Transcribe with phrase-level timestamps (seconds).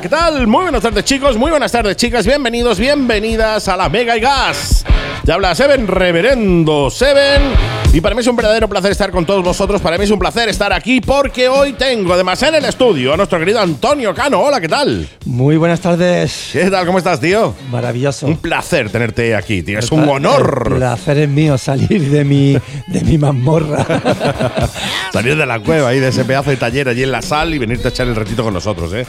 [0.00, 0.46] ¿qué tal?
[0.46, 4.84] Muy buenas tardes chicos, muy buenas tardes chicas, bienvenidos, bienvenidas a la Mega y Gas.
[5.24, 7.75] Te habla Seven, Reverendo Seven.
[7.96, 9.80] Y para mí es un verdadero placer estar con todos vosotros.
[9.80, 13.16] Para mí es un placer estar aquí porque hoy tengo además en el estudio a
[13.16, 14.38] nuestro querido Antonio Cano.
[14.38, 15.08] Hola, ¿qué tal?
[15.24, 16.50] Muy buenas tardes.
[16.52, 16.84] ¿Qué tal?
[16.84, 17.54] ¿Cómo estás, tío?
[17.70, 18.26] Maravilloso.
[18.26, 19.78] Un placer tenerte aquí, tío.
[19.78, 20.68] Es un honor.
[20.72, 23.86] El placer es mío salir de mi, de mi mazmorra.
[25.14, 27.58] salir de la cueva ahí, de ese pedazo de taller allí en la sal y
[27.58, 29.06] venirte a echar el ratito con nosotros, ¿eh?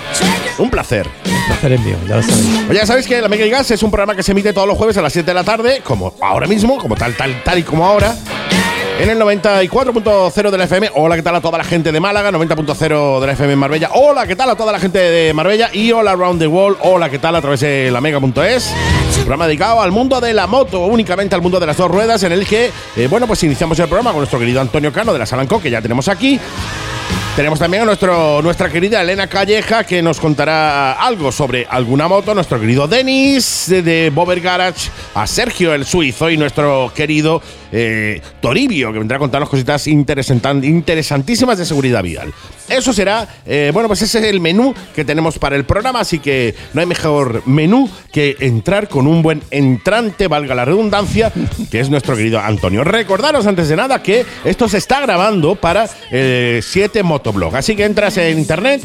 [0.60, 1.10] Un placer.
[1.26, 2.48] El placer es mío, ya lo sabéis.
[2.70, 4.66] Oye, ya sabéis que La Mega y Gas es un programa que se emite todos
[4.66, 7.60] los jueves a las 7 de la tarde, como ahora mismo, como tal, tal, tal
[7.60, 8.16] y como ahora.
[9.00, 10.90] En el 94.0 de la FM.
[10.96, 12.32] Hola, ¿qué tal a toda la gente de Málaga?
[12.32, 13.92] 90.0 de la FM en Marbella.
[13.94, 15.70] Hola, ¿qué tal a toda la gente de Marbella?
[15.72, 16.80] Y hola around the world.
[16.82, 18.74] Hola, ¿qué tal a través de la mega.es?
[19.18, 22.32] Programa dedicado al mundo de la moto, únicamente al mundo de las dos ruedas, en
[22.32, 25.28] el que, eh, bueno, pues iniciamos el programa con nuestro querido Antonio Cano de la
[25.28, 26.40] Salanco, que ya tenemos aquí.
[27.38, 32.34] Tenemos también a nuestro, nuestra querida Elena Calleja que nos contará algo sobre alguna moto,
[32.34, 37.40] nuestro querido Denis de, Bober Garage, a Sergio el suizo y nuestro querido
[37.72, 42.34] eh, Toribio que vendrá a contarnos cositas interesantísimas de seguridad vial.
[42.70, 46.18] Eso será, eh, bueno, pues ese es el menú que tenemos para el programa, así
[46.18, 51.32] que no hay mejor menú que entrar con un buen entrante, valga la redundancia,
[51.70, 52.84] que es nuestro querido Antonio.
[52.84, 58.18] Recordaros antes de nada que esto se está grabando para 7 Motoblog, así que entras
[58.18, 58.82] en internet,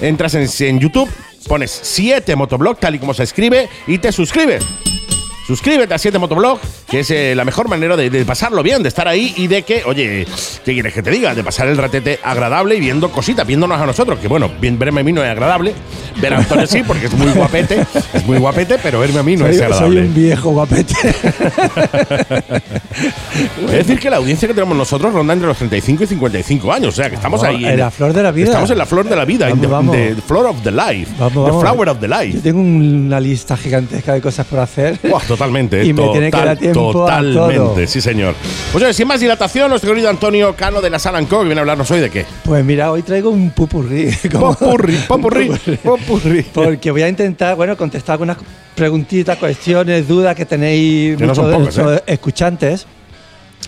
[0.00, 1.10] entras en, en YouTube,
[1.48, 4.64] pones 7 Motoblog, tal y como se escribe, y te suscribes.
[5.46, 8.88] Suscríbete a 7 Motoblog, que es eh, la mejor manera de, de pasarlo bien, de
[8.88, 10.26] estar ahí y de que, oye,
[10.64, 11.34] ¿qué quieres que te diga?
[11.34, 15.04] De pasar el ratete agradable y viendo cositas, viéndonos a nosotros, que bueno, verme a
[15.04, 15.74] mí no es agradable,
[16.18, 17.84] ver a Antonio sí, porque es muy guapete,
[18.14, 20.00] es muy guapete, pero verme a mí no soy, es soy agradable.
[20.00, 20.94] un viejo guapete.
[23.66, 26.88] Es decir, que la audiencia que tenemos nosotros ronda entre los 35 y 55 años,
[26.88, 27.66] o sea, que estamos Vamos, ahí.
[27.66, 28.46] en la flor de la vida.
[28.46, 29.96] Estamos en la flor de la vida, Vamos, the, vamos.
[29.96, 32.32] the floor of the life, Vamos, the flower of the life.
[32.32, 34.98] Yo tengo una lista gigantesca de cosas por hacer.
[35.02, 37.86] Buah, totalmente, Y me tiene que dar tiempo a totalmente, todo.
[37.86, 38.34] sí señor.
[38.72, 41.62] Pues oye, sin más dilatación, nuestro querido Antonio Cano de la Salanco, que viene a
[41.62, 42.24] hablarnos hoy de qué.
[42.44, 44.10] Pues mira, hoy traigo un pupurrí.
[44.30, 45.48] Popurri, popurri,
[45.82, 46.42] popurri.
[46.52, 48.36] Porque voy a intentar, bueno, contestar algunas
[48.74, 52.02] preguntitas, cuestiones, dudas que tenéis Que no son pocas, ¿eh?
[52.06, 52.86] escuchantes.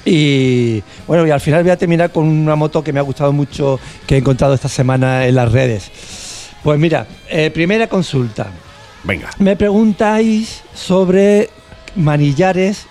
[0.04, 3.32] Y bueno, y al final voy a terminar con una moto que me ha gustado
[3.32, 5.90] mucho, que he encontrado esta semana en las redes.
[6.62, 8.48] Pues mira, eh, primera consulta.
[9.06, 9.30] Venga.
[9.38, 11.48] Me preguntáis sobre
[11.94, 12.86] manillares,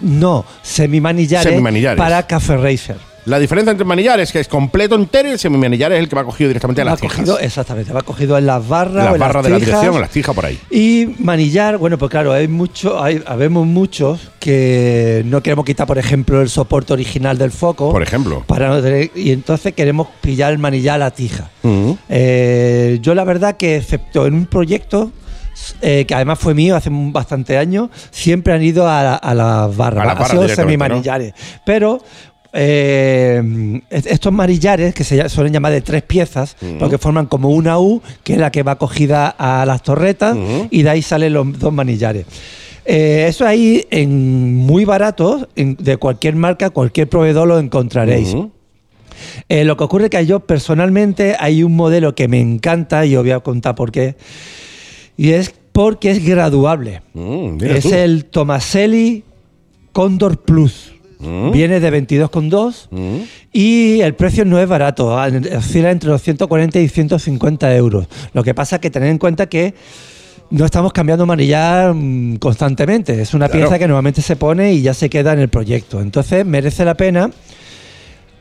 [0.00, 1.98] no, semimanillares, Semimanillares.
[1.98, 2.96] para Café Racer.
[3.26, 6.08] La diferencia entre el manillar es que es completo entero y el semimanillar es el
[6.08, 7.16] que va cogido directamente a las tijas.
[7.16, 9.66] cogido, exactamente, va cogido en las barras, o las en barras las de la tijas.
[9.72, 10.60] dirección, en las tijas por ahí.
[10.70, 15.98] Y manillar, bueno, pues claro, hay mucho, hay, habemos muchos que no queremos quitar, por
[15.98, 17.90] ejemplo, el soporte original del foco.
[17.90, 18.44] Por ejemplo.
[18.46, 21.50] Para no tener- y entonces queremos pillar el manillar a la tija.
[22.08, 25.10] Eh, yo la verdad que excepto en un proyecto
[25.82, 29.76] eh, que además fue mío hace bastante años, siempre han ido a, la- a las
[29.76, 31.34] barras, A sido directamente, semimanillares.
[31.64, 31.98] Pero
[32.58, 37.78] eh, est- estos marillares, que se suelen llamar de tres piezas, porque forman como una
[37.78, 40.36] U, que es la que va cogida a las torretas,
[40.70, 42.26] y de ahí salen los dos manillares.
[42.84, 48.34] Eh, eso ahí, en muy baratos, en- de cualquier marca, cualquier proveedor lo encontraréis.
[49.48, 53.16] Eh, lo que ocurre es que yo personalmente hay un modelo que me encanta y
[53.16, 54.16] os voy a contar por qué.
[55.16, 57.02] Y es porque es graduable.
[57.14, 57.94] Mm, es tú.
[57.94, 59.24] el Tomaselli
[59.92, 60.92] Condor Plus.
[61.18, 61.50] Mm.
[61.52, 63.16] Viene de 22,2 Mm.
[63.52, 68.06] y el precio no es barato, ah, oscila entre los 140 y 150 euros.
[68.34, 69.72] Lo que pasa es que tener en cuenta que
[70.50, 73.20] no estamos cambiando manillar mm, constantemente.
[73.22, 73.62] Es una Claro.
[73.62, 76.00] pieza que normalmente se pone y ya se queda en el proyecto.
[76.02, 77.30] Entonces merece la pena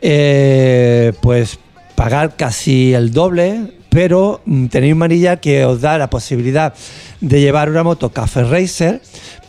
[0.01, 1.57] eh, pues
[1.95, 6.73] pagar casi el doble, pero mm, tenéis un manillar que os da la posibilidad
[7.21, 9.01] de llevar una moto Café Racer,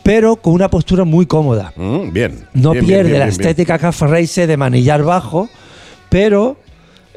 [0.03, 1.73] pero con una postura muy cómoda.
[1.75, 2.47] Mm, bien.
[2.53, 5.49] No Bien, pierde bien, la bien, estética Café Racer de manillar bajo,
[6.07, 6.55] pero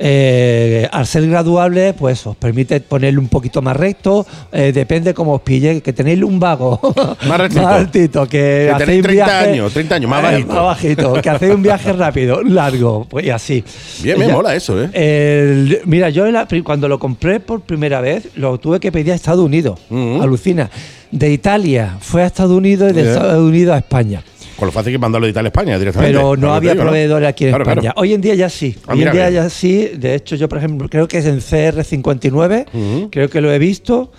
[0.02, 4.26] eh, al ser graduable, pues os permite ponerle un poquito más recto.
[4.50, 6.80] eh, depende cómo os pille, que tenéis un vago
[7.28, 7.68] Más rectito.
[7.68, 10.52] altito, que, Que hacéis tenéis un 30 viaje- años, 30 años, más eh, bajito.
[10.54, 13.62] más bajito, que hacéis un viaje rápido, largo, pues y así.
[14.02, 14.88] Bien, me mola eso, ¿eh?
[14.94, 19.14] El- mira, yo la cuando lo compré por primera vez, lo tuve que pedir a
[19.14, 19.78] Estados Unidos.
[19.90, 20.70] Alucina.
[21.10, 23.02] De Italia fue a Estados Unidos y de.
[23.12, 24.22] Estados Unidos a España.
[24.60, 26.14] Con lo fácil que mandarlo de Italia a España directamente.
[26.16, 27.80] Pero no había proveedores aquí en Claro, España.
[27.80, 27.94] claro.
[28.00, 28.76] Hoy en día ya sí.
[28.86, 29.42] Ah, Hoy en día bien.
[29.42, 29.90] ya sí.
[29.96, 32.66] De hecho, yo, por ejemplo, creo que es en CR59.
[32.72, 33.10] Ujú.
[33.10, 34.12] Creo que lo he visto.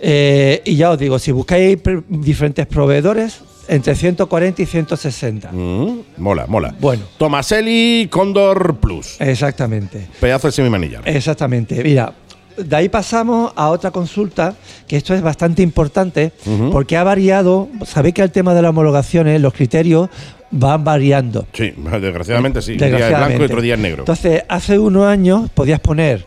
[0.00, 1.78] Eh, y ya os digo, si buscáis
[2.08, 5.52] diferentes proveedores, entre 140 y 160.
[5.52, 6.74] Mm, mola, mola.
[6.80, 7.04] Bueno.
[7.16, 9.20] Tomaselli Condor Plus.
[9.20, 10.08] Exactamente.
[10.20, 11.02] Pedazo de semimanillar.
[11.08, 11.82] Exactamente.
[11.82, 12.12] Mira,
[12.56, 14.54] de ahí pasamos a otra consulta,
[14.86, 16.32] que esto es bastante importante,
[16.70, 20.08] porque ha variado, sabéis que el tema de las homologaciones, los criterios
[20.50, 21.46] van variando.
[21.52, 22.72] Sí, desgraciadamente sí.
[22.72, 24.02] Un día es blanco y otro día es negro.
[24.02, 26.26] Entonces, hace unos años podías poner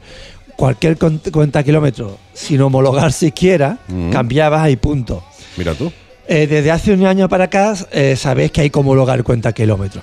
[0.56, 3.78] cualquier cuenta kilómetro sin homologar siquiera,
[4.12, 5.24] cambiabas y punto.
[5.58, 5.92] Mira tú.
[6.28, 10.02] Eh, desde hace un año para acá eh, sabéis que hay que homologar cuenta kilómetro.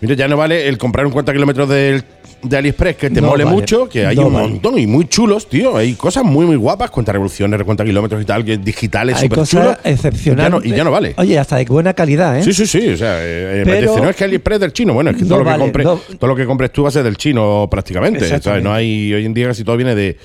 [0.00, 2.04] Mira, ya no vale el comprar un cuenta kilómetros del
[2.42, 5.76] de AliExpress que te mole mucho, que hay un montón y muy chulos, tío.
[5.76, 9.78] Hay cosas muy, muy guapas, cuenta revoluciones, cuenta kilómetros y tal, que digitales, hay cosas
[9.84, 10.64] excepcionales.
[10.64, 11.14] Y, ya no vale.
[11.16, 12.42] Oye, hasta de buena calidad, ¿eh?
[12.42, 12.90] Sí, sí, sí.
[12.90, 14.94] O sea, eh, no es que AliExpress del chino.
[14.94, 15.86] Bueno, es que todo, lo que compres,
[16.18, 18.40] todo lo que compres tú va a ser del chino prácticamente.
[18.62, 20.16] No hay, hoy en día casi todo viene de,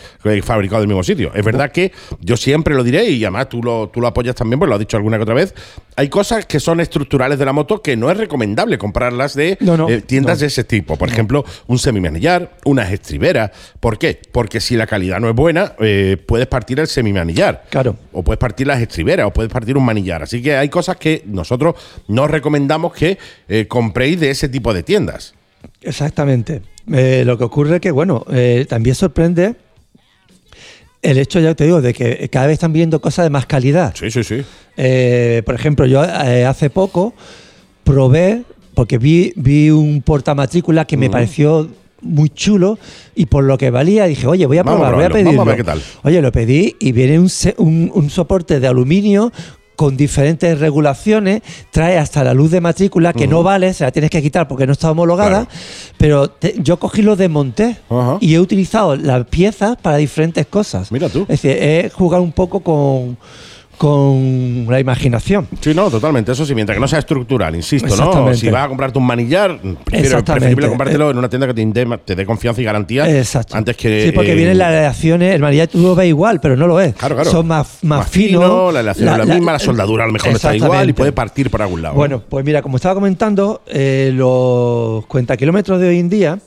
[0.43, 1.31] fabricado del mismo sitio.
[1.33, 1.91] Es verdad que
[2.21, 4.79] yo siempre lo diré y además tú lo, tú lo apoyas también, pues lo has
[4.79, 5.53] dicho alguna que otra vez.
[5.95, 10.01] Hay cosas que son estructurales de la moto que no es recomendable comprarlas de eh,
[10.05, 10.97] tiendas de ese tipo.
[10.97, 13.51] Por ejemplo, un semimanillar, una estribera.
[13.79, 14.19] ¿Por qué?
[14.31, 17.63] Porque si la calidad no es buena, eh, puedes partir el semimanillar.
[17.69, 17.97] Claro.
[18.11, 20.23] O puedes partir las estriberas, o puedes partir un manillar.
[20.23, 21.75] Así que hay cosas que nosotros
[22.07, 23.17] no recomendamos que
[23.47, 25.33] eh, compréis de ese tipo de tiendas.
[25.81, 26.61] Exactamente.
[26.93, 28.25] Eh, lo que ocurre es que, bueno,
[28.69, 29.55] también sorprende
[31.01, 33.93] el hecho, ya te digo, de que cada vez están viendo cosas de más calidad.
[33.95, 34.43] Sí, sí, sí.
[35.43, 37.15] por ejemplo, yo hace poco
[37.83, 38.43] probé,
[38.75, 41.69] porque vi, vi un portamatrícula que me pareció
[42.05, 42.77] muy chulo
[43.15, 45.31] y por lo que valía dije, oye, voy a probar, voy a pedirlo.
[45.31, 45.81] Vamos a ver qué tal.
[46.03, 49.31] Oye, lo pedí y viene un, un, soporte de aluminio
[49.75, 51.41] con diferentes regulaciones,
[51.71, 54.65] trae hasta la luz de matrícula que no vale, se la tienes que quitar porque
[54.65, 55.49] no está homologada,
[55.97, 57.77] pero yo cogí lo desmonté
[58.21, 60.93] y he utilizado las piezas para diferentes cosas.
[60.93, 61.23] Mira tú.
[61.23, 63.17] Es decir, he jugado un poco con
[63.77, 65.47] con la imaginación.
[65.59, 66.31] Sí, no, totalmente.
[66.31, 68.33] Eso sí, mientras que no sea estructural, insisto, ¿no?
[68.33, 71.53] Si vas a comprarte un manillar, prefiero, preferible comprártelo en una tienda que
[72.05, 73.55] te, dé confianza y garantía Exacto.
[73.55, 74.07] antes que.
[74.07, 76.79] Sí, porque eh, vienen las aleaciones, el manillar tú lo ves igual, pero no lo
[76.79, 76.95] es.
[76.95, 77.29] Claro, claro.
[77.29, 78.73] Son más, más, finos.
[78.73, 81.49] la aleación es la, misma, la soldadura a lo mejor está igual y puede partir
[81.49, 81.95] por algún lado.
[81.95, 86.39] Bueno, pues mira, como estaba comentando, eh, los cuentakilómetros de hoy en día,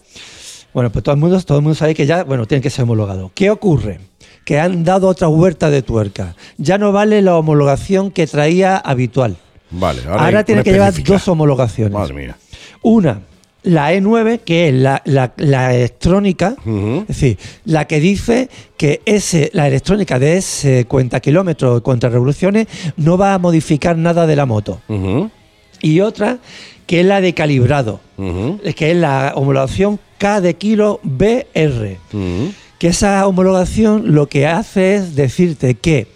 [0.72, 2.84] bueno, pues todo el mundo, todo el mundo sabe que ya, bueno, tienen que ser
[2.84, 3.30] homologados.
[3.34, 4.00] ¿Qué ocurre?
[4.48, 6.34] Que han dado otra huerta de tuerca.
[6.56, 9.36] Ya no vale la homologación que traía habitual.
[9.70, 11.92] Vale, ahora, tiene que llevar dos homologaciones.
[11.92, 12.38] Madre mía.
[12.80, 13.20] Una,
[13.62, 15.02] la E9, que es la,
[15.36, 18.48] electrónica, es decir, la que dice
[18.78, 24.26] que ese, la electrónica de ese cuenta kilómetros contra revoluciones no va a modificar nada
[24.26, 24.80] de la moto.
[25.82, 26.38] Y otra,
[26.86, 31.98] que es la de calibrado, que es la homologación K de kilo BR
[32.78, 36.06] que esa homologación lo que hace es decirte que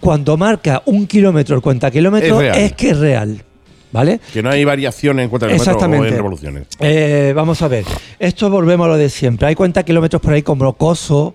[0.00, 3.44] cuando marca un kilómetro el cuenta kilómetro es, que es real.
[3.92, 4.20] ¿Vale?
[4.32, 6.66] Que no hay variaciones en cuenta kilómetros o en revoluciones.
[6.80, 7.84] Eh, vamos a ver.
[8.18, 9.48] Esto volvemos a lo de siempre.
[9.48, 11.34] Hay cuenta kilómetros por ahí como rocoso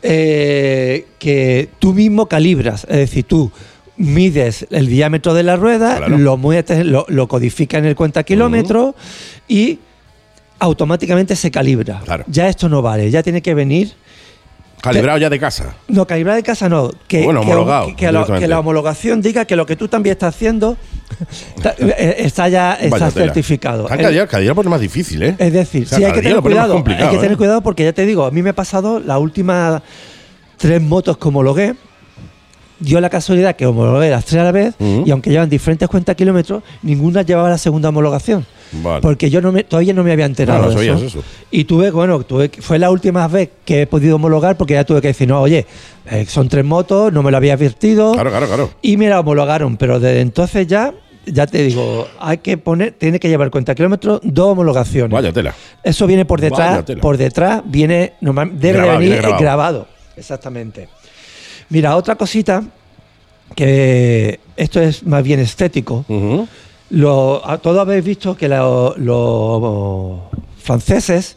[0.00, 2.84] eh, que tú mismo calibras.
[2.84, 3.50] Es decir, tú
[3.96, 8.94] mides el diámetro de la rueda, lo, lo, lo codifica en el cuenta kilómetro
[9.48, 9.80] y
[10.58, 12.02] automáticamente se calibra.
[12.26, 13.92] Ya esto no vale, ya tiene que venir.
[14.80, 15.74] Calibrado ya de casa.
[15.88, 16.90] No, calibrado de casa no.
[17.08, 17.96] Que, bueno, homologado.
[17.96, 20.76] Que, la homologación diga que lo que tú también estás haciendo
[21.78, 23.86] eh, está ya está certificado.
[23.86, 25.36] Cada día, es más difícil, ¿eh?
[25.38, 26.76] Es decir, sí hay que tener cuidado.
[26.76, 27.36] Hay que tener ¿eh?
[27.36, 29.80] cuidado porque ya te digo, a mí me ha pasado las últimas
[30.58, 31.76] tres motos que homologué
[32.84, 36.14] dio la casualidad que homologué las tres a la vez y aunque llevan diferentes cuentas
[36.16, 38.46] kilómetros, ninguna llevaba la segunda homologación.
[39.00, 41.22] Porque yo no me, todavía no me había enterado de eso.
[41.50, 45.00] Y tuve, bueno, tuve, fue la última vez que he podido homologar porque ya tuve
[45.00, 45.66] que decir, no, oye,
[46.10, 48.12] eh, son tres motos, no me lo había advertido.
[48.12, 48.70] Claro, claro, claro.
[48.82, 50.92] Y me la homologaron, pero desde entonces ya
[51.26, 55.10] ya te digo, hay que poner, tiene que llevar cuenta kilómetros, dos homologaciones.
[55.10, 55.54] Vaya tela.
[55.82, 59.86] Eso viene por detrás, por detrás viene, debe venir grabado.
[60.16, 60.88] Exactamente.
[61.70, 62.62] Mira, otra cosita
[63.54, 66.04] que esto es más bien estético.
[67.62, 70.20] todos habéis visto que los
[70.58, 71.36] franceses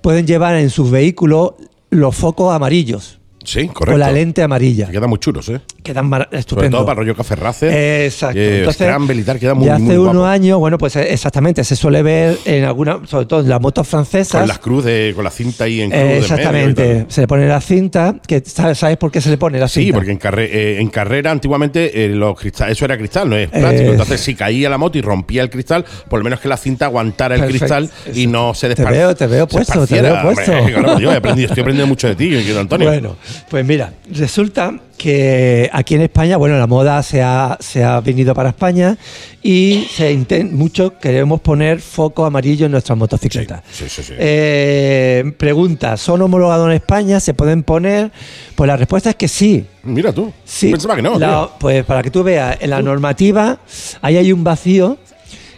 [0.00, 1.52] pueden llevar en sus vehículos
[1.90, 3.18] los focos amarillos.
[3.44, 3.92] Sí, correcto.
[3.92, 4.90] Con la lente amarilla.
[4.90, 5.60] quedan muy chulos, ¿eh?
[5.86, 6.44] Quedan estupendos.
[6.48, 8.04] Sobre todo para rollo café racer.
[8.06, 8.36] Exacto.
[8.38, 11.76] Eh, Entonces, y tal, queda muy, ya hace unos años, bueno, pues eh, exactamente, se
[11.76, 14.40] suele ver en algunas, sobre todo en las motos francesas.
[14.40, 17.06] Con las cruces, con la cinta ahí en cruz Exactamente.
[17.08, 19.86] se le pone la cinta, que ¿sabes por qué se le pone la cinta?
[19.86, 23.92] Sí, porque en, eh, en carrera antiguamente los cristal, eso era cristal, no es plástico.
[23.92, 26.86] Entonces, si caía la moto y rompía el cristal, por lo menos que la cinta
[26.86, 28.96] aguantara el cristal y no se desparciera.
[28.96, 30.98] Te veo, te veo puesto, te veo puesto.
[30.98, 32.88] yo he aprendido, estoy aprendiendo mucho de ti, Antonio.
[32.88, 33.16] Bueno,
[33.48, 38.34] pues mira, resulta que aquí en España, bueno, la moda se ha, se ha venido
[38.34, 38.96] para España
[39.42, 40.16] y se
[40.50, 43.60] muchos queremos poner foco amarillo en nuestras motocicletas.
[43.70, 44.14] Sí, sí, sí.
[44.16, 47.20] Eh, pregunta, ¿son homologados en España?
[47.20, 48.10] ¿Se pueden poner?
[48.54, 49.66] Pues la respuesta es que sí.
[49.82, 50.32] Mira tú.
[50.46, 50.70] Sí.
[50.70, 51.18] Pensaba que no.
[51.18, 53.58] La- pues para que tú veas, en la normativa
[54.00, 54.96] ahí hay un vacío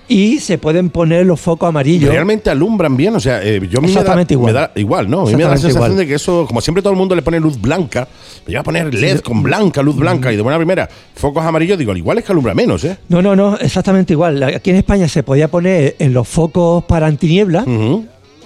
[0.08, 2.10] y se pueden poner los focos amarillos.
[2.10, 4.52] Realmente alumbran bien, o sea, eh, yo me da, igual.
[4.52, 5.22] me da igual, ¿no?
[5.22, 5.96] A mí me da la sensación igual.
[5.98, 8.08] de que eso, como siempre todo el mundo le pone luz blanca,
[8.46, 11.78] me lleva a poner LED con blanca, luz blanca, y de buena primera, focos amarillos,
[11.78, 12.96] digo, al igual es que alumbra menos, ¿eh?
[13.08, 14.42] No, no, no, exactamente igual.
[14.42, 17.64] Aquí en España se podía poner en los focos para antiniebla.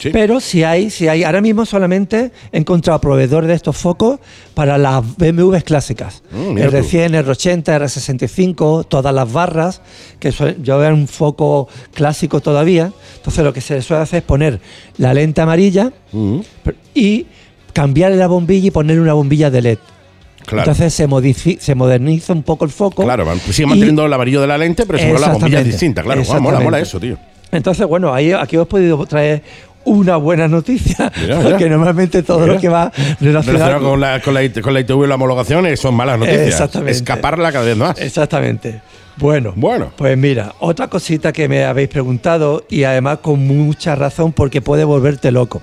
[0.02, 0.11] Sí.
[0.12, 4.18] Pero si hay, si hay, ahora mismo solamente he encontrado proveedores de estos focos
[4.52, 6.25] para las BMWs clásicas.
[6.32, 6.76] Mm, mira tú.
[6.78, 9.80] R100, R80, R65, todas las barras,
[10.18, 12.90] que suelen- yo veo un foco clásico todavía.
[13.18, 14.59] Entonces lo que se suele hacer es poner
[14.99, 16.42] la lente amarilla Ujú.
[16.94, 17.26] y
[17.73, 19.78] cambiarle la bombilla y ponerle una bombilla de LED.
[20.44, 20.68] Claro.
[20.73, 23.04] Entonces se, se moderniza un poco el foco.
[23.04, 26.02] Claro, pues sigue manteniendo el amarillo de la lente, pero seguro la bombilla es distinta,
[26.02, 26.23] claro.
[26.40, 27.16] Mola, mola eso, tío.
[27.52, 29.42] Entonces, bueno, ahí aquí os he podido traer
[29.84, 31.50] una buena noticia, Mira, mira.
[31.50, 32.54] porque normalmente todo Mira.
[32.54, 35.76] lo que va relacionado con la, con, la, IT con la ITV y la homologación
[35.76, 36.46] son malas noticias.
[36.48, 36.92] Exactamente.
[36.92, 37.98] Escaparla cada vez más.
[38.00, 38.80] Exactamente.
[39.16, 39.92] Bueno, Bueno.
[39.96, 44.84] pues mira, otra cosita que me habéis preguntado y además con mucha razón porque puede
[44.84, 45.62] volverte loco.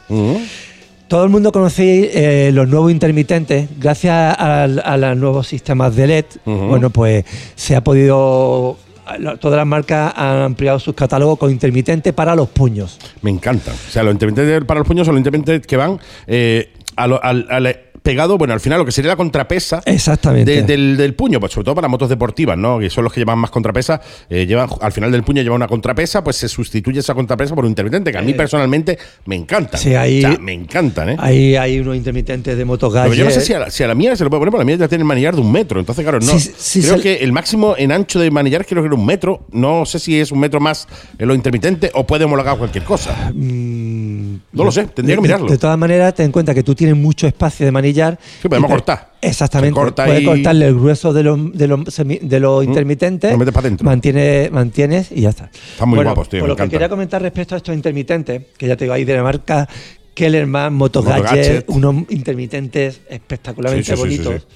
[1.07, 6.25] Todo el mundo conocéis eh, los nuevos intermitentes, gracias a, los nuevos sistemas de LED.
[6.45, 8.77] Bueno, pues se ha podido.
[9.17, 12.99] La- Todas las marcas han ampliado sus catálogos con intermitentes para los puños.
[13.21, 13.73] Me encantan.
[13.73, 17.79] O sea, los intermitentes para los puños son los intermitentes que van eh, a al-
[18.01, 20.51] pegado, bueno, al final lo que sería la contrapesa Exactamente.
[20.51, 22.79] de- del, del puño, pues sobre todo para motos deportivas, ¿no?
[22.79, 25.67] Que son los que llevan más contrapesa, eh, llevan al final del puño lleva una
[25.67, 29.79] contrapesa, pues se sustituye esa contrapesa por un intermitente, que a mí personalmente me encantan.
[29.79, 31.15] Eh, sí, ahí- o sea, me encantan, ¿eh?
[31.19, 33.87] Ahí hay unos intermitentes de motos Pero yo no sé si a, la, si a
[33.87, 35.51] la mía se lo puede poner, porque la mía ya tiene el manillar de un
[35.51, 35.79] metro.
[35.79, 36.39] Entonces, claro, no.
[36.39, 39.45] Sí, sí, creo que el máximo en ancho de manillar creo que era un metro.
[39.51, 40.87] No sé si es un metro más
[41.17, 43.31] en lo intermitente o puede homologar cualquier cosa.
[43.33, 44.18] Mm,
[44.51, 45.47] No lo sé, tendría que mirarlo.
[45.47, 48.17] De, todas maneras, ten en cuenta que tú tienes mucho espacio de manillar.
[48.41, 49.13] Sí, podemos te- cortar.
[49.21, 49.73] Exactamente.
[49.79, 53.31] Corta Puedes y- cortarle el grueso de los, de los, de los intermitentes.
[53.31, 53.85] lo metes pa' dentro.
[53.85, 55.49] Mantiene, mantienes y ya está.
[55.53, 58.41] Están muy Bueno, guapos, tío, Por me lo que quería comentar respecto a estos intermitentes,
[58.57, 59.67] que ya te digo ahí de la marca
[60.13, 61.65] Kellerman, Moto Moto Gadget, Gadget.
[61.69, 64.47] unos intermitentes espectacularmente Sí, sí, bonitos.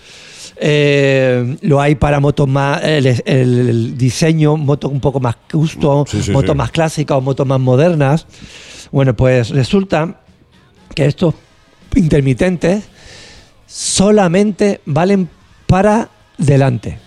[0.57, 6.05] Eh, lo hay para motos más, el, el- el diseño, motos un poco más custom,
[6.07, 6.57] Sí, sí, motos sí.
[6.57, 8.25] más clásicas o motos más modernas.
[8.93, 10.17] Bueno, pues resulta
[10.93, 11.33] que estos
[11.95, 12.83] intermitentes
[13.65, 15.27] solamente valen
[15.65, 16.99] para delante.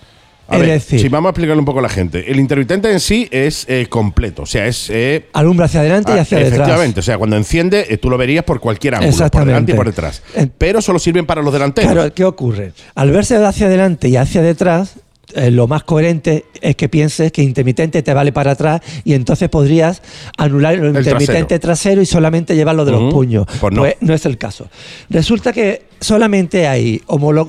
[0.49, 2.29] A es ver, decir, si vamos a explicarle un poco a la gente.
[2.29, 4.41] El intermitente en sí es eh, completo.
[4.41, 4.89] O sea, es.
[4.89, 6.55] eh, alumbra hacia adelante y ah, hacia detrás.
[6.55, 9.75] efectivamente, o sea, cuando enciende, eh, tú lo verías por cualquier ángulo, por delante y
[9.75, 10.21] por detrás.
[10.57, 11.93] Pero solo sirven para los delanteros.
[11.93, 12.73] Claro, ¿qué ocurre?
[12.95, 14.95] Al verse hacia adelante y hacia detrás,
[15.37, 19.49] eh, lo más coherente es que pienses que intermitente te vale para atrás y entonces
[19.49, 20.01] podrías
[20.37, 22.01] anular el, intermitente trasero.
[22.01, 23.45] y solamente llevarlo de los puños.
[23.59, 23.85] Pues no.
[24.01, 24.67] no es el caso.
[25.09, 26.99] Resulta que solamente hay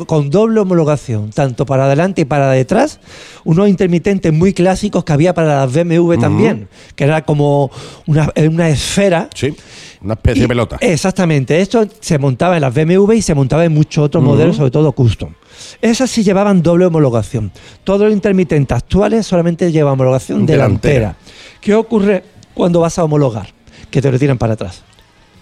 [0.06, 3.00] con doble homologación, tanto para adelante y para detrás,
[3.44, 7.70] unos intermitentes muy clásicos que había para las BMW también, que era como
[8.06, 9.54] una, una esfera Sí,
[10.02, 10.76] una especie y- de pelota.
[10.80, 11.60] Exactamente.
[11.60, 14.92] Esto se montaba en las BMW y se montaba en muchos otros modelos, sobre todo
[14.92, 15.32] custom.
[15.82, 17.50] Esas sí llevaban doble homologación.
[17.84, 20.92] Todos los intermitentes actuales solamente llevan homologación Delantera.
[20.94, 21.16] delantera.
[21.60, 22.24] ¿Qué ocurre
[22.54, 23.48] cuando vas a homologar?
[23.90, 24.82] Que te lo tiran para atrás.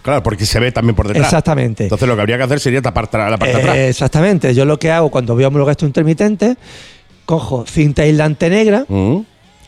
[0.02, 1.26] Claro, porque se ve también por detrás.
[1.26, 1.82] Exactamente.
[1.85, 3.76] Entonces lo que habría que hacer sería tapar la parte de Eh, atrás.
[3.78, 4.54] exactamente.
[4.54, 6.56] Yo lo que hago cuando voy a homologar estos intermitentes,
[7.25, 9.25] cojo cinta aislante negra, Ujú.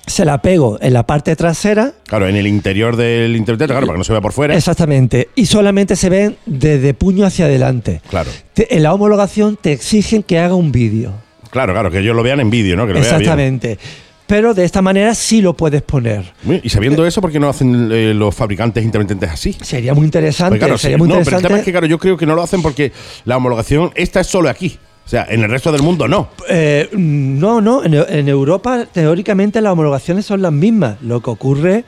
[0.09, 3.95] Se la pego en la parte trasera Claro, en el interior del intermitente, claro, para
[3.97, 4.57] que no se vea por fuera.
[4.57, 5.29] Exactamente.
[5.35, 8.01] Y solamente se ven desde puño hacia adelante.
[8.11, 8.31] Claro.
[8.55, 11.13] Te- en la homologación te exigen que haga un vídeo.
[11.51, 12.87] Claro, claro, que ellos lo vean en vídeo, ¿no?
[12.87, 13.21] Que lo vea bien.
[13.23, 13.79] Exactamente.
[14.27, 16.23] Pero de esta manera sí lo puedes poner.
[16.63, 19.57] Y sabiendo eso, ¿por qué no hacen eh, los fabricantes intermitentes así?
[19.63, 20.51] Sería muy interesante.
[20.51, 20.99] Porque, claro, sería sí.
[20.99, 21.49] muy no, pero el interesante.
[21.49, 22.93] tema es que, claro, yo creo que no lo hacen porque
[23.25, 24.79] la homologación, esta es solo aquí.
[25.09, 26.29] O sea, en el resto del mundo no.
[26.51, 27.83] Eh, no, no.
[27.83, 31.01] En, Europa, teóricamente, las homologaciones son las mismas.
[31.01, 31.87] Lo que ocurre,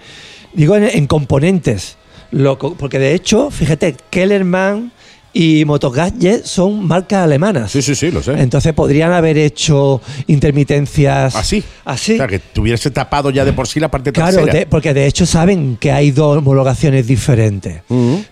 [0.54, 1.98] digo, en, en componentes.
[2.30, 4.92] Lo porque de hecho, fíjate, Kellerman
[5.32, 7.70] y Motogadget son marcas alemanas.
[7.70, 8.32] Sí, sí, sí, lo sé.
[8.32, 11.62] Entonces podrían haber hecho intermitencias Así.
[11.84, 12.14] Así.
[12.14, 14.52] O sea, que tuviese tapado ya de por sí la parte Claro, trasera.
[14.52, 17.82] de- porque de hecho saben que hay dos homologaciones diferentes.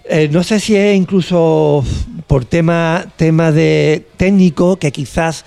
[0.08, 1.84] Eh, no sé si es incluso
[2.26, 5.44] por tema, tema de técnico que quizás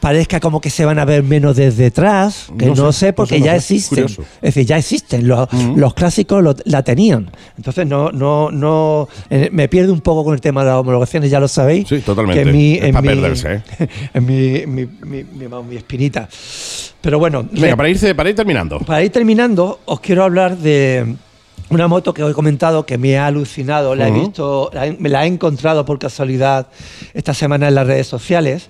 [0.00, 3.12] parezca como que se van a ver menos desde detrás, que No no, sé, sé,
[3.12, 3.56] porque no ya sé.
[3.58, 4.02] existen.
[4.04, 4.22] Curioso.
[4.40, 5.28] Es decir, ya existen.
[5.28, 7.30] Los, los clásicos lo- la tenían.
[7.56, 11.30] Entonces no, no, no eh, me pierdo un poco con el tema de las homologaciones,
[11.30, 11.86] ya lo sabéis.
[11.88, 12.42] Sí, totalmente.
[12.42, 13.62] Que en mi, Es en pa' mi- perderse, ¿eh?
[14.14, 16.28] en mi, mi, mi- mi- vamos, mi espinita.
[17.00, 18.78] Pero bueno, Venga, para, irse, para ir terminando.
[18.80, 21.14] para ir terminando, os quiero hablar de
[21.70, 23.94] una moto que os he comentado que me ha alucinado.
[23.94, 24.20] La he Ujú.
[24.20, 26.66] visto, la he- me la he encontrado por casualidad
[27.14, 28.68] esta semana en las redes sociales.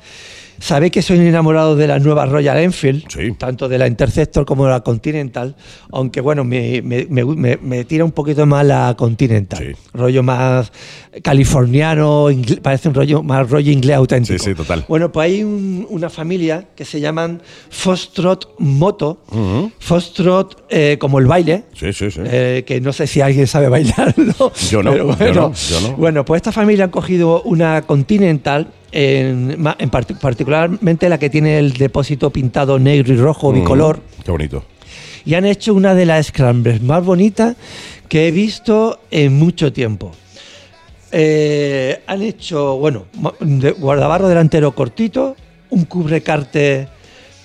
[0.60, 3.32] Sabéis que soy enamorado de la nueva Royal Enfield, Sí.
[3.38, 5.56] tanto de la Interceptor como de la Continental,
[5.90, 9.58] aunque bueno, me, me- me- me- tira un poquito más la Continental.
[9.58, 9.72] Sí.
[9.94, 10.70] Rollo más
[11.22, 14.38] californiano, ingle- parece un rollo más rollo inglés auténtico.
[14.38, 14.84] Sí, sí, total.
[14.88, 17.40] Bueno, pues hay un- una familia que se llaman
[17.70, 19.22] Foxtrot Moto.
[19.30, 19.72] Ujú.
[19.78, 21.64] Foxtrot eh, como el baile.
[21.74, 22.20] Sí, sí, sí.
[22.24, 24.52] eh, que no sé si alguien sabe bailarlo.
[24.70, 25.96] Yo no, yo no, yo no.
[25.96, 29.56] Bueno, pues esta familia han cogido una Continental, en,
[30.20, 34.64] particularmente la que tiene el depósito pintado negro y rojo bicolor, Mm, Qué bonito.
[35.24, 37.56] y han hecho una de las scrambles más bonitas
[38.08, 40.12] que he visto en mucho tiempo.
[41.12, 43.06] Eh, han hecho, bueno,
[43.40, 45.34] de- guardabarro delantero cortito,
[45.70, 46.88] un cubrecarte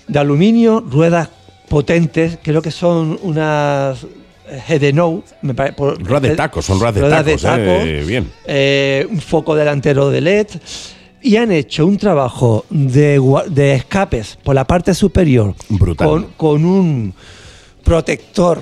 [0.08, 1.30] de aluminio, ruedas
[1.68, 4.06] potentes, creo que son unas
[4.48, 4.94] eh,
[5.76, 7.42] por- Ruedas de eh, tacos, son ruedas de ruedas tacos.
[7.42, 8.32] taco, eh, bien.
[8.46, 10.48] eh, un foco delantero de LED
[11.26, 16.08] y han hecho un trabajo de, de escapes por la parte superior Brutal.
[16.08, 17.14] Con, con un
[17.84, 18.62] protector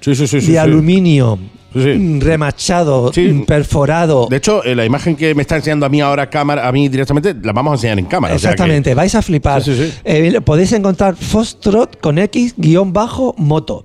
[0.00, 0.40] Sí, sí, sí.
[0.52, 1.38] de aluminio
[1.74, 3.44] Sí, remachado, Sí.
[3.46, 4.26] perforado.
[4.30, 6.88] De hecho, eh, la imagen que me está enseñando a mí ahora cámara, a mí
[6.88, 8.34] directamente, la vamos a enseñar en cámara.
[8.34, 9.62] o sea que- Exactamente, vais a flipar.
[9.62, 9.92] Sí.
[10.02, 13.84] Eh, podéis encontrar Foxtrot con X guion bajo moto.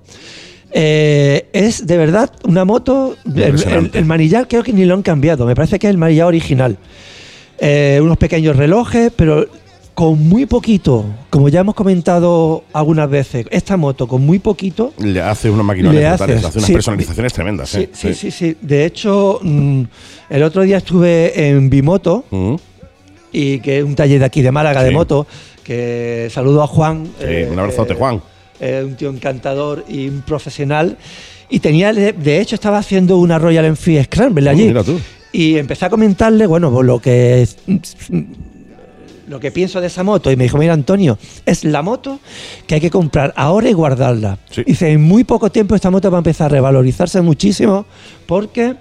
[0.72, 3.16] Eh, es de verdad una moto.
[3.26, 3.98] El, el- Impresionante.
[3.98, 5.44] el manillar creo que ni lo han cambiado.
[5.44, 6.78] Me parece que es el manillar original.
[7.66, 9.46] Eh, unos pequeños relojes, pero
[9.94, 15.22] con muy poquito, como ya hemos comentado algunas veces, esta moto con muy poquito le
[15.22, 16.72] hace Le brutales, haces, hace unas sí.
[16.74, 17.70] personalizaciones tremendas.
[17.70, 18.56] Sí, eh, sí, sí, sí.
[18.60, 19.82] De hecho, mm,
[20.28, 22.24] el otro día estuve en Bimoto,
[23.32, 25.26] y que es un taller de aquí de Málaga de moto,
[25.62, 27.06] que saludo a Juan.
[27.18, 28.20] Sí, un abrazote, Juan.
[28.60, 30.98] eh, un tío encantador y un profesional.
[31.48, 34.64] Y tenía, de hecho, estaba haciendo una Royal Enfield Scramble allí.
[34.64, 35.00] Oh, mira tú.
[35.36, 37.44] Y empecé a comentarle, bueno, pues lo que
[39.26, 42.20] lo que pienso de esa moto y me dijo, mira Antonio, es la moto
[42.68, 44.38] que hay que comprar ahora y guardarla.
[44.50, 44.62] Sí.
[44.64, 47.84] Dice, en muy poco tiempo esta moto va a empezar a revalorizarse muchísimo
[48.26, 48.76] porque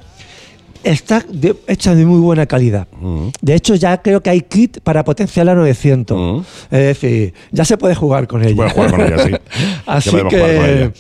[0.83, 2.87] está de- hecha de muy buena calidad.
[3.01, 3.29] Mm.
[3.41, 6.19] De hecho, ya creo que hay kit para potenciar la 900.
[6.19, 6.45] Mm.
[6.75, 8.55] Es decir, ya se puede jugar con ella.
[8.55, 9.31] Puedes jugar con ella, sí.
[9.87, 10.91] Así que,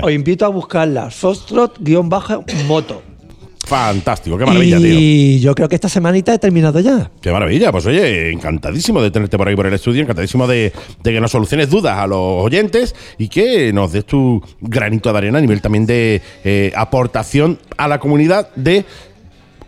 [0.00, 1.10] os invito a buscarla.
[1.10, 3.09] Foxtrot-moto.
[3.70, 4.88] Fantástico, qué maravilla, tío.
[4.88, 7.08] y yo creo que esta semanita he terminado ya.
[7.22, 10.72] Qué maravilla, pues oye, encantadísimo de tenerte por ahí por el estudio, encantadísimo de,
[11.04, 15.18] de que nos soluciones dudas a los oyentes y que nos des tu granito de
[15.18, 18.84] arena a nivel también de eh, aportación a la comunidad de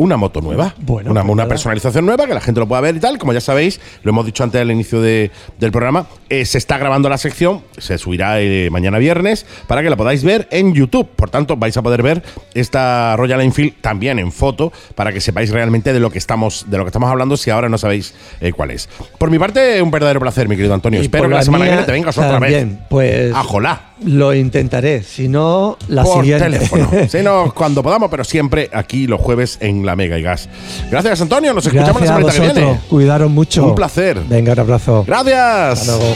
[0.02, 2.96] una moto nueva, Bueno, una, pues una personalización nueva que la gente lo pueda ver
[2.96, 3.18] y tal.
[3.18, 6.78] Como ya sabéis, lo hemos dicho antes al inicio de- del programa, eh, se está
[6.78, 11.08] grabando la sección, se subirá eh, mañana viernes para que la podáis ver en YouTube.
[11.16, 12.22] Por tanto, vais a poder ver
[12.54, 16.78] esta Royal Enfield también en foto para que sepáis realmente de lo que estamos, de
[16.78, 18.88] lo que estamos hablando si ahora no sabéis eh, cuál es.
[19.18, 21.00] Por mi parte, un verdadero placer, mi querido Antonio.
[21.00, 22.66] Y Espero que la la semana que viene te vengas otra vez.
[22.88, 23.92] Pues Ajolá.
[24.04, 25.02] lo intentaré.
[25.02, 26.44] Si no, la por siguiente.
[26.44, 26.90] teléfono.
[27.08, 30.48] Sí, no, cuando podamos, pero siempre aquí los jueves en la Mega y Gas.
[30.90, 31.52] Gracias, Antonio.
[31.55, 32.81] Nos escuchamos Gracias la a semana que viene.
[32.88, 33.66] Cuidaros mucho.
[33.66, 34.20] Un placer.
[34.28, 35.05] Venga, un abrazo.
[35.07, 35.81] Gracias.
[35.81, 36.14] Hasta luego.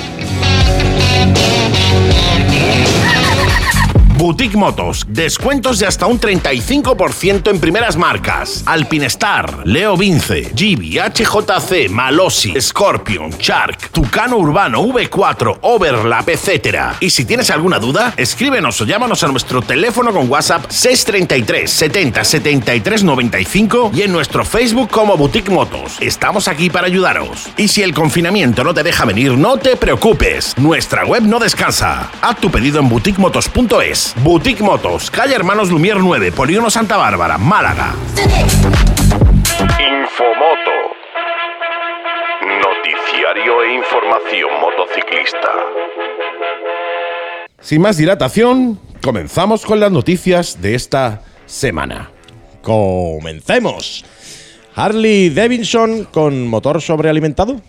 [4.16, 5.04] Boutique Motos.
[5.06, 8.62] Descuentos de hasta un 35% en primeras marcas.
[8.64, 16.94] Alpinestar, Leo Vince, Gibi, HJC, Malossi, Scorpion, Shark, Tucano Urbano, V4, Overlap, etc.
[17.00, 22.24] Y si tienes alguna duda, escríbenos o llámanos a nuestro teléfono con WhatsApp 633 70
[22.24, 25.98] 73 95 y en nuestro Facebook como Boutique Motos.
[26.00, 27.48] Estamos aquí para ayudaros.
[27.58, 30.56] Y si el confinamiento no te deja venir, no te preocupes.
[30.56, 32.10] Nuestra web no descansa.
[32.22, 34.05] Haz tu pedido en boutiquemotos.es.
[34.22, 37.94] Boutique Motos, calle Hermanos Lumier 9, Polígono Santa Bárbara, Málaga.
[39.78, 40.76] Infomoto.
[42.62, 45.48] Noticiario e información motociclista.
[47.60, 52.10] Sin más dilatación, comenzamos con las noticias de esta semana.
[52.62, 54.04] Comencemos.
[54.74, 57.60] Harley Davidson con motor sobrealimentado.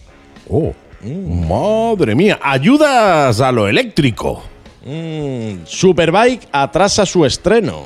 [0.50, 4.44] Oh, madre mía, ayudas a lo eléctrico.
[4.88, 7.84] Mm, Superbike atrasa su estreno.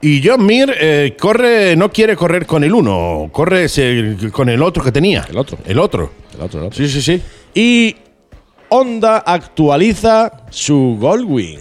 [0.00, 3.66] Y John Mir eh, corre, no quiere correr con el uno, corre
[4.32, 5.24] con el otro que tenía.
[5.28, 5.58] El otro.
[5.64, 6.10] El otro.
[6.34, 6.76] El otro, el otro.
[6.76, 7.22] Sí, sí, sí.
[7.54, 7.96] Y
[8.68, 11.60] Honda actualiza su Goldwing.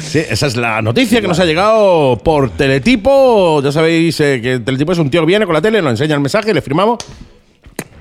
[0.00, 3.60] Sí, esa es la noticia que nos ha llegado por Teletipo.
[3.62, 6.14] Ya sabéis eh, que Teletipo es un tío que viene con la tele, nos enseña
[6.14, 6.98] el mensaje, le firmamos.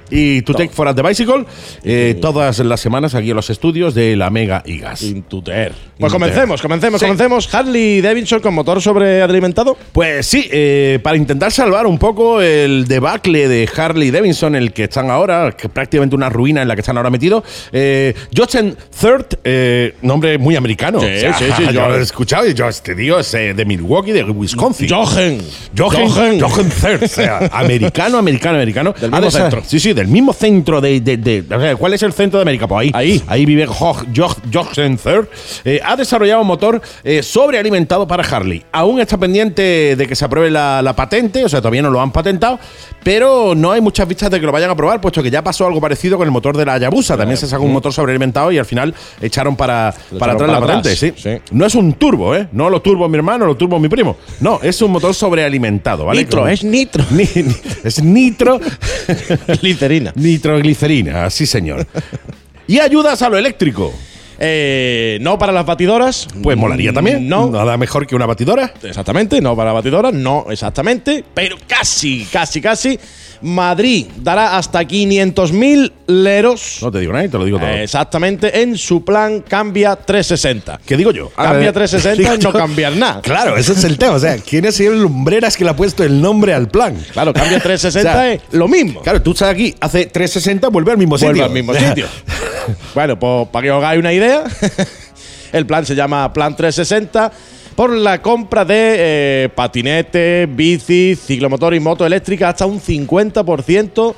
[0.09, 1.45] Y To Take for the Bicycle,
[1.83, 5.03] eh, todas las semanas aquí en los estudios de la Mega y Gas.
[5.03, 5.73] Intuter.
[5.99, 7.05] Pues comencemos, comencemos, Sí.
[7.05, 7.53] comencemos.
[7.53, 9.75] Harley Davidson con motor sobrealimentado.
[9.91, 14.83] Pues sí, eh, para intentar salvar un poco el debacle de Harley Davidson, el que
[14.83, 19.39] están ahora, que prácticamente una ruina en la que están ahora metidos, eh, Jochen Third,
[19.43, 20.99] eh, nombre muy americano.
[20.99, 23.65] Sí, sí, sí, yo yo- lo he escuchado y yo, este tío es eh, de
[23.65, 24.87] Milwaukee, de Wisconsin.
[24.89, 25.41] Jochen.
[25.75, 26.39] Jochen, Jochen.
[26.39, 28.93] Jochen Third, o sea, americano, americano, americano.
[28.99, 29.63] Del mismo centro.
[29.65, 32.67] Sí, sí, del mismo centro de, de- de- ¿Cuál es el centro de América?
[32.67, 32.91] Pues ahí.
[32.93, 33.23] Ahí.
[33.27, 35.27] Ahí vive Jo- Jo- Jochen Third.
[35.65, 38.63] Eh, ha desarrollado un motor eh, sobrealimentado para Harley.
[38.71, 41.99] Aún está pendiente de que se apruebe la, la patente, o sea, todavía no lo
[41.99, 42.59] han patentado,
[43.03, 45.65] pero no hay muchas vistas de que lo vayan a aprobar, puesto que ya pasó
[45.65, 47.17] algo parecido con el motor de la Hayabusa.
[47.17, 50.61] También se sacó un motor sobrealimentado y al final echaron para, Lo para echaron atrás
[50.61, 50.89] la patente.
[51.07, 51.29] atrás, Sí.
[51.37, 51.41] sí.
[51.51, 52.47] No es un turbo, ¿eh?
[52.51, 54.17] No lo turbo mi hermano, lo turbo mi primo.
[54.41, 56.21] No, es un motor sobrealimentado, ¿vale?
[56.21, 57.03] Nitro, es nitro.
[57.11, 58.59] Ni- ni- es nitro.
[59.87, 60.11] Glicerina.
[60.15, 61.87] Nitroglicerina, sí señor.
[62.67, 63.93] y ayudas a lo eléctrico.
[64.39, 66.27] Eh, no para las batidoras.
[66.41, 67.27] Pues molaría también.
[67.27, 67.49] No.
[67.49, 68.73] Nada mejor que una batidora.
[68.83, 72.99] Exactamente, no para batidoras, no exactamente, pero casi, casi, casi.
[73.39, 76.79] Madrid dará hasta 500.000 leros.
[76.81, 77.69] No te digo nada y te lo digo todo.
[77.69, 80.79] Exactamente, en su plan Cambia 360.
[80.83, 81.29] ¿Qué digo yo?
[81.29, 83.21] Cambia Ah, 360 digo es no cambiar nada.
[83.21, 84.13] Claro, ese es el tema.
[84.13, 86.97] O sea, ¿quién es el lumbreras que le ha puesto el nombre al plan?
[87.13, 89.01] Claro, Cambia 360 O sea, es lo mismo.
[89.01, 91.45] Claro, tú estás aquí, hace 360, vuelve al mismo Vuelve sitio.
[91.45, 92.07] al mismo sitio.
[92.95, 94.26] bueno, pues para que os hagáis una idea,
[95.53, 97.31] el plan se llama Plan 360
[97.75, 104.15] por la compra de eh, patinete, bici, ciclomotor y moto eléctrica hasta un 50%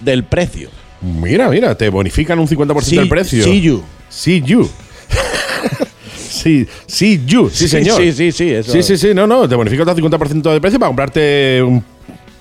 [0.00, 0.70] del precio.
[1.00, 3.42] Mira, mira, te bonifican un 50% Sí, del precio.
[3.42, 3.82] sí, you.
[4.08, 4.68] See you.
[6.16, 7.50] sí, sí, you.
[7.50, 8.00] Sí, señor.
[8.00, 8.50] Sí, sí, sí.
[8.50, 8.72] Eso.
[8.72, 11.84] Sí, sí, sí, no, no, te bonifica hasta el 50% de precio para comprarte un-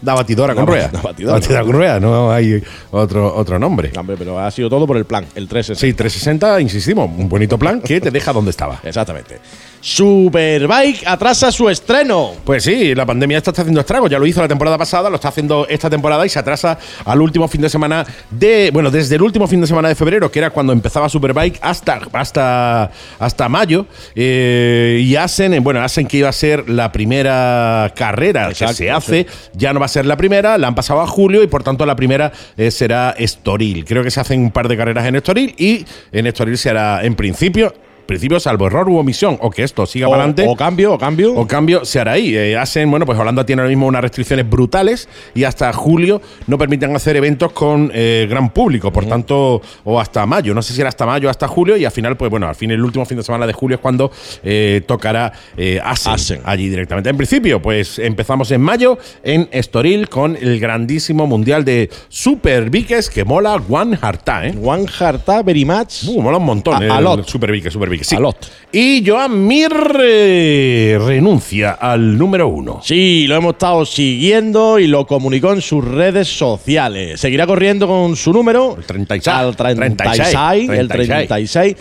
[0.02, 0.88] una batidora con Una rueda.
[0.94, 1.62] ba- una batidora.
[1.64, 3.92] con rueda, no hay otro, otro nombre.
[3.98, 5.80] Hombre, pero ha sido todo por el plan, el 360.
[5.80, 8.80] Sí, 360, insistimos, un bonito plan que te deja donde estaba.
[8.84, 9.40] Exactamente.
[9.82, 12.32] Superbike atrasa su estreno.
[12.44, 14.10] Pues sí, la pandemia esta está haciendo estragos.
[14.10, 17.22] Ya lo hizo la temporada pasada, lo está haciendo esta temporada y se atrasa al
[17.22, 18.72] último fin de semana de.
[18.74, 22.02] Bueno, desde el último fin de semana de febrero, que era cuando empezaba Superbike, hasta,
[22.12, 23.86] hasta, hasta mayo.
[24.16, 28.92] Eh, y hacen, bueno, hacen que iba a ser la primera carrera Exacto, que se
[28.92, 29.28] hace.
[29.54, 31.86] Ya no va a ser la primera, la han pasado a julio y por tanto
[31.86, 33.86] la primera eh, será Estoril.
[33.86, 37.04] Creo que se hacen un par de carreras en Estoril y en Estoril se hará,
[37.04, 37.74] en principio.
[38.10, 40.46] Principio, salvo error u omisión, o que esto siga O, para adelante.
[40.48, 41.34] o cambio, o cambio.
[41.36, 42.36] O cambio se hará ahí.
[42.36, 46.58] Eh, hacen, bueno, pues Holanda tiene ahora mismo unas restricciones brutales y hasta julio no
[46.58, 48.92] permiten hacer eventos con eh, gran público.
[48.92, 50.54] Por tanto, o hasta mayo.
[50.56, 51.78] No sé si era hasta mayo o hasta julio.
[51.78, 53.82] Y al final, pues bueno, al fin, el último fin de semana de julio es
[53.82, 54.12] cuando
[54.44, 57.10] eh, tocará eh, Asen, allí directamente.
[57.12, 63.10] En principio, pues empezamos en mayo en Estoril con el grandísimo mundial de Super Bikes
[63.14, 64.56] que mola One Harta, ¿eh?
[64.62, 66.06] One Harta Very Much.
[66.08, 66.82] Uh, mola un montón.
[66.90, 67.28] A- lot.
[67.28, 68.16] Super Bike, Super Bike, sí.
[68.16, 68.38] A lot.
[68.72, 72.82] Y Joan Mir eh, renuncia al número uno.
[72.84, 77.20] Sí, lo hemos estado siguiendo y lo comunicó en sus redes sociales.
[77.20, 78.76] Seguirá corriendo con su número.
[78.78, 79.36] El 36.
[79.36, 81.28] Al 36, 36, el 36.
[81.28, 81.76] 36.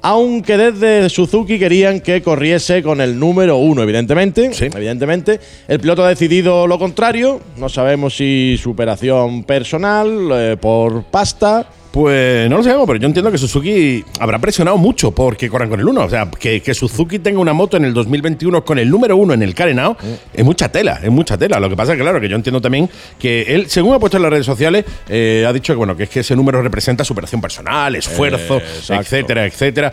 [0.00, 4.52] Aunque desde Suzuki querían que corriese con el número uno, evidentemente.
[4.52, 4.66] Sí.
[4.66, 5.40] Evidentemente.
[5.66, 7.40] El piloto ha decidido lo contrario.
[7.56, 11.68] No sabemos si superación personal, eh, por pasta.
[11.90, 15.80] Pues no lo sabemos, pero yo entiendo que Suzuki habrá presionado mucho porque corran con
[15.80, 16.04] el 1.
[16.04, 19.34] O sea, que, que Suzuki tenga una moto en el 2021 con el número 1
[19.34, 19.96] en el Carenao
[20.34, 21.58] es mucha tela, es mucha tela.
[21.58, 24.18] Lo que pasa es que, claro, que yo entiendo también que él, según ha puesto
[24.18, 27.04] en las redes sociales, eh, ha dicho que, bueno, que es que ese número representa
[27.04, 29.92] superación personal, esfuerzo, Eh, etcétera, etcétera.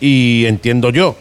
[0.00, 1.16] Y entiendo yo,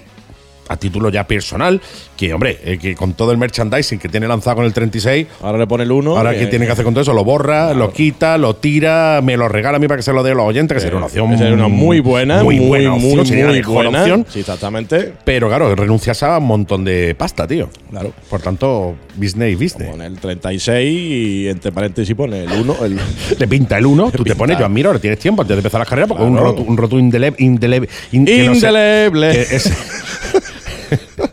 [0.69, 1.81] a título ya personal,
[2.15, 5.57] que, hombre, eh, que con todo el merchandising que tiene lanzado con el 36, Ahora
[5.57, 6.17] le pone el uno.
[6.17, 7.13] Ahora, que- ¿qué tiene que hacer con todo eso?
[7.13, 10.23] Lo borra, lo quita, lo tira, me lo regala a mí para que se lo
[10.23, 11.27] dé a los oyentes, que sería una opción.
[11.53, 13.99] Una muy buena, muy, muy, buena muy, opción, sería la muy buena.
[14.01, 14.25] opción.
[14.29, 15.13] Sí, exactamente.
[15.23, 17.69] Pero claro, renuncias a un montón de pasta, tío.
[17.89, 18.13] Claro.
[18.29, 19.89] Por tanto, business y business.
[19.89, 22.75] Pone el 36 y entre paréntesis pone el 1.
[22.85, 22.99] El,
[23.39, 25.79] Le pinta el 1, tú te pones, yo admiro, ahora tienes tiempo antes de empezar
[25.79, 26.31] las carreras, porque Claro.
[26.37, 29.31] un roto, un roto indele- indele- in- que no sé- Indeleble.
[29.31, 29.71] que es-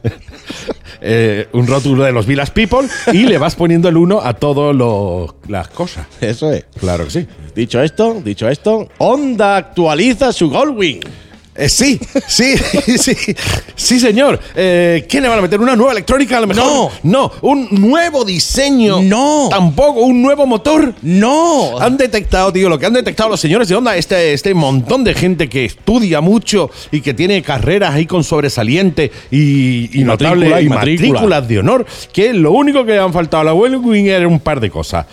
[1.07, 4.75] Eh, un rótulo de los Villas People y le vas poniendo el 1 a todas
[5.49, 6.07] las cosas.
[6.19, 6.65] Eso es.
[6.81, 7.27] Claro que sí.
[7.55, 11.01] Dicho esto, dicho esto, Honda actualiza su Goldwing.
[11.57, 12.57] Eh, sí, sí,
[12.99, 13.15] sí,
[13.77, 14.41] sí, señor.
[14.57, 15.61] Eh, ¿Qué le van a meter?
[15.61, 16.65] ¿Una nueva electrónica a lo mejor?
[16.65, 16.91] No.
[17.03, 19.01] No, un nuevo diseño.
[19.03, 19.49] No.
[19.51, 20.95] Tampoco, un nuevo motor.
[21.03, 21.79] No.
[21.79, 25.15] Han detectado, tío, lo que han detectado los señores de onda, este, este montón de
[25.15, 30.49] gente que estudia mucho y que tiene carreras ahí con sobresaliente y, y Y notable
[30.49, 31.09] matrícula, y y matrícula.
[31.13, 34.41] matrículas de honor, que lo único que le han faltado a la Wellwing era un
[34.41, 35.07] par de cosas.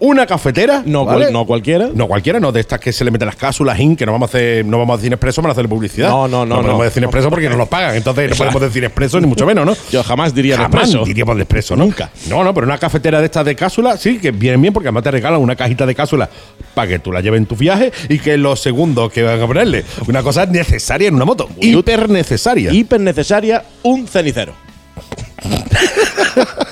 [0.00, 0.82] Una cafetera.
[0.86, 1.24] No, ¿vale?
[1.26, 1.90] cual- no cualquiera.
[1.94, 4.28] No cualquiera, no de estas que se le meten las cápsulas in, que no vamos
[4.28, 6.08] a hacer, no vamos a decir expreso para hacerle publicidad.
[6.08, 6.84] No, no, no, No podemos no.
[6.84, 9.76] decir expreso porque no nos pagan, entonces no podemos decir expreso ni mucho menos, ¿no?
[9.92, 11.04] Yo jamás diría Jamás Nespresso.
[11.04, 11.84] diríamos de expreso, ¿no?
[11.84, 12.10] Nunca.
[12.28, 15.02] No, no, pero una cafetera de estas de cápsula, sí, que vienen bien porque además
[15.04, 16.30] te regalan una cajita de cápsula
[16.74, 19.46] para que tú la lleves en tu viaje y que lo segundo que van a
[19.46, 22.72] ponerle, una cosa necesaria en una moto, Muy hiper necesaria.
[22.72, 24.54] Hiper necesaria, un cenicero.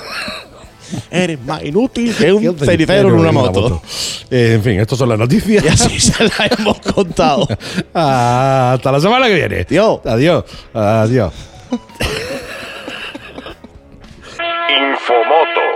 [1.11, 3.83] Eres más inútil que un cenicero en una moto.
[4.31, 5.64] Eh, en fin, estas son las noticias.
[5.64, 7.47] Y así se la hemos contado.
[7.94, 9.61] Ah, Hasta la semana que viene.
[9.61, 10.01] Adiós.
[10.05, 10.44] Adiós.
[10.75, 11.33] Adiós.
[14.68, 15.66] Infomoto.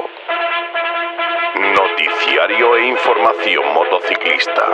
[1.57, 4.64] Noticiario e información motociclista.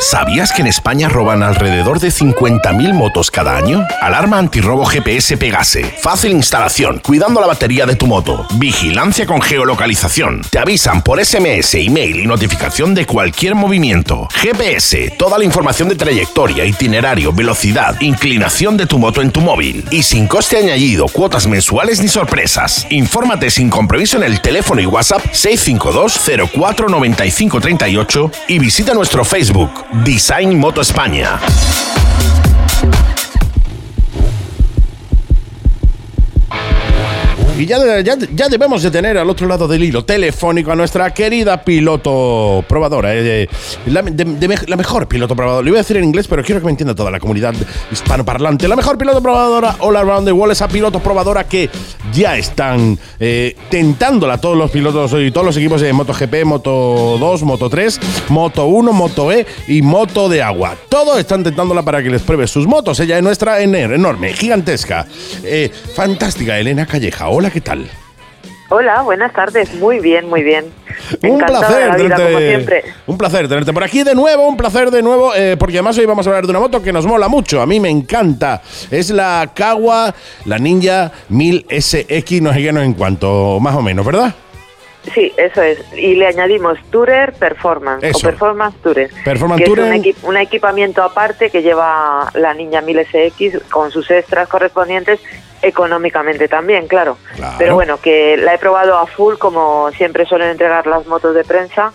[0.00, 3.84] ¿Sabías que en España roban alrededor de 50.000 motos cada año?
[4.00, 5.82] Alarma antirrobo GPS Pegase.
[6.00, 8.46] Fácil instalación, cuidando la batería de tu moto.
[8.58, 10.42] Vigilancia con geolocalización.
[10.50, 14.28] Te avisan por SMS, email y notificación de cualquier movimiento.
[14.34, 19.84] GPS, toda la información de trayectoria, itinerario, velocidad, inclinación de tu moto en tu móvil.
[19.90, 22.86] Y sin coste añadido, cuotas mensuales ni sorpresas.
[22.90, 29.24] Infórmate sin compromiso en el teléfono y WhatsApp 652 04 95 38 y visita nuestro
[29.24, 31.40] Facebook Design Moto España.
[37.58, 41.10] Y ya, ya, ya debemos de tener al otro lado del hilo telefónico a nuestra
[41.12, 43.10] querida piloto probadora.
[43.12, 43.48] eh,
[43.84, 45.64] mej- la mejor piloto probadora.
[45.64, 47.54] Le voy a decir en inglés, pero quiero que me entienda toda la comunidad
[47.90, 48.68] hispanoparlante.
[48.68, 50.52] La mejor piloto probadora all around the world.
[50.52, 51.68] Esa piloto probadora que
[52.14, 57.42] ya están eh, tentándola todos los pilotos y todos los equipos de MotoGP, Moto 2,
[57.42, 60.76] Moto 3, Moto 1, Moto E y Moto de agua.
[60.88, 63.00] Todos están tentándola para que les pruebe sus motos.
[63.00, 65.06] Ella es nuestra enorme, gigantesca,
[65.42, 67.28] eh, fantástica Elena Calleja.
[67.28, 67.88] Hola, ¿qué tal?
[68.70, 69.74] Hola, buenas tardes.
[69.74, 70.66] Muy bien, muy bien.
[71.22, 72.84] Un placer, vida, tenerte, como siempre.
[73.06, 76.04] un placer tenerte por aquí de nuevo, un placer de nuevo, eh, porque además hoy
[76.04, 78.60] vamos a hablar de una moto que nos mola mucho, a mí me encanta.
[78.90, 83.80] Es la Kawa, la Ninja 1000 SX, no sé qué, no en cuanto, más o
[83.80, 84.34] menos, ¿verdad?
[85.14, 85.78] Sí, eso es.
[85.96, 88.18] Y le añadimos Tourer Performance Eso.
[88.18, 89.10] o Performance Tourer.
[89.24, 89.84] Performance que Tourer.
[89.86, 94.48] es un, equi- un equipamiento aparte que lleva la Ninja 1000 SX con sus extras
[94.48, 95.20] correspondientes
[95.62, 97.16] económicamente también, claro.
[97.36, 97.54] Claro.
[97.58, 101.44] Pero bueno, que la he probado a full como siempre suelen entregar las motos de
[101.44, 101.92] prensa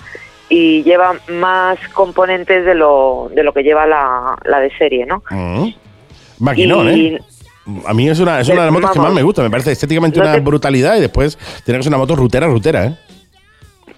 [0.50, 5.24] y lleva más componentes de lo, de lo que lleva la, la de serie, ¿no?
[5.30, 5.70] Mm.
[6.40, 7.22] Maquinón, y ¿eh?
[7.86, 9.72] A mí es una, es una de las motos que más me gusta, me parece
[9.72, 12.98] estéticamente una brutalidad y después tiene que ser una moto rutera, rutera, ¿eh?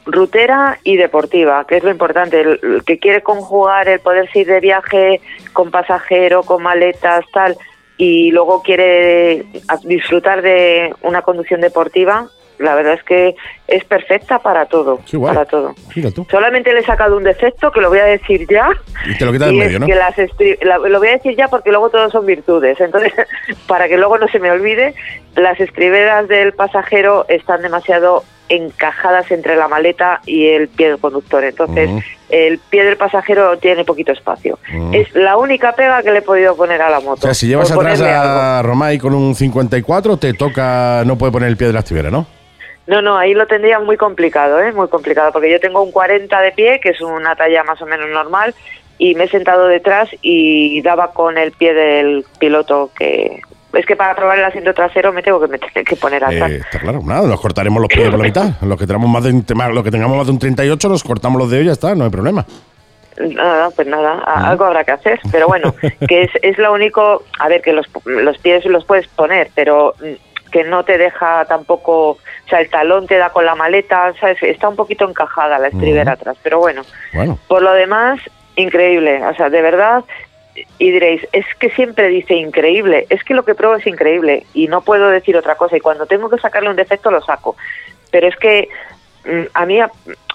[0.05, 4.47] rutera y deportiva, que es lo importante, el, el que quiere conjugar el poderse ir
[4.47, 7.57] de viaje con pasajero, con maletas, tal,
[7.97, 9.45] y luego quiere
[9.83, 13.35] disfrutar de una conducción deportiva, la verdad es que
[13.67, 15.33] es perfecta para todo, guay.
[15.33, 15.73] para todo.
[16.13, 16.25] Tú.
[16.29, 18.69] Solamente le he sacado un defecto que lo voy a decir ya.
[19.07, 19.85] Y te lo quitas de y en medio, ¿no?
[19.87, 20.15] que las
[20.61, 22.79] la- lo voy a decir ya porque luego todos son virtudes.
[22.79, 23.13] Entonces,
[23.67, 24.93] para que luego no se me olvide,
[25.35, 31.43] las estriberas del pasajero están demasiado encajadas entre la maleta y el pie del conductor.
[31.43, 31.99] Entonces, Ujú.
[32.29, 34.59] el pie del pasajero tiene poquito espacio.
[34.71, 34.93] Ujú.
[34.93, 37.13] Es la única pega que le he podido poner a la moto.
[37.13, 38.13] O sea, si llevas atrás algo.
[38.13, 42.11] a Romay con un 54, te toca, no puede poner el pie de la estribera,
[42.11, 42.27] ¿no?
[42.87, 44.71] No, no, ahí lo tendría muy complicado, ¿eh?
[44.71, 47.85] Muy complicado, porque yo tengo un 40 de pie, que es una talla más o
[47.85, 48.53] menos normal,
[48.97, 53.41] y me he sentado detrás y daba con el pie del piloto que...
[53.73, 56.49] Es que para probar el asiento trasero me tengo que, meter, que poner atrás.
[56.49, 58.49] Eh, está claro, nada, nos cortaremos los pies por la mitad.
[58.61, 61.41] Los que tenemos más de un, los que tengamos más de un 38, nos cortamos
[61.41, 62.45] los dedos y ya está, no hay problema.
[63.17, 65.19] Nada, pues nada, algo habrá que hacer.
[65.29, 65.75] Pero bueno,
[66.07, 69.93] que es, es lo único, a ver, que los, los pies los puedes poner, pero
[70.55, 74.41] que no te deja tampoco, o sea, el talón te da con la maleta, ¿sabes?
[74.41, 76.83] Está un poquito encajada la estribera atrás, pero bueno.
[77.11, 78.21] Bueno, Por lo demás,
[78.55, 80.05] increíble, o sea, de verdad.
[80.77, 84.69] Y diréis, es que siempre dice increíble, es que lo que pruebo es increíble y
[84.69, 87.57] no puedo decir otra cosa y cuando tengo que sacarle un defecto lo saco.
[88.09, 88.69] Pero es que
[89.53, 89.79] a mí,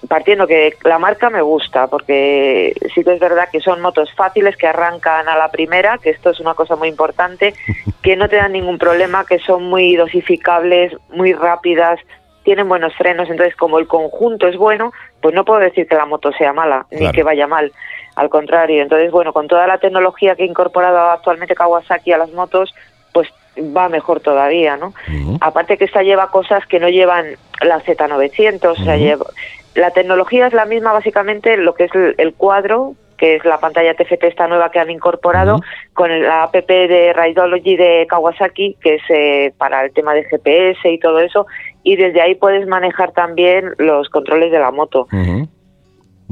[0.09, 4.57] partiendo que la marca me gusta, porque sí que es verdad que son motos fáciles
[4.57, 7.55] que arrancan a la primera, que esto es una cosa muy importante,
[8.03, 12.01] que no te dan ningún problema, que son muy dosificables, muy rápidas,
[12.43, 16.07] tienen buenos frenos, entonces como el conjunto es bueno, pues no puedo decir que la
[16.07, 17.71] moto sea mala ni que vaya mal,
[18.17, 18.83] al contrario.
[18.83, 22.75] Entonces, bueno, con toda la tecnología que ha incorporado actualmente Kawasaki a las motos,
[23.13, 24.93] pues va mejor todavía, ¿no?
[25.41, 27.27] Aparte que esta lleva cosas que no llevan
[27.63, 29.27] la Z900, o sea, lleva-
[29.75, 33.59] la tecnología es la misma básicamente lo que es el, el cuadro, que es la
[33.61, 35.61] pantalla TFT esta nueva que han incorporado,
[35.93, 40.91] con la app de Rideology de Kawasaki, que es eh, para el tema de GPS
[40.91, 41.47] y todo eso,
[41.83, 45.07] y desde ahí puedes manejar también los controles de la moto.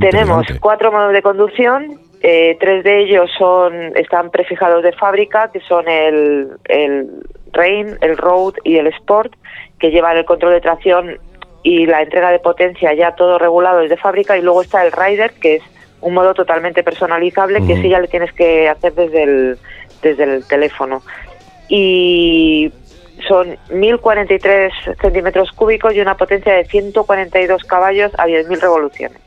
[0.01, 5.61] Tenemos cuatro modos de conducción, eh, tres de ellos son están prefijados de fábrica, que
[5.61, 7.09] son el, el
[7.53, 9.35] Rain, el Road y el Sport,
[9.79, 11.19] que llevan el control de tracción
[11.63, 15.33] y la entrega de potencia ya todo regulado desde fábrica, y luego está el Rider,
[15.41, 15.63] que es
[16.01, 19.59] un modo totalmente personalizable, que sí ya le tienes que hacer desde el,
[20.03, 21.03] desde el teléfono.
[21.69, 22.73] Y
[23.27, 29.19] son 1043 centímetros cúbicos y una potencia de 142 caballos a 10.000 revoluciones.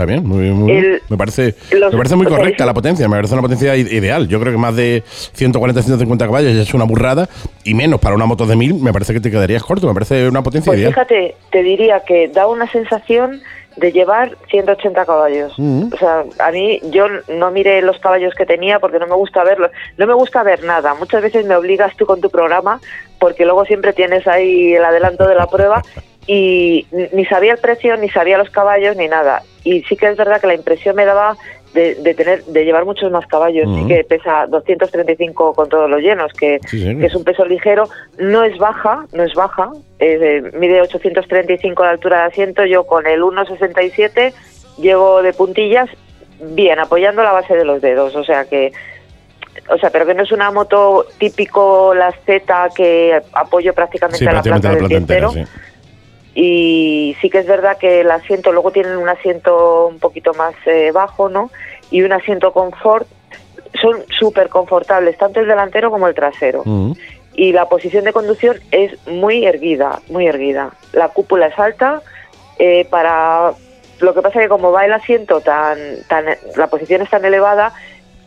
[0.00, 0.84] Está bien, muy, muy bien.
[0.94, 4.26] El- me parece, los- me parece muy correcta la potencia, me parece una potencia ideal.
[4.28, 5.02] Yo creo que más de
[5.34, 7.28] 140, 150 caballos ya es una burrada
[7.64, 10.26] y menos para una moto de 1000 me parece que te quedarías corto, me parece
[10.26, 10.94] una potencia Pues ideal.
[10.94, 13.42] fíjate, te diría que da una sensación
[13.76, 15.52] de llevar 180 caballos.
[15.58, 15.92] Mm.
[15.92, 19.44] O sea, a mí yo no miré los caballos que tenía porque no me gusta
[19.44, 19.70] verlos.
[19.98, 20.94] No me gusta ver nada.
[20.94, 22.80] Muchas veces me obligas tú con tu programa
[23.18, 25.82] porque luego siempre tienes ahí el adelanto de la prueba
[26.26, 29.42] y ni- sabía el precio, ni sabía los caballos, ni nada.
[29.64, 31.36] Y sí que es verdad que la impresión me daba
[31.74, 33.66] de, de tener de llevar muchos más caballos.
[33.68, 33.76] Ujú.
[33.82, 37.88] Sí que pesa 235 con todos los llenos, que, Sí, que es un peso ligero.
[38.18, 39.70] No es baja, no es baja.
[39.98, 42.64] eh, mide 835 de altura de asiento.
[42.64, 44.32] Yo con el 1,67
[44.78, 45.88] llego de puntillas
[46.42, 48.14] bien, apoyando la base de los dedos.
[48.16, 48.72] O sea que
[49.68, 54.26] o sea, pero que no es una moto típico la Z que apoyo prácticamente Sí,
[54.26, 55.69] a la prácticamente planta la del plata entera, sí.
[56.42, 60.54] Y sí que es verdad que el asiento, luego tienen un asiento un poquito más
[60.64, 61.50] eh, bajo, ¿no?
[61.90, 63.06] Y un asiento confort.
[63.78, 66.60] Son súper confortables, tanto el delantero como el trasero.
[66.60, 66.96] Ujú.
[67.34, 70.70] Y la posición de conducción es muy erguida, muy erguida.
[70.94, 72.00] La cúpula es alta.
[72.58, 73.52] eh, para
[74.00, 76.24] Lo que pasa es que como va el asiento tan, tan...
[76.56, 77.74] La posición es tan elevada,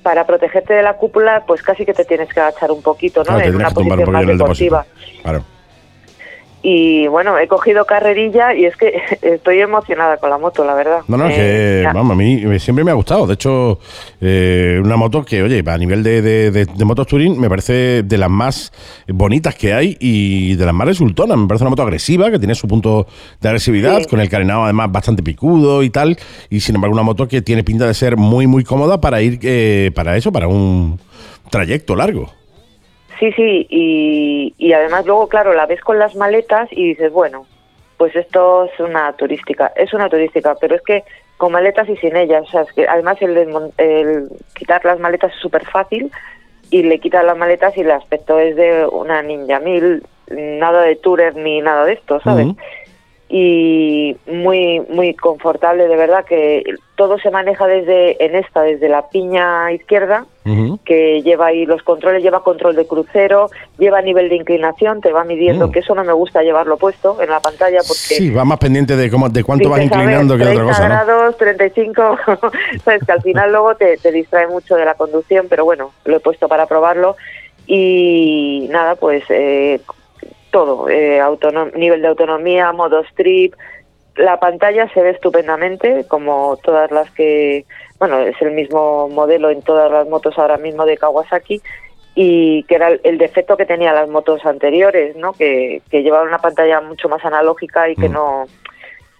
[0.03, 3.37] para protegerte de la cúpula, pues casi que te tienes que agachar un poquito, ¿no?
[3.37, 4.85] Claro, en una posición más deportiva.
[5.23, 5.43] Claro.
[6.65, 11.01] Y bueno, he cogido carrerilla y es que estoy emocionada con la moto, la verdad.
[11.09, 11.37] No, no, es Eh,
[11.79, 11.91] que, ya.
[11.91, 13.27] vamos, a mí siempre me ha gustado.
[13.27, 13.79] De hecho,
[14.21, 18.03] eh, una moto que, oye, a nivel de, de, de- de motos touring, me parece
[18.03, 18.71] de las más
[19.09, 21.37] bonitas que hay y de las más resultonas.
[21.37, 23.07] Me parece una moto agresiva, que tiene su punto
[23.41, 24.05] de agresividad, Sí.
[24.05, 26.17] con el carenado además bastante picudo y tal.
[26.49, 29.37] Y sin embargo, una moto que tiene pinta de ser muy, muy cómoda para ir,
[29.43, 30.97] eh, para eso, para un
[31.49, 32.31] trayecto largo.
[33.23, 37.45] Sí, sí, y, y además luego, claro, la ves con las maletas y dices, bueno,
[37.95, 41.05] pues esto es una turística, es una turística, pero es que
[41.37, 43.37] con maletas y sin ellas, o sea, es que además el,
[43.77, 46.11] el quitar las maletas es súper fácil
[46.69, 50.03] y le quitas las maletas y el aspecto es de una Ninja 1000,
[50.59, 52.47] nada de tourer ni nada de esto, ¿sabes?
[53.29, 56.61] Y muy muy confortable de verdad que
[56.95, 60.25] todo se maneja desde en esta desde la piña izquierda
[60.83, 65.23] Que lleva ahí los controles, lleva control de crucero, lleva nivel de inclinación, te va
[65.23, 65.71] midiendo, Mm.
[65.71, 68.95] que eso no me gusta llevarlo puesto en la pantalla porque Sí, va más pendiente
[68.97, 70.93] de, cómo, de cuánto vas inclinando que otra 30 cosa, ¿no?
[71.05, 72.17] grados, 35,
[72.83, 76.17] sabes que al final luego te, te distrae mucho de la conducción, pero bueno, lo
[76.17, 77.15] he puesto para probarlo
[77.65, 79.79] y nada, pues eh,
[80.51, 83.53] todo, eh, autonom- nivel de autonomía, modo strip,
[84.15, 87.65] la pantalla se ve estupendamente, como todas las que,
[88.03, 91.61] bueno, es el mismo modelo en todas las motos ahora mismo de Kawasaki
[92.15, 95.31] y que era el, defecto que tenían las motos anteriores, ¿no?
[95.31, 98.13] Que, que llevaban una pantalla mucho más analógica y que Mm.
[98.13, 98.45] no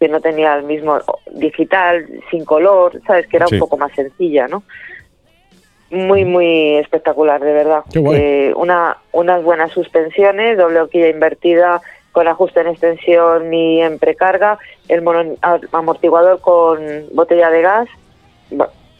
[0.01, 0.99] que no tenía el mismo
[1.31, 3.55] digital, sin color, sabes que era Sí.
[3.55, 4.63] un poco más sencilla, ¿no?
[5.89, 7.83] Muy, muy espectacular, de verdad.
[8.13, 11.79] Eh, una, unas buenas suspensiones, doble horquilla invertida
[12.11, 15.37] con ajuste en extensión y en precarga, el mono-
[15.71, 16.79] amortiguador con
[17.13, 17.87] botella de gas.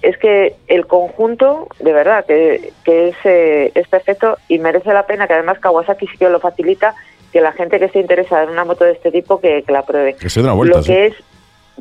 [0.01, 5.05] Es que el conjunto, de verdad, que, que es, eh, es perfecto y merece la
[5.05, 6.93] pena, que además Kawasaki sí que lo facilita,
[7.31, 9.85] que la gente que esté interesada en una moto de este tipo, que, que la
[9.85, 10.15] pruebe.
[10.15, 10.91] Que se dé una vuelta, Lo sí.
[10.91, 11.15] que es...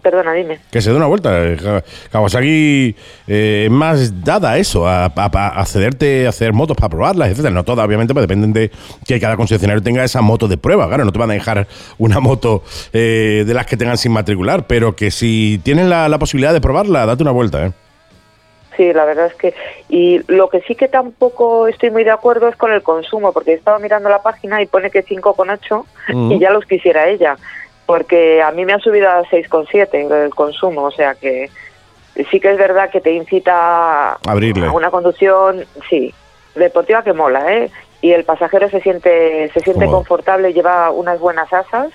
[0.02, 0.58] Perdona, dime.
[0.72, 1.30] Que se dé una vuelta.
[1.44, 2.96] Eh, Ka- Kawasaki
[3.28, 6.88] eh, es más dada a eso, a, a- a- a cederte a hacer motos para
[6.88, 7.54] probarlas, etcétera.
[7.54, 8.70] No todas, obviamente, pues dependen de
[9.06, 10.88] que cada concesionario tenga esa moto de prueba.
[10.88, 14.66] Claro, no te van a dejar una moto eh, de las que tengan sin matricular,
[14.66, 17.72] pero que si tienen la, la posibilidad de probarla, date una vuelta, ¿eh?
[18.76, 19.55] Sí, la verdad es que...
[19.90, 23.50] Y lo que sí que tampoco estoy muy de acuerdo es con el consumo, porque
[23.53, 25.84] he estado mirando la página y pone que 5,8
[26.14, 26.32] Ujú.
[26.32, 27.36] y ya los quisiera ella.
[27.93, 31.51] Porque a mí me ha subido a 6,7 el consumo, o sea que
[32.30, 34.68] sí que es verdad que te incita Abrirle.
[34.68, 36.14] a una conducción, sí,
[36.55, 37.70] deportiva que mola, ¿eh?
[38.01, 41.88] Y el pasajero se siente se siente confortable, lleva unas buenas asas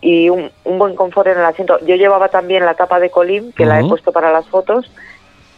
[0.00, 1.78] y un, un buen confort en el asiento.
[1.84, 4.90] Yo llevaba también la tapa de colín, que la he puesto para las fotos,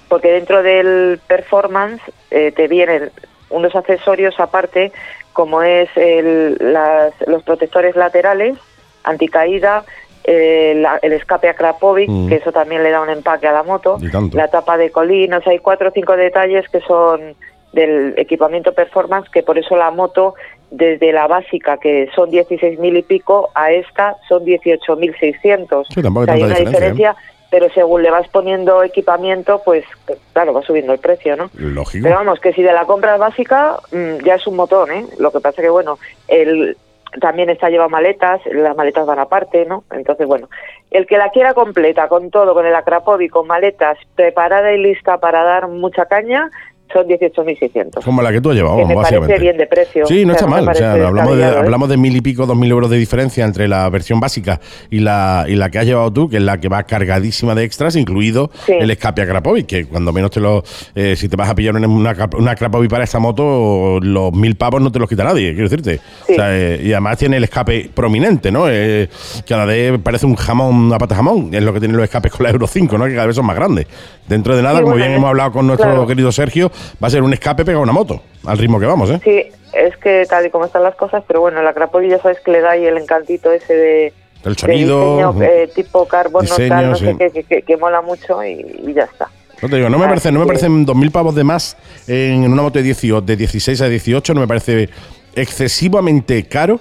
[0.08, 3.12] porque dentro del performance eh, te vienen
[3.50, 4.90] unos accesorios aparte,
[5.32, 8.58] como es el- las- los protectores laterales,
[9.06, 9.84] anticaída,
[10.24, 12.28] eh, la- el escape a Krapovic, Mm.
[12.28, 13.96] que eso también le da un empaque a la moto,
[14.32, 17.34] la tapa de colín, o sea, hay cuatro o cinco detalles que son
[17.72, 20.34] del equipamiento performance, que por eso la moto,
[20.70, 25.86] desde la básica, que son 16.000 y pico, a esta son 18.600.
[25.94, 26.64] Sí, tampoco O sea, hay una diferencia, ¿eh?
[26.92, 27.16] diferencia,
[27.50, 29.84] pero según le vas poniendo equipamiento, pues
[30.32, 31.50] claro, va subiendo el precio, ¿no?
[31.54, 32.02] Lógico.
[32.02, 35.04] Pero vamos, que si de la compra básica mm, ya es un motor, ¿eh?
[35.18, 35.98] Lo que pasa que, bueno,
[36.28, 36.76] el,
[37.20, 39.84] también está lleva maletas, las maletas van aparte, ¿no?
[39.90, 40.48] Entonces, bueno,
[40.90, 45.18] el que la quiera completa, con todo, con el Acrapovi, con maletas, preparada y lista
[45.18, 46.50] para dar mucha caña,
[46.92, 48.04] son 18.600.
[48.04, 49.26] Como la que tú has llevado, Que me básicamente.
[49.34, 50.06] parece bien de precio.
[50.06, 50.68] Sí, no O sea, está mal.
[50.68, 51.46] O sea, hablamos, de, ¿eh?
[51.46, 54.60] hablamos de mil y pico, dos mil euros de diferencia entre la versión básica
[54.90, 57.64] y la, y la que has llevado tú, que es la que va cargadísima de
[57.64, 58.72] extras, incluido Sí.
[58.78, 60.62] el escape a Krapovic, que cuando menos te lo.
[60.94, 64.32] eh, si te vas a pillar una, una, Krap- una Krapovic para esta moto, los
[64.32, 66.00] mil pavos no te los quita nadie, quiero decirte.
[66.26, 66.32] Sí.
[66.32, 68.66] O sea, eh, y además tiene el escape prominente, ¿no?
[68.68, 69.08] Eh,
[69.48, 71.50] cada vez parece un jamón, una pata jamón.
[71.52, 73.04] Es lo que tienen los escapes con la Euro 5, ¿no?
[73.06, 73.86] Que cada vez son más grandes.
[74.28, 76.06] Dentro de nada, Sí, como bueno, bien hemos hablado con nuestro claro.
[76.06, 76.70] querido Sergio,
[77.02, 79.20] va a ser un escape pegado a una moto, al ritmo que vamos, ¿eh?
[79.24, 82.38] Sí, es que tal y como están las cosas, pero bueno, el Acrapovi ya sabes
[82.40, 84.12] que le da ahí el encantito ese de,
[84.44, 85.16] El de sonido.
[85.32, 87.04] diseño, eh, tipo carbono, diseño, tal, no sí.
[87.06, 89.28] sé qué, que, que- que mola mucho y, y ya está.
[89.62, 92.44] No te digo, no me Así parece, no me parecen 2.000 pavos de más en
[92.52, 94.90] una moto de, 18, de 16 a 18, no me parece
[95.34, 96.78] excesivamente caro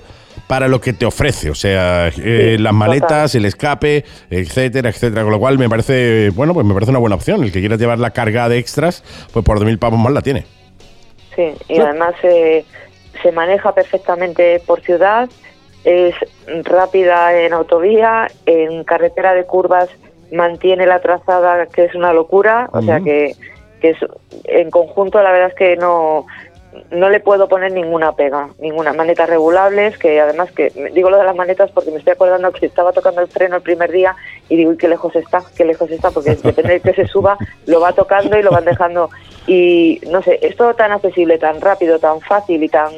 [0.48, 3.41] para lo que te ofrece, o sea, eh, Sí, las maletas, total.
[3.41, 7.16] el escape, etcétera, etcétera, con lo cual me parece, bueno, pues me parece una buena
[7.16, 10.22] opción, el que quiera llevar la carga de extras, pues por 2.000 pavos más la
[10.22, 10.46] tiene.
[11.36, 12.64] Sí, y además eh,
[13.22, 15.30] se maneja perfectamente por ciudad,
[15.84, 16.16] es
[16.64, 19.89] rápida en autovía, en carretera de curvas
[20.32, 23.36] mantiene la trazada que es una locura, o sea que,
[23.80, 23.98] que es,
[24.46, 26.26] en conjunto la verdad es que no
[26.91, 31.23] no le puedo poner ninguna pega, ninguna manetas regulables, que además que digo lo de
[31.23, 34.15] las manetas porque me estoy acordando que estaba tocando el freno el primer día
[34.49, 37.38] y digo, uy, qué lejos está, qué lejos está, porque depende de que se suba,
[37.65, 39.09] lo va tocando y lo van dejando.
[39.47, 42.91] Y no sé, es todo tan accesible, tan rápido, tan fácil y tan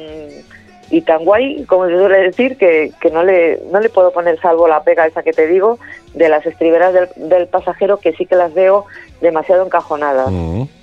[0.90, 4.40] y tan guay, como se suele decir, que, que no le no le puedo poner
[4.40, 5.78] salvo la pega esa que te digo
[6.14, 8.86] de las estriberas del, del pasajero, que sí que las veo
[9.20, 10.30] demasiado encajonadas.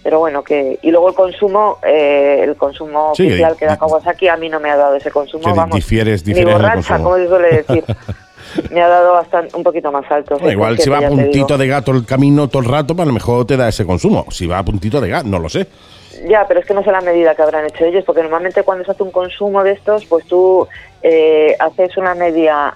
[0.04, 3.78] Pero bueno, que y luego el consumo, eh, el consumo Sí, oficial di- que da
[3.78, 6.62] Kawasaki a mí no me ha dado ese consumo, Que vamos, difieres- ni difieres el
[6.62, 7.84] borracha, como se suele decir.
[8.72, 10.38] me ha dado bastante, un poquito más alto.
[10.50, 13.14] Igual si va a puntito de gato el camino todo el rato, pues a lo
[13.14, 14.26] mejor te da ese consumo.
[14.32, 15.68] Si va a puntito de gato, no lo sé.
[16.28, 18.86] Ya, pero es que no sé la medida que habrán hecho ellos, porque normalmente cuando
[18.86, 20.68] se hace un consumo de estos, pues tú
[21.04, 22.74] eh, haces una media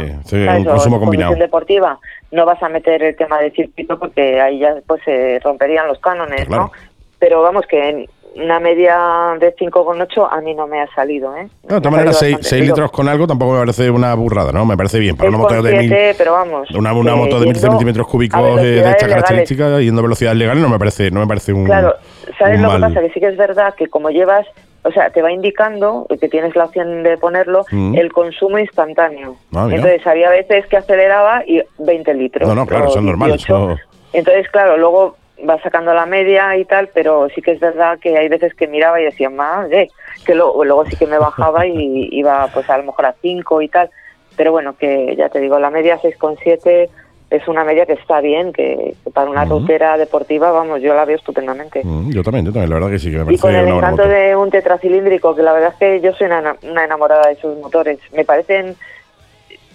[0.00, 0.58] Sí, sí, ¿sabes?
[0.60, 1.34] un consumo combinado.
[1.36, 1.98] deportiva,
[2.30, 5.98] no vas a meter el tema de circuito porque ahí ya pues se romperían los
[5.98, 6.64] cánones, Claro.
[6.64, 6.72] ¿no?
[7.18, 8.96] Pero vamos, que en una media
[9.38, 11.48] de 5,8 a mí no me ha salido, ¿eh?
[11.68, 12.62] No, de todas maneras, salido 6, bastante.
[12.62, 14.64] Digo, litros con algo tampoco me parece una burrada, ¿no?
[14.64, 15.16] Me parece bien.
[15.16, 16.14] Para una moto de 6,7, 1000.
[16.16, 16.70] pero vamos.
[16.70, 19.24] Una, una eh, moto de 1000 yendo centímetros cúbicos de velocidades esta legales.
[19.26, 21.64] característica yendo a velocidades legales no me parece, no me parece un.
[21.66, 21.94] Claro,
[22.38, 23.06] ¿sabes un lo que mal- pasa?
[23.06, 24.46] Que sí que es verdad que como llevas,
[24.84, 27.94] o sea, te va indicando que tienes la opción de ponerlo Mm.
[27.96, 29.36] el consumo instantáneo.
[29.54, 29.68] Ah.
[29.70, 32.48] Entonces había veces que aceleraba y 20 litros.
[32.48, 33.70] No, no, claro, o eso es normal, 18.
[33.72, 33.80] eso-
[34.12, 35.16] Entonces, claro, luego
[35.48, 38.66] va sacando la media y tal, pero sí que es verdad que hay veces que
[38.68, 39.88] miraba y decía, madre,
[40.26, 43.62] que luego, luego sí que me bajaba y iba pues a lo mejor a 5
[43.62, 43.90] y tal.
[44.36, 46.88] Pero bueno, que ya te digo, la media 6,7
[47.32, 49.60] es una media que está bien, que, que para una Ujú.
[49.60, 51.80] rutera deportiva, vamos, yo la veo estupendamente.
[51.82, 53.64] Mm, yo también, yo también, la verdad que sí, que me Y parece con el
[53.66, 57.28] una encanto de un tetracilíndrico, que la verdad es que yo soy una, una enamorada
[57.28, 57.98] de sus motores.
[58.12, 58.76] Me parecen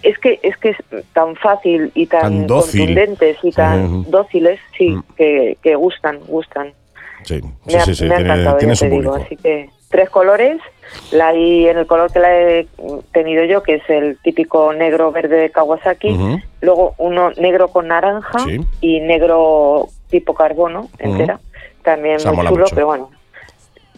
[0.02, 0.76] es que es que es
[1.12, 4.10] tan fácil y tan, Tan contundentes y tan Ujú.
[4.10, 5.02] dóciles, sí, Mm.
[5.16, 6.72] que, que gustan, gustan.
[7.24, 8.96] Sí, Me sí, ha, sí, sí, me ha tiene, encantado, tiene su digo.
[8.96, 9.14] público.
[9.16, 10.58] Así que tres colores,
[11.12, 12.66] la y en el color que la he
[13.12, 18.38] tenido yo, que es el típico negro verde de Kawasaki, luego uno negro con naranja
[18.40, 18.60] Sí.
[18.80, 21.40] y negro tipo carbono entera,
[21.82, 22.74] también muy chulo, mucho.
[22.74, 23.10] pero bueno.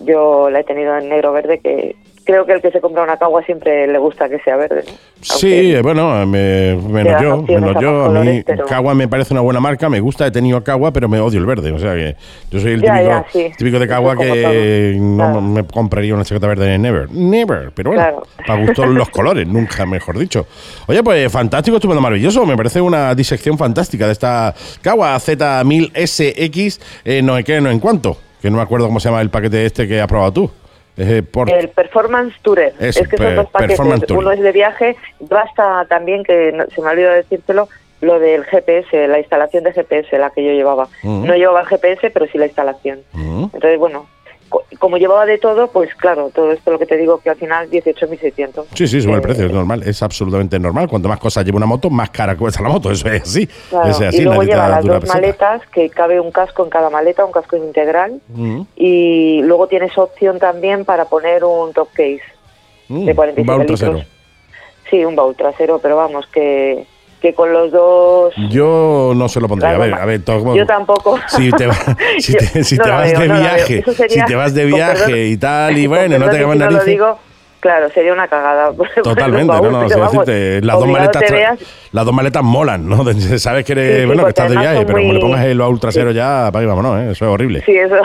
[0.01, 1.95] yo la he tenido en negro verde, que
[2.25, 4.85] creo que el que se compra una cagua siempre le gusta que sea verde.
[4.87, 4.93] ¿no?
[5.21, 8.05] Sí, eh, bueno, me- menos yo, menos yo.
[8.05, 10.93] A mí colores, pero- Cagua me parece una buena marca, me gusta, he tenido Cagua,
[10.93, 11.73] pero me odio el verde.
[11.73, 12.16] O sea que
[12.51, 13.51] yo soy el típico, ya, sí.
[13.59, 15.03] típico de Cagua que todo.
[15.05, 15.41] no Claro.
[15.41, 17.11] me compraría una chaqueta verde en Never.
[17.11, 18.77] Never, pero bueno, Claro.
[18.77, 20.47] para los colores, nunca mejor dicho.
[20.87, 22.47] Oye, pues fantástico, estupendo, maravilloso.
[22.47, 27.79] Me parece una disección fantástica de esta Cagua Z1000SX, eh, no sé qué, no en
[27.81, 30.51] cuánto, que no me acuerdo cómo se llama el paquete este que has probado tú.
[31.03, 32.74] Eh, por, El Performance Tourer.
[32.78, 33.78] Es que son dos paquetes.
[34.11, 37.68] Uno es de viaje, basta también, que no- se me ha olvidado decírtelo,
[38.03, 40.88] lo del GPS, la instalación de GPS, la que yo llevaba.
[41.03, 43.01] No llevaba el GPS, pero sí la instalación.
[43.14, 44.07] Entonces, bueno,
[44.78, 47.70] como llevaba de todo, pues claro, todo esto lo que te digo, que al final
[47.70, 48.64] 18.600.
[48.74, 50.88] Sí, sí, sube el Eh, precio, es normal, es absolutamente normal.
[50.88, 53.46] Cuanto más cosas lleva una moto, más cara cuesta la moto, eso es así.
[53.68, 56.70] Claro, Eso es así, y luego lleva las dos maletas, que cabe un casco en
[56.70, 58.20] cada maleta, un casco integral.
[58.28, 62.22] Mm, Y luego tienes opción también para poner un top case
[62.88, 63.80] mm, de 47 un baúl litros.
[63.80, 64.05] trasero.
[64.90, 66.84] Sí, un baúl trasero, pero vamos, que,
[67.21, 68.33] que con los dos...
[68.51, 69.73] Yo no se lo pondría.
[69.73, 71.18] A ver, a ver, todo- Yo tampoco.
[71.29, 71.75] Si te, va-
[72.18, 75.27] si te, si te vas veo, de no viaje, si te vas de viaje perdón-
[75.33, 76.99] y tal, y bueno, no te lo narices.
[77.61, 78.73] Claro, sería una cagada.
[79.03, 81.59] Totalmente, Un no, baúl, no, pero sé vamos, decirte, las dos maletas, veas-
[81.93, 83.05] las dos maletas molan, ¿no?
[83.39, 85.45] Sabes que eres, Sí, sí, bueno, que estás de viaje, pero como le muy- pongas
[85.45, 87.11] el baúl trasero ya, para vámonos, ¿eh?
[87.13, 87.63] Eso es horrible.
[87.67, 87.97] Sí, eso.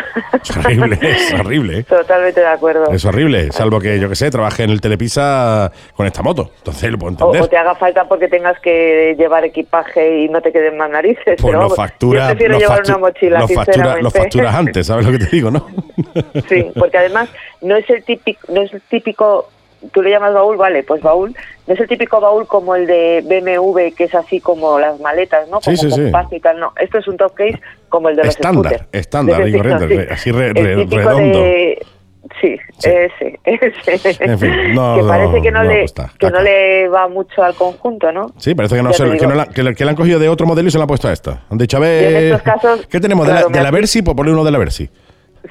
[0.44, 1.84] Es horrible, es horrible, ¿eh?
[1.84, 2.92] Totalmente de acuerdo.
[2.92, 6.52] Es horrible, salvo que, yo que sé, trabajé en el Telepisa con esta moto.
[6.58, 7.42] Entonces lo puedo O, entender.
[7.42, 11.24] o te haga falta porque tengas que llevar equipaje y no te queden más narices.
[11.26, 14.04] Pues pero lo vamos, factura, Yo prefiero lo llevar una mochila, lo factura- sinceramente.
[14.04, 15.68] lo facturas antes, ¿sabes lo que te digo, no?
[16.50, 17.30] Sí, porque además
[17.62, 19.45] no es el típico, no es el típico,
[19.94, 21.36] tú le llamas baúl, vale, pues baúl,
[21.68, 25.48] no es el típico baúl como el de BMW que es así como las maletas,
[25.50, 25.60] ¿no?
[25.62, 26.02] Sí, Como sí, sí.
[26.04, 26.74] compacto y tal, no.
[26.80, 27.60] Esto es un top case
[27.90, 28.90] como el de los Estándar, scooters.
[28.94, 31.42] estándar De corriente, así re- redondo.
[31.42, 31.86] de-
[32.42, 32.90] Sí, Sí.
[32.90, 33.40] ese,
[33.86, 34.24] ese.
[34.24, 37.08] En fin, no, que no, parece que no, no le gusta, que no le va
[37.08, 38.32] mucho al conjunto, ¿no?
[38.38, 39.28] Sí, parece que no se, que, digo.
[39.28, 40.88] no la, que, le, que le han cogido de otro modelo y se la han
[40.88, 41.44] puesto a esta.
[41.52, 43.28] Han dicho, a ver, casos, ¿qué tenemos?
[43.28, 44.90] claro, de la, de la Versi, pues ponle uno de la Versi.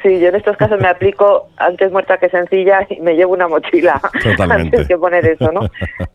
[0.03, 3.49] Sí, yo en estos casos me aplico antes muerta que sencilla y me llevo una
[3.49, 4.77] mochila Totalmente.
[4.79, 5.69] antes que poner eso, ¿no?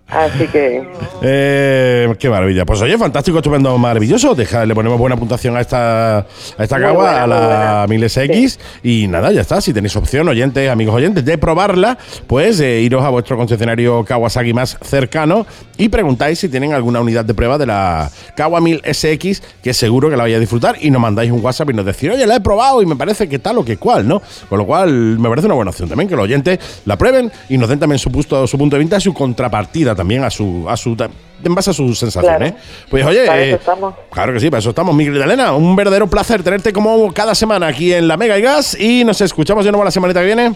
[0.07, 0.83] Así que
[1.21, 2.65] Eh, qué maravilla.
[2.65, 4.35] Pues oye, fantástico, estupendo, maravilloso.
[4.35, 6.25] Deja, le ponemos buena puntuación a esta, a
[6.57, 8.07] esta cagua, buena, a la buena.
[8.07, 8.59] 1000SX.
[8.83, 9.61] Y nada, ya está.
[9.61, 14.53] Si tenéis opción, oyentes, amigos oyentes, de probarla, pues eh, iros a vuestro concesionario Kawasaki
[14.53, 15.45] más cercano
[15.77, 20.17] y preguntáis si tienen alguna unidad de prueba de la Kawa 1000SX, que seguro que
[20.17, 20.75] la vais a disfrutar.
[20.81, 23.29] Y nos mandáis un WhatsApp y nos decís, oye, la he probado y me parece
[23.29, 24.21] que tal o que cual, ¿no?
[24.49, 27.57] Con lo cual, me parece una buena opción también que los oyentes la prueben y
[27.57, 30.65] nos den también su, punto, su punto de vista y su contrapartida también a su,
[30.67, 30.95] a su
[31.43, 32.51] en base a sus sensaciones.
[32.51, 32.65] Claro.
[32.89, 33.93] Pues oye, Para eso eh, estamos.
[34.11, 35.53] claro que sí, para eso estamos, mi querida Elena.
[35.53, 39.21] Un verdadero placer tenerte como cada semana aquí en la Mega y Gas y nos
[39.21, 40.53] escuchamos de nuevo la semanita que viene.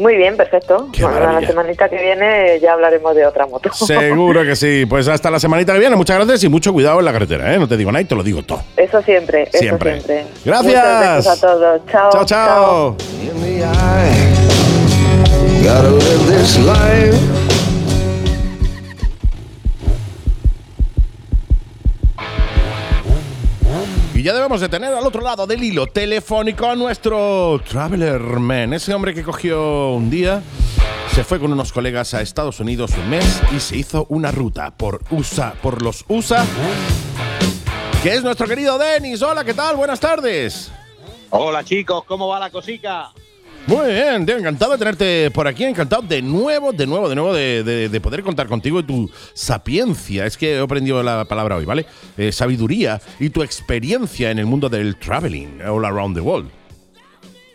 [0.00, 0.88] Muy bien, perfecto.
[0.92, 1.40] Qué Bueno, maravilla.
[1.42, 3.72] la semanita que viene ya hablaremos de otra moto.
[3.74, 4.86] Seguro que sí.
[4.86, 5.94] Pues hasta la semanita que viene.
[5.96, 7.58] Muchas gracias y mucho cuidado en la carretera, ¿eh?
[7.58, 8.62] No te digo nada y te lo digo todo.
[8.76, 10.00] Eso siempre, eso Siempre.
[10.00, 10.24] siempre.
[10.44, 10.84] Gracias.
[10.84, 11.80] Muchos besos a todos.
[11.90, 12.10] Chao.
[12.12, 12.96] Chao, chao.
[24.20, 28.74] Y ya debemos de tener al otro lado del hilo telefónico a nuestro Traveler Man,
[28.74, 30.42] ese hombre que cogió un día,
[31.14, 34.76] se fue con unos colegas a Estados Unidos un mes y se hizo una ruta
[34.76, 36.44] por USA, por los USA,
[38.02, 39.22] que es nuestro querido Denis.
[39.22, 39.76] Hola, ¿qué tal?
[39.76, 40.70] Buenas tardes.
[41.30, 43.12] Hola chicos, ¿cómo va la cosica?
[43.66, 47.32] Muy bien, tío, encantado de tenerte por aquí, encantado de nuevo, de nuevo, de nuevo
[47.32, 50.26] de, de- de poder contar contigo y tu sapiencia.
[50.26, 51.86] Es que he aprendido la palabra hoy, ¿vale?
[52.16, 56.50] Eh, sabiduría y tu experiencia en el mundo del traveling all around the world.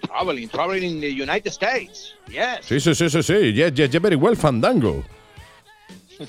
[0.08, 2.14] Traveling, traveling in the United States.
[2.30, 2.60] Yes.
[2.62, 3.54] Sí, sí, sí, sí, sí.
[3.54, 5.04] Yeah, yeah, yeah, very well, Fandango.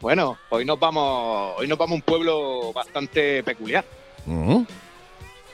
[0.00, 3.84] Bueno, hoy nos vamos, hoy nos vamos a un pueblo bastante peculiar,
[4.26, 4.64] a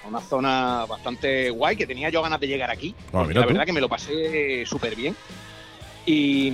[0.09, 2.95] una zona bastante guay que tenía yo ganas de llegar aquí.
[3.09, 3.49] Ah, porque la tú.
[3.49, 5.15] verdad que me lo pasé súper bien.
[6.07, 6.53] Y,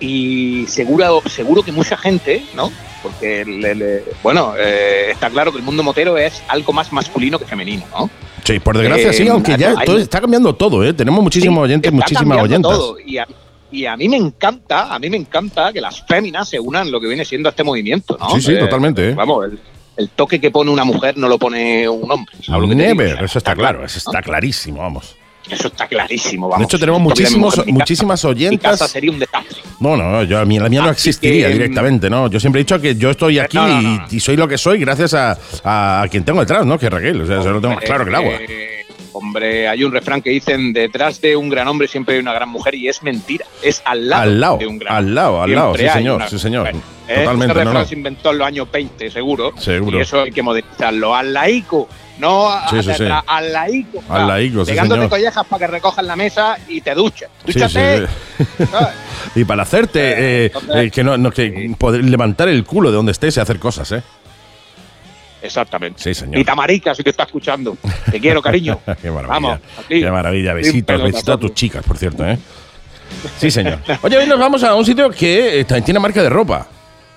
[0.00, 2.70] y seguro, seguro que mucha gente, ¿no?
[3.02, 7.38] Porque, le- le- bueno, eh, está claro que el mundo motero es algo más masculino
[7.38, 8.10] que femenino, ¿no?
[8.44, 10.92] Sí, por desgracia Eh, sí, aunque ya todo- está cambiando todo, ¿eh?
[10.92, 12.72] Tenemos muchísimos Sí, oyentes, muchísimas oyentas.
[12.72, 12.96] todo.
[13.04, 13.26] Y a,
[13.70, 17.00] y a mí me encanta, a mí me encanta que las féminas se unan lo
[17.00, 18.30] que viene siendo este movimiento, ¿no?
[18.30, 19.14] Sí, sí, Eh, totalmente, ¿eh?
[19.14, 19.58] Vamos, el,
[19.96, 22.34] el toque que pone una mujer no lo pone un hombre.
[22.44, 22.94] ¿sabes lo que te digo?
[23.02, 24.10] Never, eso está claro, claro, eso ¿no?
[24.12, 25.16] está clarísimo, vamos.
[25.50, 26.60] Eso está clarísimo, vamos.
[26.60, 28.70] De hecho, tenemos muchísimos, mujer muchísimas casa, Mi oyentas.
[28.78, 29.58] casa sería un desastre.
[29.80, 32.28] No, no, yo, a mí, la mía no existiría que, directamente, ¿no?
[32.28, 34.06] Yo siempre he dicho que yo estoy aquí no, no.
[34.08, 36.78] Y, y soy lo que soy gracias a, a quien tengo detrás, ¿no?
[36.78, 38.32] Que es Raquel, o sea, eso lo tengo más claro que el agua.
[38.48, 38.81] Eh,
[39.14, 42.48] Hombre, hay un refrán que dicen, detrás de un gran hombre siempre hay una gran
[42.48, 43.44] mujer y es mentira.
[43.62, 46.38] Es al lado, Al lado, de un gran al lado, al lado, sí, señor, sí,
[46.38, 46.72] señor.
[46.72, 46.82] mujer.
[47.06, 47.84] Totalmente, Este refrán no.
[47.84, 49.52] se inventó en los años 20, seguro.
[49.58, 49.98] Seguro.
[49.98, 51.14] Y eso hay que modernizarlo.
[51.14, 51.88] Al laico,
[52.18, 53.04] no a- Sí, sí, a- sí.
[53.26, 54.02] al laico.
[54.08, 57.28] Al laico, sí, Pegándote collejas para que recojas la mesa y te duches.
[57.44, 58.06] Dúchate.
[59.34, 60.00] y para hacerte,
[60.44, 63.40] eh, entonces- eh, que no, no, que poder levantar el culo de donde estés y
[63.40, 64.02] hacer cosas, ¿eh?
[65.42, 66.00] Exactamente.
[66.00, 66.38] Sí, señor.
[66.38, 67.76] Y Tamarica, si te está escuchando.
[68.10, 68.78] Te quiero, cariño.
[69.02, 69.28] Qué maravilla.
[69.28, 69.58] Vamos.
[69.88, 70.54] Qué maravilla.
[70.54, 72.38] Besitos, besitos a tus chicas, por cierto, ¿eh?
[73.38, 73.78] Sí, señor.
[74.02, 76.66] Oye, hoy nos vamos a un sitio que eh, tiene marca de ropa.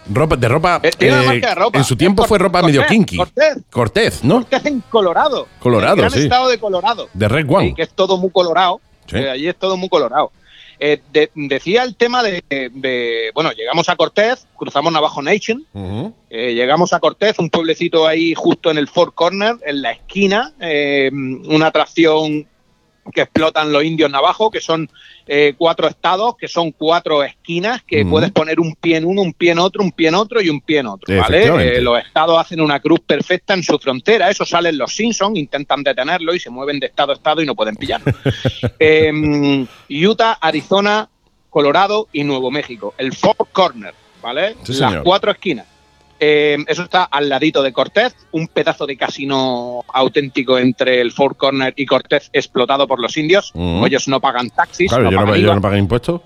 [0.10, 0.80] Ropa, de ropa.
[0.84, 1.78] Eh, tiene eh, marca de ropa.
[1.78, 3.18] En su tiempo fue ropa medio kinky.
[3.18, 3.58] Cortez.
[3.70, 4.36] Cortez, ¿no?
[4.36, 5.48] Cortez en Colorado.
[5.60, 6.20] Colorado, el gran sí.
[6.20, 7.10] estado de Colorado.
[7.14, 7.70] De Red One.
[7.70, 8.82] Sí, que es todo muy colorado.
[9.08, 9.18] Sí.
[9.18, 10.32] Eh, allí es todo muy colorado.
[10.80, 15.66] Eh, de- decía el tema de, de- Bueno, llegamos a Cortez, cruzamos Navajo Nation,
[16.30, 20.54] eh, llegamos a Cortez, un pueblecito ahí justo en el Four Corner, en la esquina,
[20.60, 22.48] eh, una atracción
[23.14, 24.90] que explotan los indios navajos, que son
[25.28, 29.34] eh, cuatro estados, que son cuatro esquinas, que puedes poner un pie en uno, un
[29.34, 31.78] pie en otro, un pie en otro y un pie en otro, ¿vale?
[31.78, 35.84] Eh, los estados hacen una cruz perfecta en su frontera, eso salen los Simpsons, intentan
[35.84, 38.14] detenerlo y se mueven de estado a estado y no pueden pillarlo.
[38.80, 41.08] Eh, Utah, Arizona,
[41.50, 44.56] Colorado y Nuevo México, el Four Corner, ¿vale?
[44.64, 45.66] Sí, Las cuatro esquinas.
[46.20, 51.36] Eh, eso está al ladito de Cortez, un pedazo de casino auténtico entre el Four
[51.36, 53.52] Corner y Cortez explotado por los indios.
[53.54, 53.86] Mm.
[53.86, 56.22] Ellos no pagan taxis, Claro, no yo no, pagan yo no pagué impuestos.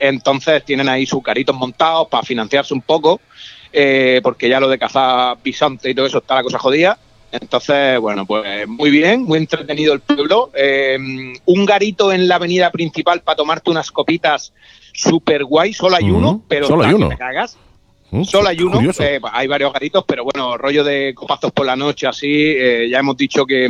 [0.00, 3.20] entonces tienen ahí sus caritos montados para financiarse un poco,
[3.72, 6.98] eh, porque ya lo de cazar bisonte y todo eso está la cosa jodida.
[7.30, 10.50] Entonces, bueno, pues muy bien, muy entretenido el pueblo.
[10.54, 10.96] Eh,
[11.44, 14.52] un garito en la avenida principal para tomarte unas copitas
[14.94, 17.10] super guay, solo hay uno, pero solo hay uno.
[17.10, 17.58] te cagas.
[18.10, 21.76] Mm, Solo hay uno, eh, hay varios garitos, pero bueno, rollo de copazos por la
[21.76, 22.26] noche, así.
[22.30, 23.68] eh, ya hemos dicho que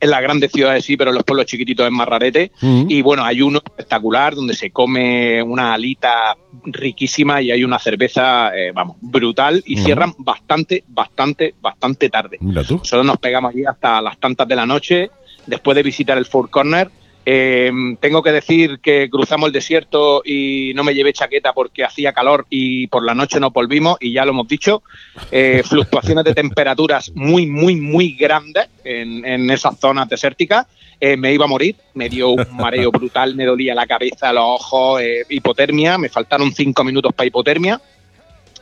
[0.00, 2.52] en las grandes ciudades sí, pero en los pueblos chiquititos es más rarete.
[2.60, 2.84] Mm.
[2.88, 8.56] Y bueno, hay uno espectacular donde se come una alita riquísima y hay una cerveza,
[8.56, 9.62] eh, vamos, brutal.
[9.66, 12.38] Y cierran bastante, bastante, bastante tarde.
[12.40, 15.10] Nosotros nos pegamos allí hasta las tantas de la noche,
[15.46, 16.90] después de visitar el Four Corner.
[17.30, 17.70] Eh,
[18.00, 22.46] tengo que decir que cruzamos el desierto y no me llevé chaqueta porque hacía calor
[22.48, 24.82] y por la noche nos volvimos y ya lo hemos dicho.
[25.30, 30.66] Eh, fluctuaciones de temperaturas muy, muy, muy grandes en, en esas zonas desérticas.
[30.98, 34.44] Eh, me iba a morir, me dio un mareo brutal, me dolía la cabeza, los
[34.44, 37.78] ojos, eh, hipotermia, me faltaron cinco minutos para hipotermia.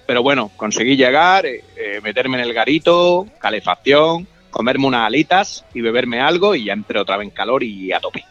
[0.08, 1.46] Pero bueno, conseguí llegar,
[2.02, 4.26] meterme en el garito, calefacción,
[4.56, 8.00] comerme unas alitas y beberme algo y ya entré otra vez en calor y a
[8.00, 8.24] tope.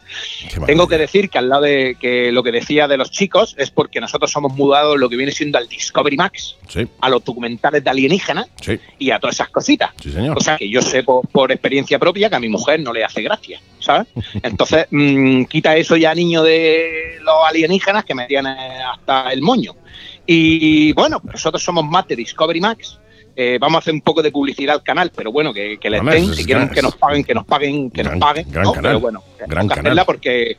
[0.65, 3.69] Tengo que decir que al lado de que lo que decía de los chicos es
[3.69, 7.83] porque nosotros somos mudados lo que viene siendo al Discovery Max, Sí, a los documentales
[7.83, 9.91] de alienígenas sí, y a todas esas cositas.
[10.01, 10.35] sí, señor.
[10.35, 13.03] O sea que yo sé por, por experiencia propia que a mi mujer no le
[13.03, 14.07] hace gracia, ¿sabes?
[14.41, 19.75] Entonces, mm, quita eso ya, niño, de los alienígenas que me hasta el moño.
[20.25, 22.99] Y bueno, nosotros somos más de Discovery Max.
[23.35, 25.99] Eh, vamos a hacer un poco de publicidad al canal, pero bueno, que, que les
[25.99, 28.49] Hombre, den, si quieren gran- que nos paguen, que nos paguen, que gran- nos paguen.
[28.49, 28.71] gran ¿no?
[28.73, 30.57] canal, Pero bueno, gran que hacerla porque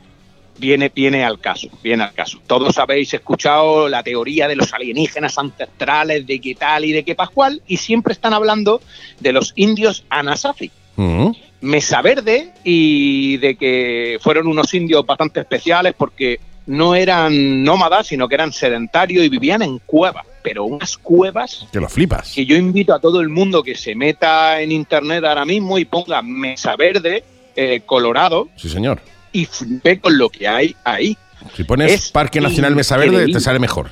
[0.59, 2.39] viene, viene al caso, viene al caso.
[2.45, 7.15] Todos habéis escuchado la teoría de los alienígenas ancestrales, de qué tal y de qué
[7.15, 8.79] pascual, y siempre están hablando
[9.19, 10.69] de los indios Anasazi.
[10.97, 11.29] Mm.
[11.61, 18.27] Mesa Verde y de que fueron unos indios bastante especiales porque no eran nómadas, sino
[18.27, 22.33] que eran sedentarios y vivían en cuevas, pero unas cuevas Que lo flipas.
[22.33, 25.85] que yo invito a todo el mundo que se meta en internet ahora mismo y
[25.85, 27.23] ponga Mesa Verde,
[27.55, 29.01] eh, Colorado, Sí, señor.
[29.31, 31.17] y flipe con lo que hay ahí.
[31.55, 33.91] Si pones Es Parque Nacional Mesa Verde, te sale mejor.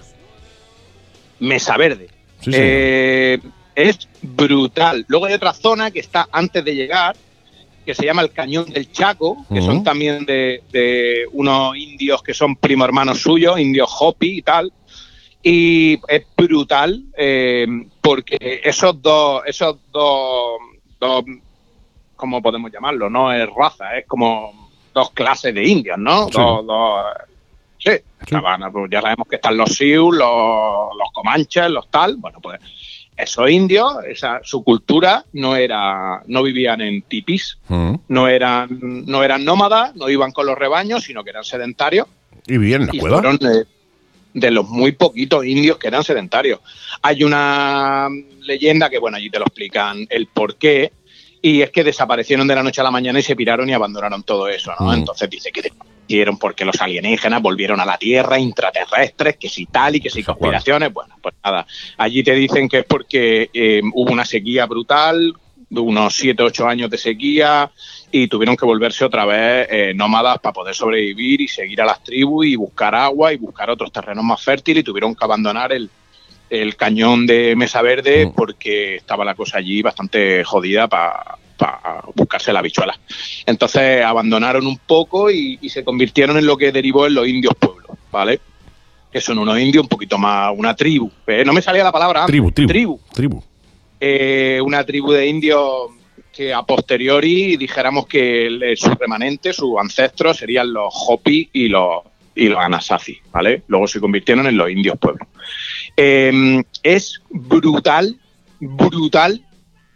[1.40, 2.08] Mesa Verde.
[2.42, 2.60] Sí, señor.
[2.62, 3.40] Eh,
[3.76, 5.06] es brutal.
[5.08, 7.16] Luego hay otra zona que está antes de llegar,
[7.86, 12.34] que se llama el Cañón del Chaco, que son también de, de unos indios que
[12.34, 14.72] son primo hermanos suyos, indios Hopi y tal.
[15.48, 17.68] Y es brutal eh,
[18.02, 20.58] porque esos dos, esos dos,
[21.00, 21.24] dos,
[22.16, 23.12] ¿cómo podemos llamarlo?
[23.12, 26.26] No es raza, es como dos clases de indios, ¿no?
[26.30, 26.32] Sí.
[26.34, 27.06] Dos, dos-
[27.78, 27.92] sí,
[28.28, 32.16] pues ya sabemos que están los Sioux, los, los Comanches, los tal.
[32.18, 32.60] Bueno, pues
[33.16, 37.96] esos indios, esa, su cultura no era, no vivían en tipis, Mm.
[38.08, 42.08] no eran, no eran nómadas, no iban con los rebaños, sino que eran sedentarios
[42.48, 43.18] Y vivían en la y cueva.
[43.18, 43.66] fueron de,
[44.36, 46.60] de los muy poquitos indios que eran sedentarios.
[47.02, 48.10] Hay una
[48.42, 50.92] leyenda que, bueno, allí te lo explican el por qué,
[51.42, 54.24] y es que desaparecieron de la noche a la mañana y se piraron y abandonaron
[54.24, 54.88] todo eso, ¿no?
[54.88, 54.94] Mm.
[54.94, 59.96] Entonces dice que desaparecieron porque los alienígenas volvieron a la Tierra, intraterrestres, que si tal
[59.96, 60.92] y que si conspiraciones.
[60.92, 61.66] Bueno, pues nada,
[61.98, 65.34] allí te dicen que es porque eh, hubo una sequía brutal,
[65.70, 67.72] unos 7, 8 años de sequía
[68.12, 72.04] y tuvieron que volverse otra vez eh, nómadas para poder sobrevivir y seguir a las
[72.04, 75.90] tribus y buscar agua y buscar otros terrenos más fértiles y tuvieron que abandonar el,
[76.50, 78.32] el cañón de Mesa Verde Mm.
[78.34, 81.38] porque estaba la cosa allí bastante jodida para
[82.14, 82.98] buscarse la bichuela.
[83.46, 87.54] Entonces abandonaron un poco y, y se convirtieron en lo que derivó en los indios
[87.58, 88.40] pueblos, ¿vale?
[89.12, 91.10] Que son unos indios un poquito más, una tribu.
[91.28, 92.26] Eh, no me salía la palabra.
[92.26, 92.52] tribu.
[92.52, 93.00] Tribu.
[93.14, 93.42] Tribu.
[94.08, 95.90] Eh, una tribu de indios
[96.32, 102.02] que a posteriori dijéramos que el- sus remanentes, sus ancestros serían los Hopi y los,
[102.36, 103.64] y los Anasazi, ¿vale?
[103.68, 105.28] Luego se convirtieron en los indios pueblos.
[105.98, 108.16] Eh, es brutal,
[108.60, 109.44] brutal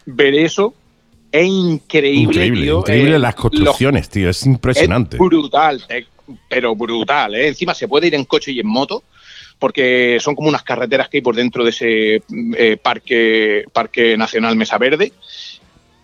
[0.07, 0.74] ver eso.
[1.32, 2.80] Es increíble, Increíble, tío.
[2.80, 4.32] increíble Eh, las los- construcciones, tío.
[4.32, 5.18] Es impresionante.
[5.18, 6.05] es brutal, eh,
[6.49, 7.36] pero brutal.
[7.36, 7.49] ¿eh?
[7.49, 9.03] Encima se puede ir en coche y en moto,
[9.60, 12.22] porque son como unas carreteras que hay por dentro de ese
[12.57, 15.12] eh, parque, parque Nacional Mesa Verde.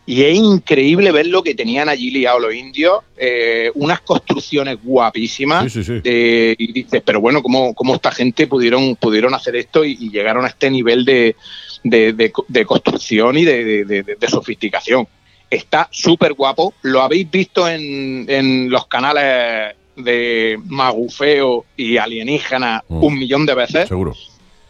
[0.08, 5.72] Y es increíble ver lo que tenían allí liados los indios, eh, unas construcciones guapísimas.
[5.74, 6.00] Sí, sí, sí.
[6.02, 10.12] de- y dices, pero bueno, ¿cómo, cómo esta gente pudieron, pudieron hacer esto y, y
[10.12, 11.36] llegaron a este nivel de,
[11.84, 15.08] de- de co- de construcción y de sofisticación?
[15.50, 16.74] Está súper guapo.
[16.84, 23.04] Lo habéis visto en, en los canales de Magufeo y Alienígena Mm.
[23.04, 23.88] un millón de veces.
[23.88, 24.14] Seguro.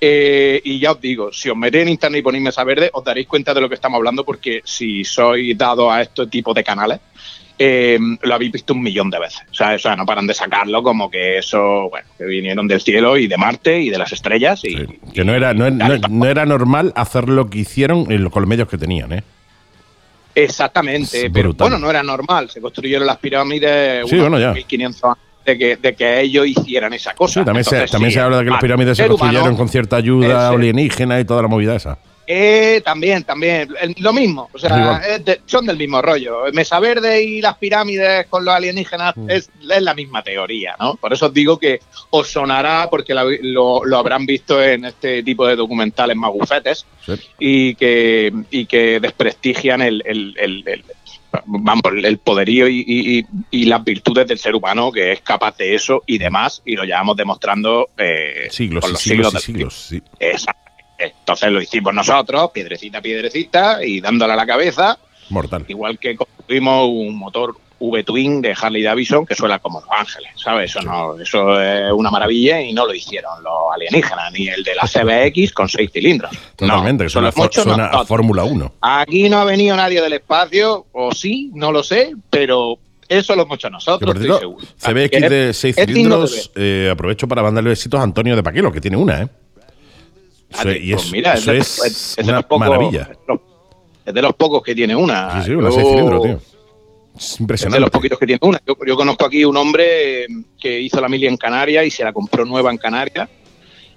[0.02, 3.04] Eh, y ya os digo, si os metéis en internet y ponéis Mesa Verde, os
[3.04, 6.64] daréis cuenta de lo que estamos hablando, porque si sois dados a este tipo de
[6.64, 7.00] canales,
[7.58, 9.42] eh, lo habéis visto un millón de veces.
[9.50, 12.82] O sea, o sea, no paran de sacarlo como que eso, bueno, que vinieron del
[12.82, 14.64] cielo y de Marte y de las estrellas.
[14.66, 14.86] Y, Sí.
[15.14, 18.68] Que no era, no, no- no era normal hacer lo que hicieron con los medios
[18.68, 19.24] que tenían, ¿eh?
[20.36, 22.50] Exactamente, pero bueno, no era normal.
[22.50, 24.54] Se construyeron las pirámides Sí, unos bueno, ya.
[24.54, 27.40] 1500 antes de que, de que ellos hicieran esa cosa.
[27.40, 29.56] Sí, también, se, Entonces, también sí, se habla de que las pirámides se humano, construyeron
[29.56, 31.98] con cierta ayuda ese- alienígena y toda la movida esa.
[32.28, 33.70] Eh, también, también.
[33.98, 34.50] Lo mismo.
[34.54, 36.44] O sea, de- son del mismo rollo.
[36.54, 39.30] Mesa Verde y las pirámides con los alienígenas Mm.
[39.30, 40.96] es, es la misma teoría, ¿no?
[40.96, 45.22] Por eso os digo que os sonará porque la- lo, lo habrán visto en este
[45.24, 47.14] tipo de documentales magufetes Sí.
[47.40, 50.84] y que, y que desprestigian el, el- el- el-
[51.46, 56.02] vamos, el poderío y, y- las virtudes del ser humano que es capaz de eso
[56.08, 59.74] y demás, y lo llevamos demostrando eh, Siglos los siglos siglos.
[59.74, 60.02] Sí.
[60.20, 60.62] Exacto.
[60.98, 64.98] Entonces lo hicimos nosotros, piedrecita a piedrecita, y dándole a la cabeza,
[65.30, 65.66] Mortal.
[65.68, 70.72] igual que construimos un motor V-Twin de Harley Davidson que suena como Los Ángeles, ¿sabes?
[70.72, 74.76] Eso, no, eso es una maravilla y no lo hicieron los alienígenas, ni el de
[74.76, 76.32] la CBX con seis cilindros.
[76.56, 78.06] Totalmente, no, que suena, suena a.
[78.06, 78.74] Fórmula 1.
[78.82, 83.44] Aquí no ha venido nadie del espacio, o sí, no lo sé, pero eso lo
[83.44, 84.66] hemos hecho nosotros, estoy seguro.
[84.78, 88.44] CBX de 6 es digno de cilindros, eh, aprovecho para mandarle besitos a Antonio de
[88.44, 89.28] Paquelo, que tiene una, ¿eh?
[90.60, 90.82] Eso- ver.
[90.84, 93.02] y Pues es, mira, eso es, es una los pocos- maravilla.
[93.04, 93.40] Es de los-
[94.06, 95.42] es de los pocos que tiene una.
[95.42, 96.36] Sí, sí, una Yo- 6 cilindros, tío.
[97.18, 97.80] Es Es de impresionante.
[97.80, 98.60] los poquitos que tiene una.
[98.68, 100.28] Yo, yo conozco aquí un hombre eh,
[100.60, 103.30] que hizo la mili en Canarias y se la compró nueva en Canarias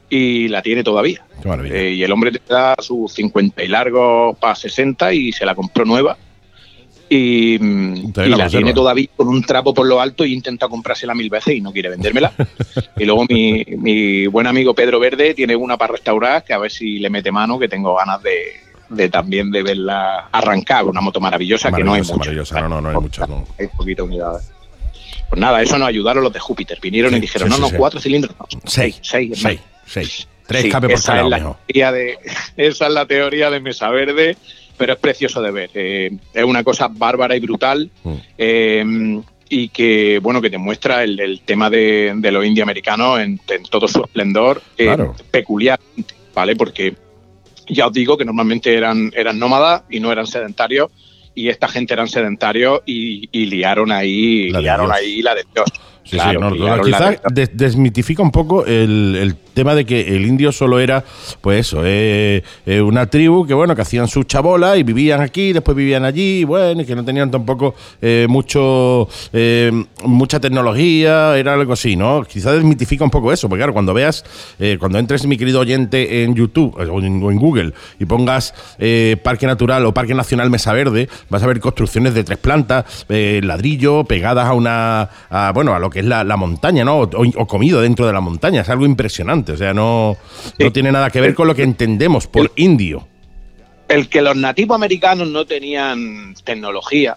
[0.09, 1.26] y la tiene todavía.
[1.42, 1.74] Qué maravilla.
[1.76, 5.54] Eh, y el hombre te da sus 50 y largos para 60 y se la
[5.54, 6.16] compró nueva.
[7.11, 7.59] Y,
[8.14, 11.61] la tiene todavía con un trapo por lo alto y intenta comprársela mil veces y
[11.61, 12.32] no quiere vendérmela.
[12.98, 16.70] y luego mi, mi buen amigo Pedro Verde tiene una para restaurar que a ver
[16.70, 18.36] si le mete mano, que tengo ganas de,
[18.90, 20.84] de también de verla arrancar.
[20.84, 22.24] Una moto maravillosa, que no hay Maravillosa, mucha.
[22.30, 22.61] maravillosa.
[22.61, 23.44] No, no, no hay muchas, no.
[23.59, 23.68] Hay.
[25.28, 26.78] Pues nada, eso nos ayudaron los de Júpiter.
[26.80, 28.34] Vinieron Sí, y dijeron, sí, no, sí, no, cuatro cilindros.
[28.38, 30.28] No, Seis, seis, seis, seis.
[30.46, 31.59] Tres por esa cada es la uno.
[31.66, 32.18] teoría de,
[32.56, 34.36] esa es la teoría de Mesa Verde,
[34.79, 35.70] pero es precioso de ver.
[35.74, 37.91] Eh, es una cosa bárbara y brutal.
[38.05, 38.12] Mm.
[38.39, 39.20] eh,
[39.51, 43.62] y que bueno que te muestra el, el tema de, de los indioamericanos en, en
[43.70, 45.14] todo su esplendor eh, Claro.
[45.31, 45.81] peculiar,
[46.35, 46.55] ¿vale?
[46.55, 46.95] Porque
[47.66, 50.91] ya os digo que normalmente eran, eran nómadas y no eran sedentarios,
[51.35, 54.99] y esta gente eran sedentarios y, y liaron ahí, La liaron Dios.
[54.99, 55.66] ahí la de Dios.
[56.05, 57.33] Sí, Claro, sí, no, no, liaron la quizás de Dios.
[57.35, 61.04] des- desmitifica un poco el, el tema de que el indio solo era,
[61.40, 65.52] pues eso, eh, eh, una tribu que, bueno, que hacían sus chabolas y vivían aquí,
[65.52, 69.72] después vivían allí, y bueno, y que no tenían tampoco eh, mucho, eh,
[70.04, 72.22] mucha tecnología, era algo así, ¿no?
[72.22, 74.24] Quizás desmitifica un poco eso, porque claro, cuando veas,
[74.61, 78.54] eh, cuando entres, mi querido oyente, en YouTube o en, o en Google y pongas
[79.24, 84.04] Parque Natural o Parque Nacional Mesa Verde, vas a ver construcciones de tres plantas, ladrillo,
[84.04, 86.98] pegadas a una, a, bueno, a lo que es la, la montaña, ¿no?
[87.00, 90.16] O, o comido dentro de la montaña, es algo impresionante, o sea, no,
[90.59, 93.07] no tiene nada que ver con lo que entendemos por indio.
[93.88, 97.16] el que los nativos americanos no tenían tecnología.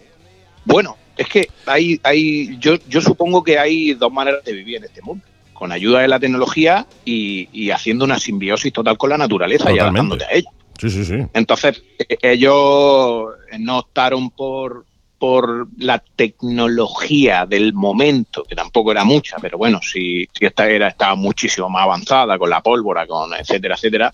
[0.66, 4.86] Bueno, es que hay, hay yo, yo supongo que hay dos maneras de vivir en
[4.86, 5.26] este mundo.
[5.54, 9.78] Con ayuda de la tecnología y, y haciendo una simbiosis total con la naturaleza y
[9.78, 10.50] adaptándote a ella.
[10.80, 11.18] Sí, sí, sí.
[11.34, 13.26] Entonces, eh, ellos
[13.60, 14.86] no optaron por,
[15.22, 20.88] por la tecnología del momento, que tampoco era mucha, pero bueno, si, si esta era
[20.88, 24.12] estaba muchísimo más avanzada con la pólvora, con etcétera, etcétera,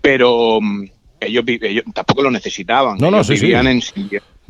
[0.00, 0.84] pero mm,
[1.20, 2.96] ellos, ellos tampoco lo necesitaban.
[2.96, 3.42] No, no, ellos sí, sí.
[3.42, 3.82] vivían en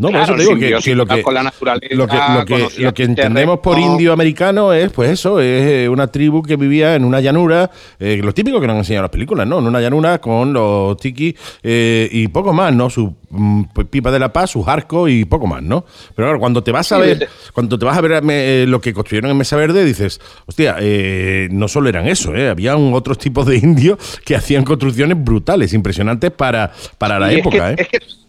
[0.01, 2.16] No, por claro, eso te digo que, que lo que con la naturaleza, lo que,
[2.16, 5.88] lo que, conocían lo que el entendemos por indio americano es, pues eso, es eh,
[5.90, 9.11] una tribu que vivía en una llanura, eh, lo típico que nos han enseñado las
[9.11, 9.59] películas, ¿no?
[9.59, 12.88] En una llanura con los tiki eh, y poco más, ¿no?
[12.88, 15.84] Su mm, pues, pipa de la paz, sus arcos y poco más, ¿no?
[16.16, 18.80] Pero claro, cuando te vas a Sí, ver, cuando te vas a ver eh, lo
[18.80, 22.48] que construyeron en Mesa Verde, dices, hostia, eh, no solo eran eso, ¿eh?
[22.48, 27.40] Habían otros tipos de indios que hacían construcciones brutales, impresionantes para, para la Y es
[27.40, 27.86] época, que- ¿eh?
[27.86, 28.19] es que,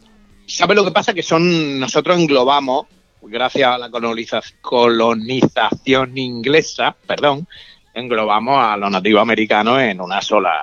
[0.54, 1.14] ¿Sabes lo que pasa?
[1.14, 2.86] Que son nosotros englobamos,
[3.22, 7.47] gracias a la coloniza- colonización inglesa, perdón,
[7.93, 10.54] englobamos a los nativos americanos en una sola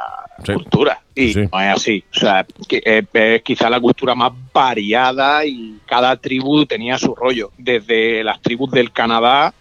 [0.45, 0.53] Sí.
[0.53, 1.01] cultura.
[1.15, 1.41] Y Sí.
[1.53, 2.05] no es así.
[2.15, 7.51] O sea, es, es quizá la cultura más variada y cada tribu tenía su rollo.
[7.59, 9.53] Desde las tribus del Canadá,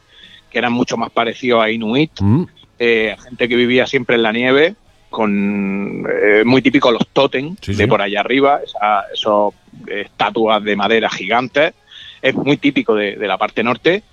[0.52, 2.44] que eran mucho más parecidos a Inuit, Mm,
[2.80, 4.76] eh, gente que vivía siempre en la nieve,
[5.18, 7.88] con eh, muy típico los totem Sí, de sí.
[7.90, 9.54] por allá arriba, esa, esos
[9.88, 11.74] eh, estatuas de madera gigantes,
[12.22, 14.04] es muy típico de, de la parte norte.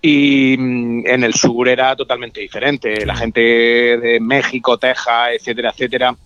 [0.00, 3.04] Y mm, en el sur era totalmente diferente.
[3.04, 6.16] La gente de México, Texas, etcétera, etcétera,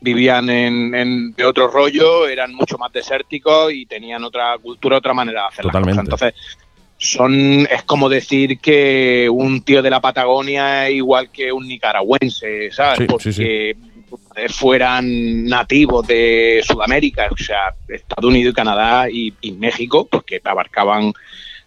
[0.00, 5.12] vivían en, en- de otro rollo, eran mucho más desérticos y tenían otra cultura, otra
[5.14, 5.96] manera de hacer Totalmente.
[6.02, 6.32] las cosas.
[6.34, 6.58] Entonces,
[7.02, 12.70] son es como decir que un tío de la Patagonia es igual que un nicaragüense,
[12.72, 12.98] ¿sabes?
[12.98, 14.52] Sí, Porque sí, sí.
[14.52, 21.12] fueran nativos de Sudamérica, o sea, Estados Unidos y Canadá y, y México, porque abarcaban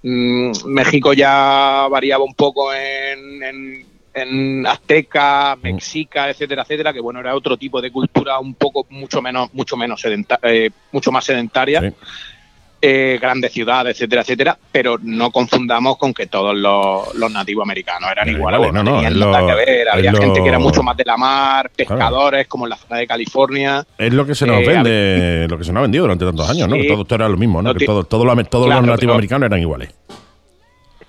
[0.03, 5.61] mm, México ya variaba un poco en, en, en azteca, Mm.
[5.63, 9.75] mexica, etcétera, etcétera, que bueno, era otro tipo de cultura un poco mucho menos, mucho
[9.77, 11.87] menos sedenta- eh, mucho más sedentaria Sí.
[12.85, 18.09] Eh, grandes ciudades, etcétera, etcétera, pero no confundamos con que todos los, los nativos americanos
[18.11, 20.83] eran iguales, no, no, es lo- que ver, es había lo- gente que era mucho
[20.83, 23.85] más de la mar, pescadores, como en la zona de California.
[23.97, 26.49] Es lo que se nos Eh, vende, lo que se nos ha vendido durante tantos
[26.49, 26.75] años, ¿no?
[26.75, 27.71] Que todo esto era lo mismo, ¿no?
[27.73, 29.89] Que ti- todo, todo todos Claro, los nativos pero- americanos eran iguales.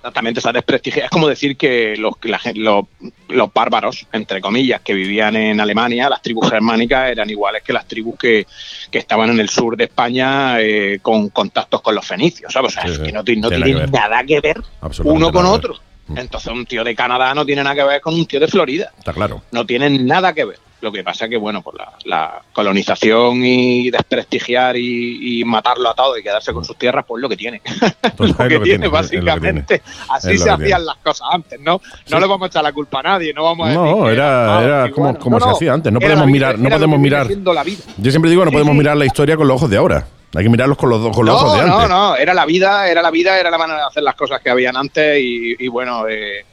[0.05, 1.05] Exactamente, esa desprestigia.
[1.05, 2.85] Es como decir que los, la los,
[3.29, 7.87] los bárbaros, entre comillas, que vivían en Alemania, las tribus germánicas, eran iguales que las
[7.87, 8.45] tribus que,
[8.91, 12.73] que estaban en el sur de España eh, con contactos con los fenicios, ¿sabes?
[12.73, 13.03] O sea, Sí, es sí.
[13.03, 14.61] que no, no Tiene tienen que nada que ver
[15.05, 15.79] uno con otro.
[16.15, 18.91] Entonces, un tío de Canadá no tiene nada que ver con un tío de Florida.
[18.99, 19.41] Está claro.
[19.51, 20.59] no tienen nada que ver.
[20.81, 25.95] Lo que pasa que, bueno, por la, la colonización y desprestigiar y, y matarlo a
[25.95, 27.61] todo y quedarse con sus tierras, pues lo que tiene.
[28.17, 29.81] Pues lo es que lo que tiene, es básicamente.
[30.09, 31.73] Así Es se hacían las cosas antes, ¿no?
[31.73, 32.13] No Sí.
[32.21, 34.91] le vamos a echar la culpa a nadie, no vamos a decir No, era, era
[34.91, 35.91] como, No, se hacía antes.
[35.91, 37.27] No podemos vida- mirar, no podemos mirar.
[37.27, 37.81] siendo la vida.
[37.97, 40.05] Yo siempre digo, no Sí, podemos mirar la historia con los ojos de ahora.
[40.35, 41.89] Hay que mirarlos con los, con los ojos de No, antes.
[41.89, 44.41] no, no, era la vida, era la vida, era la manera de hacer las cosas
[44.41, 46.45] que habían antes y, y bueno, eh,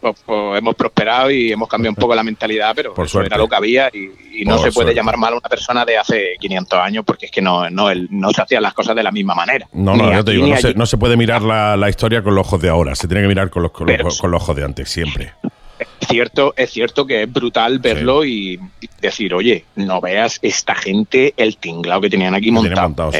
[0.00, 3.28] pues, pues hemos prosperado y hemos cambiado un poco la mentalidad, pero Por eso suerte.
[3.28, 4.94] era lo que había y, y no Por se puede suerte.
[4.94, 8.08] llamar mal a una persona de hace 500 años porque es que no, no, el-
[8.10, 9.66] no se hacían las cosas de la misma manera.
[9.72, 12.34] No, no, yo te digo, no se, no se puede mirar la, la historia con
[12.34, 12.94] los ojos de ahora.
[12.94, 15.32] Se tiene que mirar con los, con los, Pero- con los ojos de antes, siempre.
[16.00, 18.58] Es cierto, es cierto que es brutal verlo y
[19.02, 23.12] decir, oye, no veas esta gente el tinglao que tenían aquí montado.
[23.12, 23.18] sí.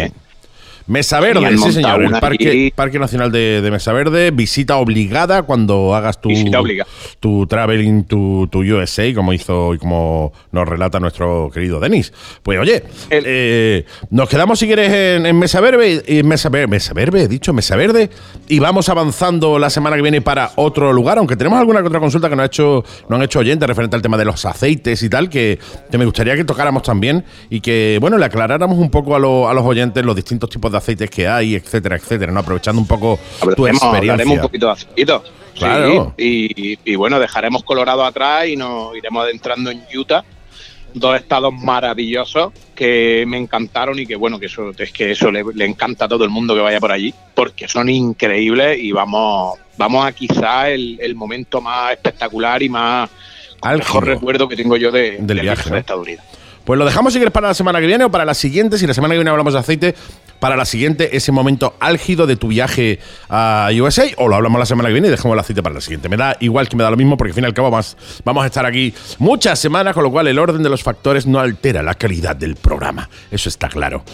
[0.87, 1.91] Mesa Verde, sí señor.
[2.67, 6.31] El parque, Nacional de, de Mesa Verde, visita obligada cuando hagas tu,
[7.21, 12.13] tu traveling to, to USA, como hizo y como nos relata nuestro querido Denis.
[12.43, 16.69] Pues oye, El- eh, nos quedamos si quieres en, en Mesa Verde, y Mesa Verde,
[16.69, 18.09] Mesa Verde, he dicho Mesa Verde,
[18.49, 22.29] y vamos avanzando la semana que viene para otro lugar, aunque tenemos alguna otra consulta
[22.29, 25.09] que nos, ha hecho, nos han hecho oyentes referente al tema de los aceites y
[25.09, 25.59] tal, que,
[25.91, 29.49] que me gustaría que tocáramos también y que, bueno, le aclaráramos un poco a, lo-
[29.49, 32.41] a los oyentes los distintos tipos de aceites que hay, etcétera, etcétera, ¿no?
[32.41, 34.35] Aprovechando un poco tu Hablaremos, hablaremos experiencia.
[34.35, 35.25] un poquito de aceitito.
[35.55, 35.65] Sí,
[36.19, 40.23] y, y bueno, dejaremos Colorado atrás y nos iremos adentrando en Utah.
[40.93, 45.45] Dos estados maravillosos que me encantaron y que bueno, que eso es que eso le,
[45.55, 49.59] le encanta a todo el mundo que vaya por allí, porque son increíbles y vamos,
[49.77, 53.11] vamos a quizá el, el momento más espectacular y más
[53.63, 53.79] Álgido.
[53.79, 55.75] mejor recuerdo que tengo yo de, Del viaje, ¿no?
[55.75, 56.25] de Estados Unidos.
[56.65, 58.77] Pues lo dejamos si quieres para la semana que viene o para la siguiente.
[58.79, 59.95] Si la semana que viene hablamos de aceite,
[60.39, 64.67] para la siguiente ese momento álgido de tu viaje a USA o lo hablamos la
[64.67, 66.09] semana que viene y dejamos el aceite para la siguiente.
[66.09, 67.97] Me da igual que me da lo mismo porque al fin y al cabo vamos,
[68.25, 71.39] vamos a estar aquí muchas semanas, con lo cual el orden de los factores no
[71.39, 73.09] altera la calidad del programa.
[73.31, 74.05] Eso está claro.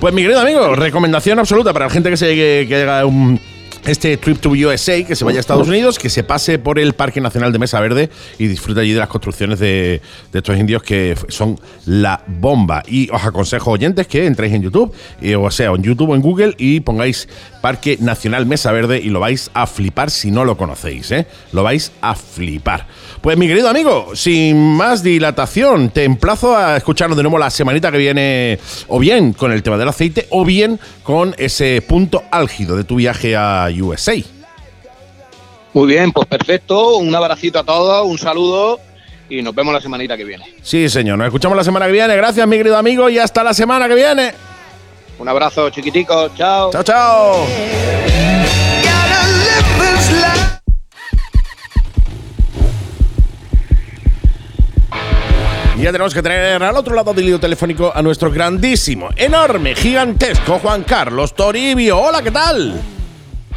[0.00, 3.40] Pues mi querido amigo, recomendación absoluta para la gente que se que, que haga un
[3.84, 6.92] este Trip to USA, que se vaya a Estados Unidos, que se pase por el
[6.92, 10.00] Parque Nacional de Mesa Verde y disfrute allí de las construcciones de,
[10.32, 12.82] de estos indios que son la bomba.
[12.86, 16.22] Y os aconsejo, oyentes, que entréis en YouTube, eh, o sea, en YouTube o en
[16.22, 17.28] Google, y pongáis
[17.60, 21.26] Parque Nacional Mesa Verde y lo vais a flipar si no lo conocéis, ¿eh?
[21.52, 22.86] Lo vais a flipar.
[23.22, 27.92] Pues mi querido amigo, sin más dilatación, te emplazo a escucharnos de nuevo la semanita
[27.92, 28.58] que viene,
[28.88, 32.96] o bien con el tema del aceite, o bien con ese punto álgido de tu
[32.96, 34.14] viaje a USA.
[35.72, 36.96] Muy bien, pues perfecto.
[36.96, 38.80] Un abracito a todos, un saludo
[39.28, 40.44] y nos vemos la semanita que viene.
[40.60, 42.16] Sí, señor, nos escuchamos la semana que viene.
[42.16, 44.34] Gracias, mi querido amigo, y hasta la semana que viene.
[45.20, 46.32] Un abrazo, chiquiticos.
[46.36, 46.72] Chao.
[46.72, 48.41] Chao, chao.
[55.82, 59.74] Y ya tenemos que tener al otro lado del hilo telefónico a nuestro grandísimo, enorme,
[59.74, 61.98] gigantesco Juan Carlos Toribio.
[61.98, 62.80] Hola, ¿qué tal?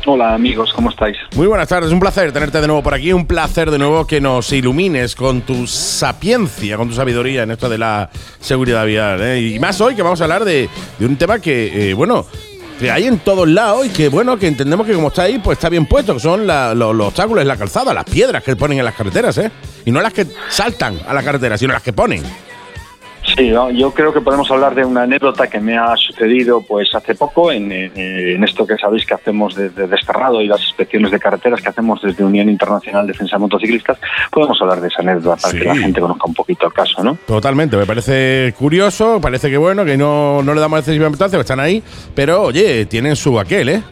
[0.08, 1.16] Hola amigos, ¿cómo estáis?
[1.36, 4.20] Muy buenas tardes, un placer tenerte de nuevo por aquí, un placer de nuevo que
[4.20, 8.10] nos ilumines con tu sapiencia, con tu sabiduría en esto de la
[8.40, 9.22] seguridad vial.
[9.22, 9.42] ¿eh?
[9.42, 10.68] Y más hoy que vamos a hablar de,
[10.98, 12.26] de un tema que, eh, bueno,
[12.80, 15.58] que hay en todos lados y que, bueno, que entendemos que como está ahí, pues
[15.58, 18.80] está bien puesto, que son la- lo- los obstáculos la calzada, las piedras que ponen
[18.80, 19.52] en las carreteras, ¿eh?
[19.86, 22.22] Y no las que saltan a la carretera, sino las que ponen.
[23.36, 26.94] Sí, no, yo creo que podemos hablar de una anécdota que me ha sucedido pues
[26.94, 31.12] hace poco en, eh, en esto que sabéis que hacemos desde Desterrado y las inspecciones
[31.12, 33.98] de carreteras que hacemos desde Unión Internacional Defensa de Motociclistas.
[34.32, 35.58] Podemos hablar de esa anécdota para Sí.
[35.60, 37.18] que la gente conozca un poquito el caso, ¿no?
[37.26, 41.60] Totalmente, me parece curioso, parece que bueno, que no, no le damos excesiva importancia, están
[41.60, 41.82] ahí,
[42.14, 43.84] pero oye, tienen su aquel, ¿eh?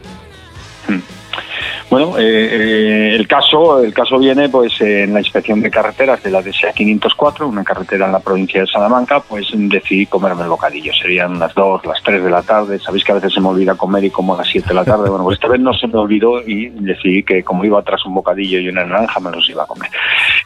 [1.90, 6.30] Bueno, eh, eh, el caso el caso viene pues en la inspección de carreteras de
[6.30, 10.92] la DSA 504, una carretera en la provincia de Salamanca, pues decidí comerme el bocadillo.
[10.92, 12.78] Serían las 2, las 3 de la tarde.
[12.78, 14.84] Sabéis que a veces se me olvida comer y como a las 7 de la
[14.84, 15.08] tarde.
[15.08, 18.14] Bueno, pues esta vez no se me olvidó y decidí que como iba tras un
[18.14, 19.90] bocadillo y una naranja me los iba a comer.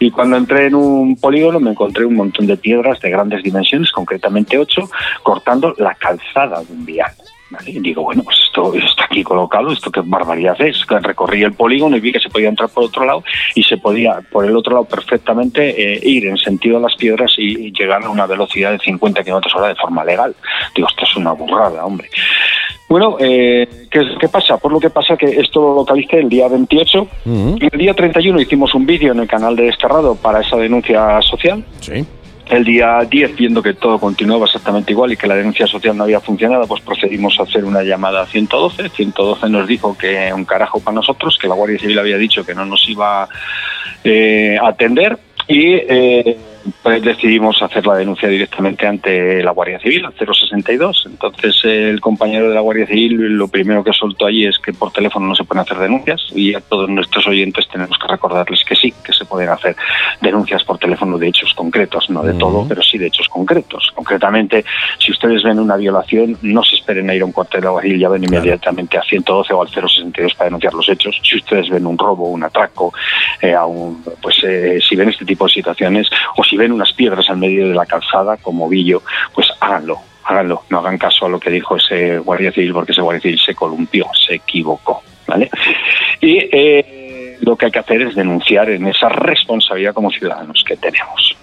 [0.01, 3.91] Y cuando entré en un polígono me encontré un montón de piedras de grandes dimensiones,
[3.93, 4.83] concretamente 8,
[5.23, 7.13] cortando la calzada de un vial.
[7.51, 7.71] ¿Vale?
[7.71, 10.87] Y digo, bueno, pues esto está aquí colocado, esto qué barbaridad es.
[10.87, 13.25] Recorrí el polígono y vi que se podía entrar por otro lado
[13.55, 17.33] y se podía, por el otro lado, perfectamente eh, ir en sentido a las piedras
[17.39, 20.35] y, y llegar a una velocidad de 50 kilómetros hora de forma legal.
[20.75, 22.09] Digo, esto es una burrada, hombre.
[22.89, 24.57] Bueno, eh, ¿qué, qué pasa?
[24.57, 27.09] Por lo que pasa que esto lo localicé el día 28
[27.61, 31.21] y el día 31 hicimos un vídeo en el canal de Desterrado para esa denuncia
[31.21, 31.63] social.
[31.81, 32.07] Sí.
[32.51, 36.05] El día 10, viendo que todo continuaba exactamente igual y que la denuncia social no
[36.05, 38.89] había funcionado, pues procedimos a hacer una llamada a 112.
[38.89, 42.55] 112 nos dijo que un carajo para nosotros, que la Guardia Civil había dicho que
[42.55, 43.29] no nos iba
[44.03, 46.39] eh, a atender y eh,
[46.83, 51.05] pues decidimos hacer la denuncia directamente ante la Guardia Civil, al 062.
[51.07, 54.93] Entonces el compañero de la Guardia Civil lo primero que soltó allí es que por
[54.93, 58.75] teléfono no se pueden hacer denuncias y a todos nuestros oyentes tenemos que recordarles que
[58.77, 59.77] sí, que se pueden hacer
[60.21, 63.93] denuncias por teléfono de hechos concretos, no de todo, pero sí de hechos concretos.
[63.95, 64.65] Concretamente,
[64.99, 67.71] si ustedes ven una violación, no se esperen a ir a un cuartel de la
[67.71, 71.19] Guardia Civil, llamen inmediatamente a 112 o al 062 para denunciar los hechos.
[71.23, 72.93] Si ustedes ven un robo, un atraco,
[73.41, 76.93] eh, a un- pues eh, si ven este tipo de situaciones o si ven unas
[76.93, 79.03] piedras al medio de la calzada como Villo,
[79.35, 79.99] pues háganlo.
[80.25, 83.39] Háganlo, no hagan caso a lo que dijo ese guardia civil porque ese guardia civil
[83.39, 85.49] se columpió, se equivocó, ¿vale?
[86.21, 90.77] Y eh, lo que hay que hacer es denunciar en esa responsabilidad como ciudadanos que
[90.77, 91.35] tenemos.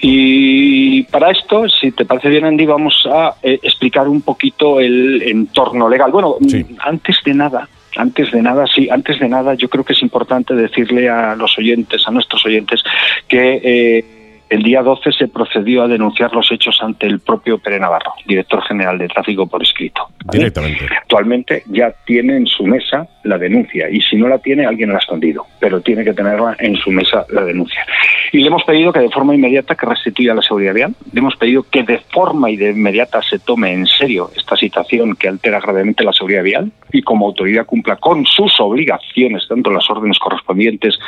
[0.00, 5.22] Y para esto, si te parece bien, Andy, vamos a eh, explicar un poquito el
[5.22, 6.10] entorno legal.
[6.10, 6.36] Bueno,
[6.80, 10.54] antes de nada, antes de nada, sí, antes de nada, yo creo que es importante
[10.54, 12.82] decirle a los oyentes, a nuestros oyentes,
[13.28, 14.19] que eh,
[14.50, 18.60] el día 12 se procedió a denunciar los hechos ante el propio Pere Navarro, director
[18.64, 20.08] general de tráfico por escrito.
[20.30, 20.86] Directamente.
[21.00, 24.96] Actualmente ya tiene en su mesa la denuncia y si no la tiene alguien la
[24.96, 27.86] ha escondido, pero tiene que tenerla en su mesa la denuncia.
[28.32, 31.36] Y le hemos pedido que de forma inmediata que restituya la seguridad vial, le hemos
[31.36, 35.60] pedido que de forma y de inmediata se tome en serio esta situación que altera
[35.60, 40.98] gravemente la seguridad vial y como autoridad cumpla con sus obligaciones, tanto las órdenes correspondientes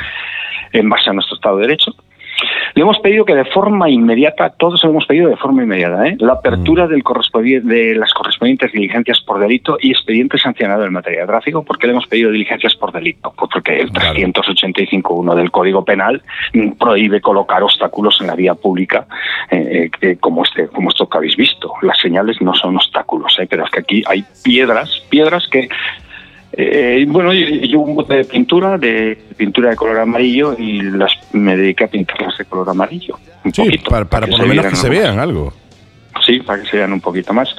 [0.71, 1.95] en base a nuestro Estado de Derecho.
[2.75, 6.15] Le hemos pedido que de forma inmediata, todos lo hemos pedido de forma inmediata, ¿eh?
[6.19, 11.21] la apertura del correspondi- de las correspondientes diligencias por delito y expediente sancionado en materia
[11.21, 11.63] de tráfico.
[11.63, 13.31] ¿Por qué le hemos pedido diligencias por delito?
[13.37, 19.05] Pues porque el 385.1 del Código Penal mm, prohíbe colocar obstáculos en la vía pública,
[19.51, 21.73] eh, eh, como este, como esto que habéis visto.
[21.83, 23.47] Las señales no son obstáculos, ¿eh?
[23.47, 25.69] pero es que aquí hay piedras, piedras que
[26.55, 31.11] eh, bueno, yo, yo un bote de pintura, de pintura de color amarillo y las
[31.33, 33.17] me dediqué a pintarlas de color amarillo.
[33.43, 35.53] Un Sí, poquito, para, para por lo menos que se vean algo.
[36.25, 37.55] Sí, para que se vean un poquito más.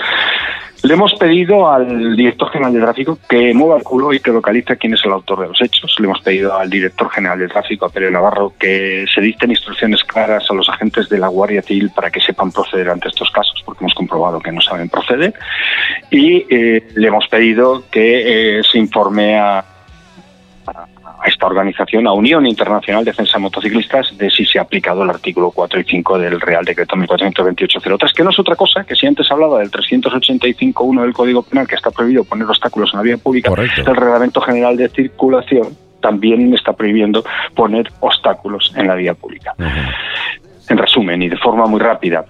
[0.84, 4.76] Le hemos pedido al director general de tráfico que mueva el culo y que localice
[4.76, 5.96] quién es el autor de los hechos.
[5.98, 10.04] Le hemos pedido al director general de tráfico, a Pérez Navarro, que se dicten instrucciones
[10.04, 13.62] claras a los agentes de la Guardia Civil para que sepan proceder ante estos casos,
[13.64, 15.32] porque hemos comprobado que no saben proceder.
[16.10, 19.64] Y eh, le hemos pedido que eh, se informe a,
[21.20, 25.02] a esta organización, a Unión Internacional de Defensa de Motociclistas, de si se ha aplicado
[25.02, 28.94] el artículo 4 y 5 del Real Decreto 1428-03, que no es otra cosa que
[28.94, 33.02] si antes hablaba del 385.1 del Código Penal, que está prohibido poner obstáculos en la
[33.02, 33.90] vía pública, Correcto.
[33.90, 39.54] el Reglamento General de Circulación también está prohibiendo poner obstáculos en la vía pública.
[40.68, 42.26] En resumen, y de forma muy rápida,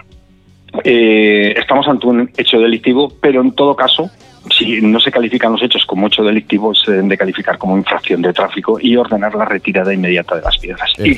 [0.82, 4.10] eh, estamos ante un hecho delictivo, pero en todo caso,
[4.50, 8.22] si no se califican los hechos como hecho delictivo, se deben de calificar como infracción
[8.22, 10.90] de tráfico y ordenar la retirada inmediata de las piedras.
[10.98, 11.14] Y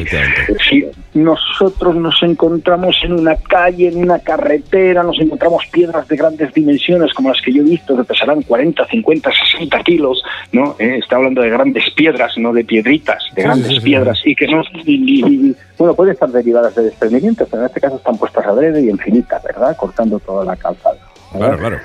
[0.68, 6.52] si nosotros nos encontramos en una calle, en una carretera, nos encontramos piedras de grandes
[6.54, 10.22] dimensiones como las que yo he visto, que pesarán 40, 50, 60 kilos,
[10.52, 10.76] ¿no?
[10.78, 13.80] Eh, está hablando de grandes piedras, no de piedritas, de grandes sí, sí.
[13.80, 14.62] piedras, y que no...
[14.84, 18.46] y- y- y- bueno, pueden estar derivadas de desprendimientos, pero en este caso están puestas
[18.46, 19.76] adrede y infinitas, ¿verdad?
[19.76, 20.96] Cortando toda la calzada.
[21.34, 21.48] ¿verdad?
[21.48, 21.78] Claro, claro.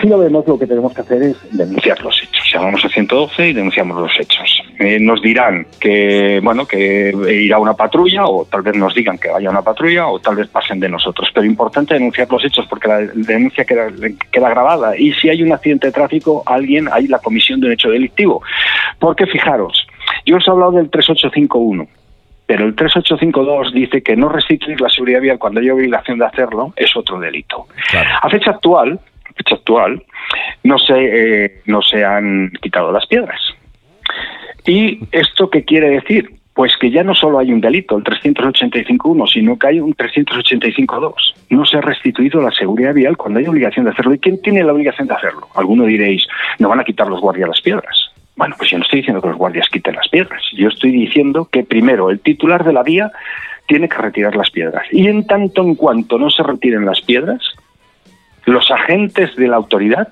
[0.00, 2.50] Si lo vemos, lo que tenemos que hacer es denunciar los hechos.
[2.52, 4.62] Llamamos a 112 y denunciamos los hechos.
[4.78, 9.28] Eh, nos dirán que, bueno, que irá una patrulla, o tal vez nos digan que
[9.28, 11.28] vaya una patrulla, o tal vez pasen de nosotros.
[11.34, 13.88] Pero importante denunciar los hechos porque la denuncia queda,
[14.30, 14.96] queda grabada.
[14.96, 18.42] Y si hay un accidente de tráfico, alguien, hay la comisión de un hecho delictivo.
[18.98, 19.86] Porque fijaros,
[20.24, 21.86] yo os he hablado del 3851.
[22.46, 26.72] Pero el 3852 dice que no restituir la seguridad vial cuando hay obligación de hacerlo
[26.76, 27.66] es otro delito.
[27.90, 28.10] Claro.
[28.20, 29.00] A fecha actual,
[29.32, 30.02] fecha actual,
[30.64, 30.94] no se,
[31.44, 33.40] eh, no se han quitado las piedras.
[34.66, 36.30] ¿Y esto qué quiere decir?
[36.54, 41.14] Pues que ya no solo hay un delito, el 385.1, sino que hay un 385.2.
[41.48, 44.14] No se ha restituido la seguridad vial cuando hay obligación de hacerlo.
[44.14, 45.48] ¿Y quién tiene la obligación de hacerlo?
[45.54, 46.26] Alguno diréis,
[46.58, 48.12] no van a quitar los guardias las piedras.
[48.36, 50.42] Bueno, pues yo no estoy diciendo que los guardias quiten las piedras.
[50.52, 53.10] Yo estoy diciendo que primero el titular de la vía
[53.66, 54.84] tiene que retirar las piedras.
[54.90, 57.40] Y en tanto en cuanto no se retiren las piedras,
[58.44, 60.08] los agentes de la autoridad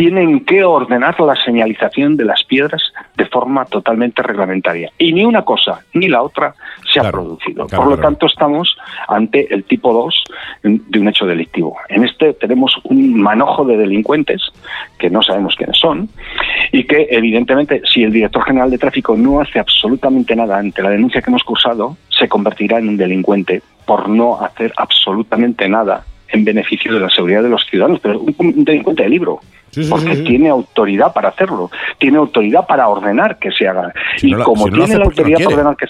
[0.00, 2.82] tienen que ordenar la señalización de las piedras
[3.18, 4.90] de forma totalmente reglamentaria.
[4.96, 6.54] Y ni una cosa ni la otra
[6.90, 7.66] se ha producido.
[7.66, 8.08] claro, Por lo claro.
[8.08, 8.78] tanto, estamos
[9.08, 10.24] ante el tipo 2
[10.62, 11.76] de un hecho delictivo.
[11.90, 14.40] En este tenemos un manojo de delincuentes
[14.98, 16.08] que no sabemos quiénes son
[16.72, 20.88] y que, evidentemente, si el director general de tráfico no hace absolutamente nada ante la
[20.88, 26.44] denuncia que hemos cursado, se convertirá en un delincuente por no hacer absolutamente nada en
[26.44, 29.40] beneficio de la seguridad de los ciudadanos, pero un, un delincuente de libro.
[29.70, 33.92] Sí, sí, porque sí, tiene autoridad para hacerlo, tiene autoridad para ordenar que se haga.
[34.16, 35.86] Si y no la- como si no lo tiene la no autoridad para ordenar que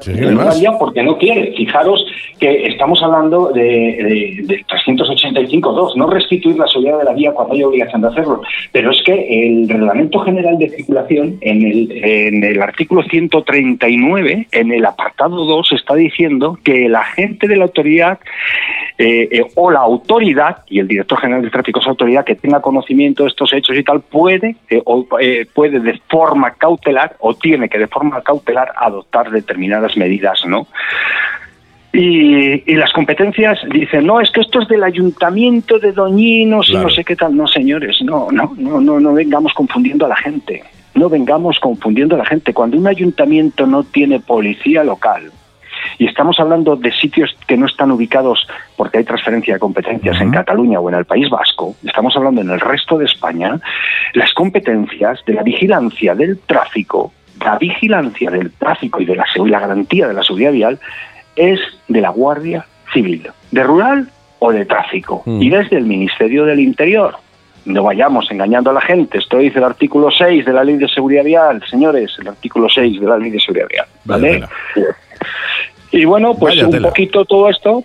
[0.00, 0.12] Sí,
[0.78, 1.52] porque no quiere.
[1.56, 2.04] Fijaros
[2.38, 7.54] que estamos hablando de, de, de 385.2, no restituir la seguridad de la vía cuando
[7.54, 8.42] hay obligación de hacerlo.
[8.72, 14.72] Pero es que el Reglamento General de Circulación, en el, en el artículo 139, en
[14.72, 18.18] el apartado 2, está diciendo que el agente de la autoridad
[18.98, 22.60] eh, eh, o la autoridad, y el director general de tráfico es autoridad que tenga
[22.60, 27.34] conocimiento de estos hechos y tal, puede, eh, o, eh, puede de forma cautelar o
[27.34, 30.66] tiene que de forma cautelar adoptar determinadas medidas, ¿no?
[31.92, 36.80] Y, y las competencias dicen, no, es que esto es del ayuntamiento de Doñinos Claro.
[36.80, 37.36] y no sé qué tal.
[37.36, 40.62] No, señores, no, no, no, no, no vengamos confundiendo a la gente.
[40.94, 42.52] No vengamos confundiendo a la gente.
[42.52, 45.30] Cuando un ayuntamiento no tiene policía local,
[45.98, 50.30] y estamos hablando de sitios que no están ubicados porque hay transferencia de competencias en
[50.30, 53.60] Cataluña o en el País Vasco, estamos hablando en el resto de España,
[54.14, 57.12] las competencias de la vigilancia del tráfico,
[57.44, 60.78] la vigilancia del tráfico y de la, segu- la garantía de la seguridad vial
[61.36, 64.08] es de la Guardia Civil, de rural
[64.38, 65.42] o de tráfico, Mm.
[65.42, 67.16] y desde el Ministerio del Interior.
[67.64, 69.18] No vayamos engañando a la gente.
[69.18, 73.00] Esto dice el artículo 6 de la Ley de Seguridad Vial, señores, el artículo 6
[73.00, 73.86] de la Ley de Seguridad Vial.
[74.04, 74.44] ¿vale?
[75.90, 76.88] Y bueno, pues Vaya un tela.
[76.88, 77.82] poquito todo esto.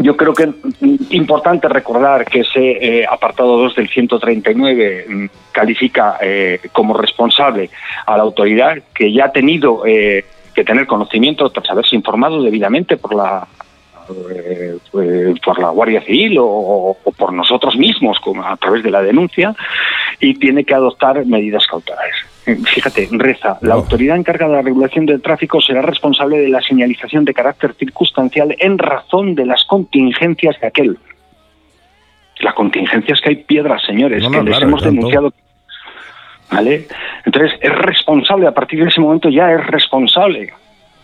[0.00, 6.16] Yo creo que mm, importante recordar que ese eh, apartado 2 del 139 mm, califica
[6.20, 7.70] eh, como responsable
[8.06, 10.24] a la autoridad que ya ha tenido eh,
[10.54, 13.46] que tener conocimiento tras haberse informado debidamente por la
[14.34, 18.90] eh, eh, por la Guardia Civil o, o por nosotros mismos como a través de
[18.90, 19.54] la denuncia
[20.20, 22.14] y tiene que adoptar medidas cautelares.
[22.46, 26.60] Eh, Fíjate, reza, la autoridad encargada de la regulación del tráfico será responsable de la
[26.60, 30.98] señalización de carácter circunstancial en razón de las contingencias de aquel.
[32.40, 35.32] La contingencia es que hay piedras, señores, No, no, que les claro, hemos denunciado.
[36.50, 36.88] ¿Vale?
[37.24, 40.52] Entonces, es responsable, a partir de ese momento ya es responsable.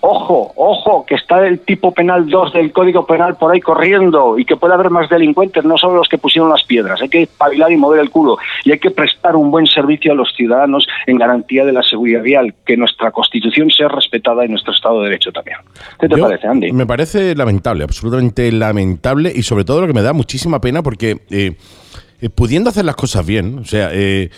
[0.08, 4.44] Ojo, ojo, que está el tipo penal 2 del Código Penal por ahí corriendo y
[4.44, 7.00] que puede haber más delincuentes, no solo los que pusieron las piedras.
[7.02, 10.14] Hay que espabilar y mover el culo y hay que prestar un buen servicio a
[10.14, 14.72] los ciudadanos en garantía de la seguridad vial, que nuestra Constitución sea respetada y nuestro
[14.72, 15.58] Estado de Derecho también.
[16.00, 16.72] ¿Qué te Yo- parece, Andy?
[16.72, 21.18] Me parece lamentable, absolutamente lamentable y sobre todo lo que me da muchísima pena porque
[21.30, 21.56] eh,
[22.20, 24.30] eh, pudiendo hacer las cosas bien, o sea, eh,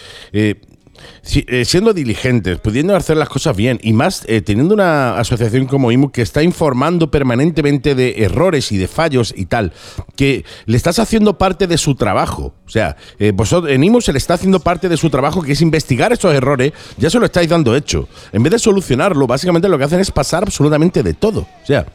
[0.99, 5.67] eh, si- siendo diligentes, pudiendo hacer las cosas bien y más eh, teniendo una asociación
[5.67, 9.73] como IMU que está informando permanentemente de errores y de fallos y tal,
[10.17, 12.55] que le estás haciendo parte de su trabajo.
[12.67, 15.53] O sea, eh, vosotros, en IMU se le está haciendo parte de su trabajo que
[15.53, 18.09] es investigar estos errores, ya se lo estáis dando hecho.
[18.33, 21.41] En vez de solucionarlo, básicamente lo que hacen es pasar absolutamente de todo.
[21.63, 21.87] O sea,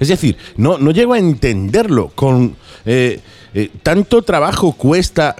[0.00, 2.10] es decir, no, no llego a entenderlo.
[2.14, 2.56] Con
[3.82, 5.36] tanto trabajo cuesta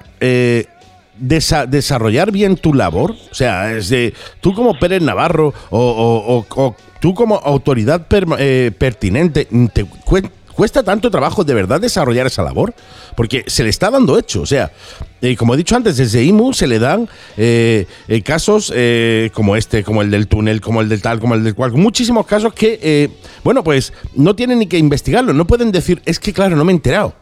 [1.20, 3.14] desa- desarrollar bien tu labor.
[3.30, 8.06] O sea, es de, tú como Pérez Navarro o, tú como autoridad
[8.38, 9.86] eh, pertinente, te
[10.54, 12.74] cuesta tanto trabajo de verdad desarrollar esa labor.
[13.16, 14.42] Porque se le está dando hecho.
[14.42, 14.70] O sea,
[15.20, 17.86] eh, como he dicho antes, desde IMU se le dan eh,
[18.24, 18.72] casos
[19.32, 21.72] como este, como el del túnel, como el del tal, como el del cual.
[21.72, 23.10] Muchísimos casos que,
[23.42, 25.32] bueno, pues no tienen ni que investigarlo.
[25.32, 27.14] No pueden decir, es que claro, no me he enterado.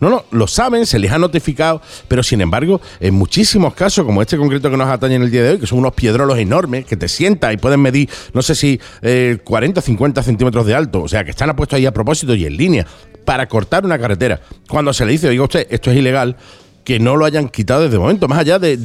[0.00, 4.22] No, no, lo saben, se les ha notificado, pero sin embargo, en muchísimos casos, como
[4.22, 6.84] este concreto que nos atañe en el día de hoy, que son unos piedrolos enormes
[6.84, 10.74] que te sientas y pueden medir, no sé si eh, 40 o 50 centímetros de
[10.74, 12.86] alto, o sea, que están puestos ahí a propósito y en línea
[13.24, 14.40] para cortar una carretera.
[14.68, 16.36] Cuando se le dice, oiga usted, esto es ilegal,
[16.84, 18.78] que no lo hayan quitado desde el momento, más allá de,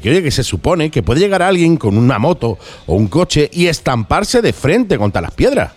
[0.00, 3.50] que, oye, que se supone que puede llegar alguien con una moto o un coche
[3.52, 5.72] y estamparse de frente contra las piedras.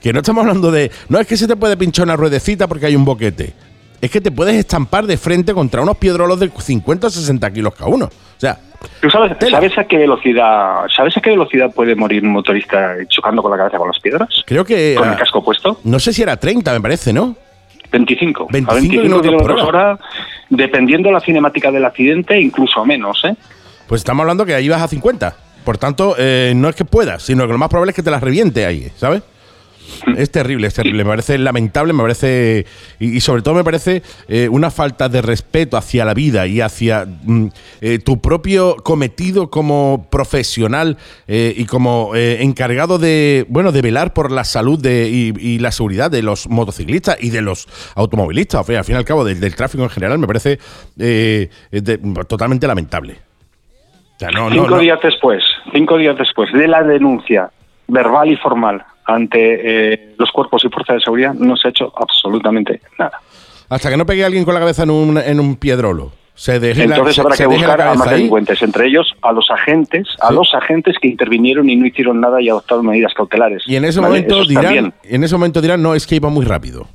[0.00, 0.90] Que no estamos hablando de.
[1.08, 3.52] No es que se te puede pinchar una ruedecita porque hay un boquete.
[4.00, 7.74] Es que te puedes estampar de frente contra unos piedrolos de 50 o 60 kilos
[7.74, 8.06] cada uno.
[8.06, 8.58] O sea,
[9.00, 9.32] ¿Tú sabes,
[9.76, 13.76] a qué velocidad sabes a qué velocidad puede morir un motorista chocando con la cabeza
[13.76, 14.28] con las piedras?
[14.46, 14.94] creo que.
[14.96, 15.80] ¿Con el casco puesto?
[15.84, 17.36] no sé si era 30, me parece, ¿no?
[17.92, 18.48] 25.
[18.50, 19.98] 25 a 25 kilómetros por hora,
[20.48, 23.34] dependiendo la cinemática del accidente, incluso menos, ¿eh?
[23.86, 25.34] Pues estamos hablando que ahí vas a 50.
[25.64, 28.10] Por tanto, eh, no es que puedas, sino que lo más probable es que te
[28.10, 29.22] las reviente ahí, ¿sabes?
[30.16, 31.04] Es terrible, es terrible.
[31.04, 32.66] Me parece lamentable, me parece.
[32.98, 36.60] Y, y sobre todo me parece eh, una falta de respeto hacia la vida y
[36.60, 37.46] hacia mm,
[37.80, 40.96] eh, tu propio cometido como profesional
[41.28, 43.44] eh, y como encargado de.
[43.48, 47.30] Bueno, de velar por la salud de, y, y la seguridad de los motociclistas y
[47.30, 48.60] de los automovilistas.
[48.62, 50.58] O sea, al fin y al cabo, del, del tráfico en general, me parece
[50.96, 51.50] de-
[52.28, 53.16] totalmente lamentable.
[54.16, 54.78] O sea, no, no, cinco no.
[54.78, 55.42] días después,
[55.72, 57.50] cinco días después de la denuncia
[57.88, 58.84] verbal y formal
[59.14, 63.20] ante eh, los cuerpos y fuerzas de seguridad, no se ha hecho absolutamente nada.
[63.68, 66.12] Hasta que no pegue a alguien con la cabeza en un, en un piedrolo.
[66.34, 68.14] Se deje la- Entonces se- habrá se que la buscar a más ahí.
[68.14, 70.34] delincuentes, entre ellos a los agentes, a Sí.
[70.34, 73.62] los agentes que intervinieron y no hicieron nada y adoptaron medidas cautelares.
[73.66, 74.08] Y en ese ¿Vale?
[74.22, 76.86] momento dirán, en ese momento dirán, no, es que iba muy rápido.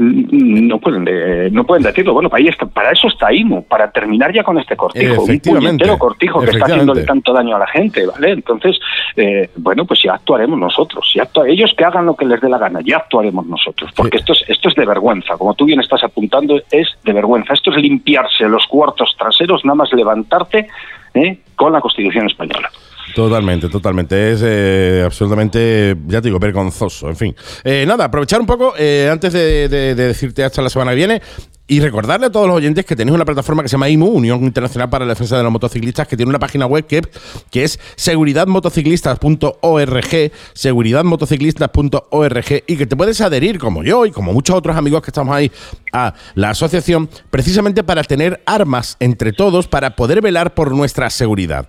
[0.00, 2.12] No pueden, de- no pueden decirlo.
[2.14, 5.22] Bueno, para, ahí está- para eso está IMU, para terminar ya con este cortijo.
[5.22, 8.30] Un puñetero cortijo que está haciéndole tanto daño a la gente, ¿vale?
[8.30, 8.78] Entonces,
[9.16, 11.10] eh, bueno, pues ya actuaremos nosotros.
[11.14, 13.90] Ya actua- ellos que hagan lo que les dé la gana, ya actuaremos nosotros.
[13.96, 14.22] Porque Sí.
[14.22, 15.36] esto, es, esto es de vergüenza.
[15.36, 17.54] Como tú bien estás apuntando, es de vergüenza.
[17.54, 20.68] Esto es limpiarse los cuartos traseros, nada más levantarte
[21.14, 21.38] ¿eh?
[21.56, 22.70] con la Constitución española.
[23.14, 24.32] Totalmente, totalmente.
[24.32, 27.08] Es eh, absolutamente, ya te digo, vergonzoso.
[27.08, 27.34] En fin.
[27.64, 30.96] Eh, nada, aprovechar un poco, eh, antes de, de- de decirte hasta la semana que
[30.96, 31.22] viene,
[31.70, 34.42] y recordarle a todos los oyentes que tenéis una plataforma que se llama IMU, Unión
[34.42, 37.02] Internacional para la Defensa de los Motociclistas, que tiene una página web que,
[37.50, 44.76] que es seguridadmotociclistas.org, seguridadmotociclistas.org, y que te puedes adherir, como yo y como muchos otros
[44.76, 45.52] amigos que estamos ahí,
[45.92, 51.68] a la asociación, precisamente para tener armas entre todos para poder velar por nuestra seguridad.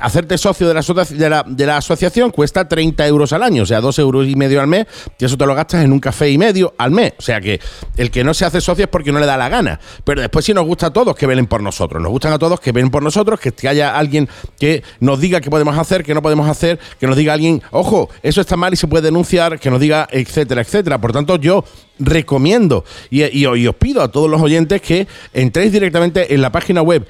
[0.00, 3.98] Hacerte socio de la, de la asociación cuesta 30 euros al año, o sea, 2
[3.98, 4.86] euros y medio al mes,
[5.18, 7.12] y eso te lo gastas en un café y medio al mes.
[7.18, 7.60] O sea que
[7.96, 9.80] el que no se hace socio es porque no le da la gana.
[10.04, 12.02] Pero después sí nos gusta a todos que velen por nosotros.
[12.02, 14.28] Nos gustan a todos que velen por nosotros, que haya alguien
[14.58, 18.08] que nos diga qué podemos hacer, qué no podemos hacer, que nos diga alguien, ojo,
[18.22, 21.00] eso está mal y se puede denunciar, que nos diga, etcétera, etcétera.
[21.00, 21.64] Por tanto, yo
[22.04, 22.84] recomiendo.
[23.10, 27.06] Y, os pido a todos los oyentes que entréis directamente en la página web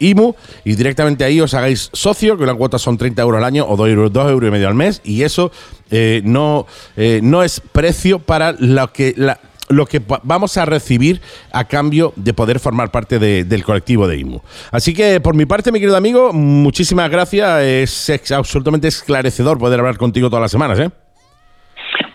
[0.01, 0.33] IMU
[0.63, 3.75] y directamente ahí os hagáis socio, que las cuotas son 30 euros al año o
[3.75, 5.51] 2 euros, 2 euros y medio al mes y eso
[5.91, 6.65] eh, no,
[6.95, 11.21] eh, no es precio para lo que, la- lo que va- vamos a recibir
[11.51, 14.41] a cambio de poder formar parte de- del colectivo de IMU.
[14.71, 17.61] Así que por mi parte, mi querido amigo, muchísimas gracias.
[17.63, 20.79] Es ex- absolutamente esclarecedor poder hablar contigo todas las semanas.
[20.79, 20.89] ¿eh?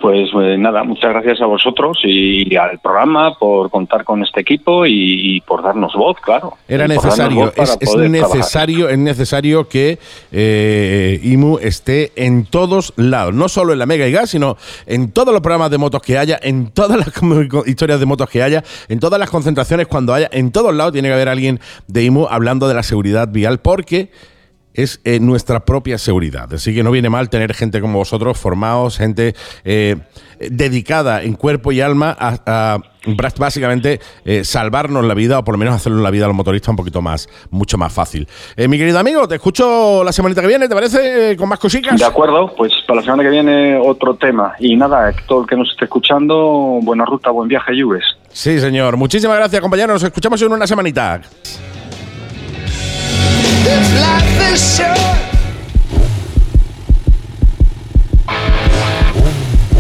[0.05, 4.85] Pues eh, nada, muchas gracias a vosotros y al programa por contar con este equipo
[4.85, 4.93] y,
[5.37, 6.59] y por darnos voz, claro.
[6.69, 8.37] Era necesario, es, es poder trabajar.
[8.37, 9.99] necesario, es necesario que
[10.31, 15.11] eh, IMU esté en todos lados, no solo en la Mega y Gas, sino en
[15.11, 17.09] todos los programas de motos que haya, en todas las
[17.67, 21.09] historias de motos que haya, en todas las concentraciones cuando haya, en todos lados tiene
[21.09, 24.11] que haber alguien de IMU hablando de la seguridad vial, porque
[24.75, 26.53] es eh, nuestra propia seguridad.
[26.53, 29.35] Así que no viene mal tener gente como vosotros, formados, gente
[29.65, 29.97] eh,
[30.39, 32.79] dedicada en cuerpo y alma a,
[33.39, 36.71] básicamente eh, salvarnos la vida o por lo menos hacerlo la vida a los motoristas
[36.71, 38.27] un poquito más, mucho más fácil.
[38.57, 41.37] Eh, mi querido amigo, te escucho la semanita que viene, ¿te parece?
[41.37, 41.99] Con más cositas.
[41.99, 44.55] De acuerdo, pues para la semana que viene otro tema.
[44.59, 48.05] Y nada, todo el que nos esté escuchando, buena ruta, buen viaje, Lluves.
[48.31, 48.97] Sí, señor.
[48.97, 49.95] Muchísimas gracias, compañeros.
[49.95, 51.21] Nos escuchamos en una semanita.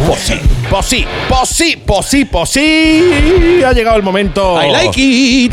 [0.06, 0.34] Pues sí,
[0.70, 3.62] pues sí, pues sí, pues sí, pues sí.
[3.64, 4.60] Ha llegado el momento.
[4.62, 5.52] I like it.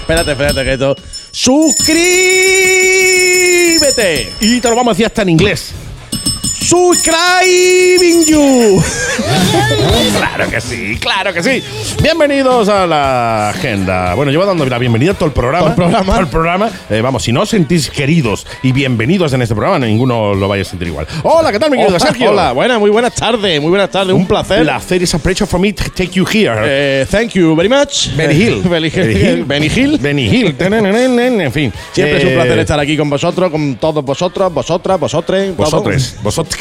[0.00, 0.96] espérate, espérate, que esto.
[1.32, 1.96] ¡Suscríbete!
[4.40, 5.74] Y te lo vamos a decir hasta en inglés.
[6.66, 8.82] ¡Subscribing you!
[10.16, 11.62] Claro que sí, claro que sí.
[12.02, 14.14] Bienvenidos a la agenda.
[14.14, 15.68] Bueno, llevo dando la bienvenida a todo el programa.
[15.68, 16.18] El programa.
[16.18, 16.70] El programa.
[16.90, 20.62] Eh, vamos, si no os sentís queridos y bienvenidos en este programa, ninguno lo vaya
[20.62, 21.06] a sentir igual.
[21.22, 22.30] Hola, ¿qué tal, mi querido Hola, Sergio?
[22.30, 24.62] Hola, buenas, muy buenas tardes, muy buenas tardes, un placer.
[24.62, 26.54] placer is a pleasure for me to take you here.
[26.64, 28.14] Eh, thank you very much.
[28.14, 28.62] Benny Hill.
[28.68, 29.44] Benny Hill.
[29.46, 29.98] Benny Hill.
[29.98, 30.56] Benny Hill.
[31.40, 31.72] En fin.
[31.92, 35.56] Siempre es un Eh, placer estar aquí con vosotros, con todos vosotros, vosotras, vosotres.
[35.56, 36.55] Vosotros, vosotros,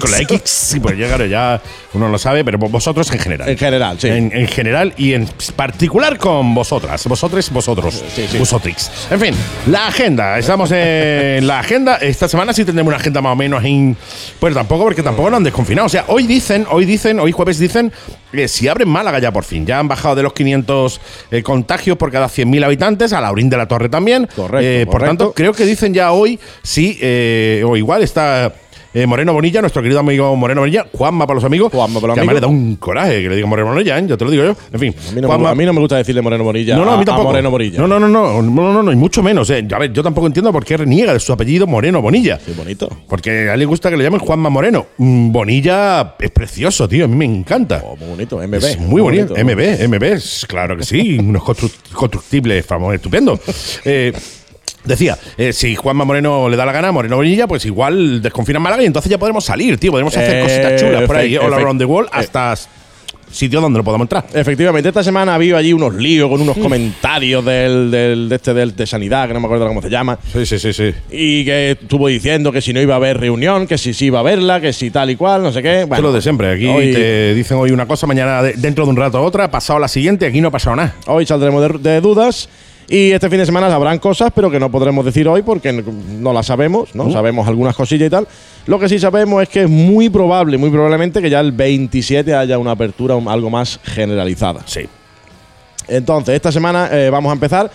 [0.00, 1.60] con la X, pues ya, claro, ya
[1.94, 3.48] uno lo sabe, pero vosotros en general.
[3.48, 4.08] En general, sí.
[4.08, 5.26] En, en general y en
[5.56, 7.06] particular con vosotras.
[7.06, 8.02] Vosotros, vosotros.
[8.14, 8.38] Sí, sí.
[8.38, 8.90] Vosotrix.
[9.10, 9.34] En fin,
[9.66, 10.38] la agenda.
[10.38, 11.96] Estamos en la agenda.
[11.96, 13.96] Esta semana sí tendremos una agenda más o menos en.
[14.38, 15.86] Pues tampoco, porque tampoco nos han desconfinado.
[15.86, 17.92] O sea, hoy dicen, hoy dicen, hoy jueves dicen
[18.32, 19.64] que si abren Málaga ya por fin.
[19.66, 21.00] Ya han bajado de los 500
[21.30, 23.12] eh, contagios por cada 100.000 habitantes.
[23.12, 24.26] A Laurín de la Torre también.
[24.36, 25.16] Correcto, Eh, por correcto.
[25.16, 28.52] tanto, creo que dicen ya hoy, sí, eh, o igual está.
[28.94, 31.70] Eh, Moreno Bonilla, nuestro querido amigo Moreno Bonilla, Juanma para los amigos.
[31.72, 32.62] Juanma para los que además le amigos.
[32.62, 34.04] da un coraje que le diga Moreno Bonilla, ¿eh?
[34.06, 34.56] yo te lo digo yo.
[34.72, 36.76] En fin, A mí, no me, Juanma- a mí no me gusta decirle Moreno Morilla.
[36.76, 37.28] no, no, a mí tampoco.
[37.28, 37.78] Moreno Morilla.
[37.78, 39.50] No, no, no, no, no, no, no, y mucho menos.
[39.50, 39.66] eh.
[39.72, 42.38] A ver, yo tampoco entiendo por qué reniega de su apellido Moreno Bonilla.
[42.44, 42.88] Qué bonito.
[43.08, 44.86] Porque a él le gusta que le llamen Juanma Moreno.
[44.96, 47.04] Mm, Bonilla es precioso, tío.
[47.04, 47.82] A mí me encanta.
[47.84, 48.54] Oh, muy bonito, MB.
[48.54, 49.34] Es muy bonito.
[49.34, 51.18] MB, MB, es- claro que sí.
[51.20, 53.38] unos constru- constructibles, famosos, estupendo.
[53.84, 54.12] Eh,
[54.88, 58.82] Decía, eh, si Juanma Moreno le da la gana, Moreno Bonilla, pues igual desconfinan Málaga
[58.82, 59.90] y entonces ya podremos salir, tío.
[59.92, 62.18] Podemos hacer Eh, cositas chulas por ahí, efe- all around the world, eh.
[62.18, 62.54] hasta
[63.30, 64.24] sitios donde no podamos entrar.
[64.32, 68.54] Efectivamente, esta semana ha habido allí unos líos con unos comentarios del, del- de este
[68.54, 70.94] del, de sanidad, que no me acuerdo cómo se llama, Sí, sí, sí, sí.
[71.10, 74.18] y que estuvo diciendo que si no iba a haber reunión, que si sí iba
[74.18, 75.82] a haberla, que si tal y cual, no sé qué.
[75.82, 76.52] Es lo de siempre.
[76.52, 79.78] Aquí hoy, te dicen hoy una cosa, mañana de- dentro de un rato otra, pasado
[79.78, 80.94] la siguiente, aquí no ha pasado nada.
[81.06, 82.48] hoy saldremos de, de dudas.
[82.88, 86.32] Y este fin de semana habrán cosas, pero que no podremos decir hoy porque no,
[86.32, 87.12] las sabemos, ¿no?
[87.12, 88.26] Sabemos algunas cosillas y tal.
[88.66, 92.34] Lo que sí sabemos es que es muy probable, muy probablemente que ya el 27
[92.34, 94.62] haya una apertura algo más generalizada.
[94.64, 94.88] Sí.
[95.86, 97.70] Entonces, esta semana eh, vamos a empezar.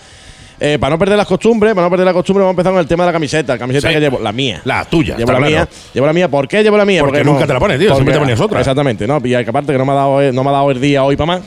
[0.66, 2.80] Eh, para no perder las costumbres, para no perder la costumbre, vamos a empezar con
[2.80, 3.52] el tema de la camiseta.
[3.54, 3.94] La camiseta Sí.
[3.94, 4.60] que llevo, la mía.
[4.64, 5.50] La tuya, Llevo la claro.
[5.52, 5.68] mía.
[5.92, 6.28] Llevo la mía.
[6.28, 7.00] ¿Por qué llevo la mía?
[7.02, 8.60] Porque nunca te la pones, tío, siempre te ponías otra.
[8.60, 9.20] Exactamente, ¿no?
[9.24, 11.26] Y aparte que no me ha dado, no me ha dado el día hoy para
[11.26, 11.40] más.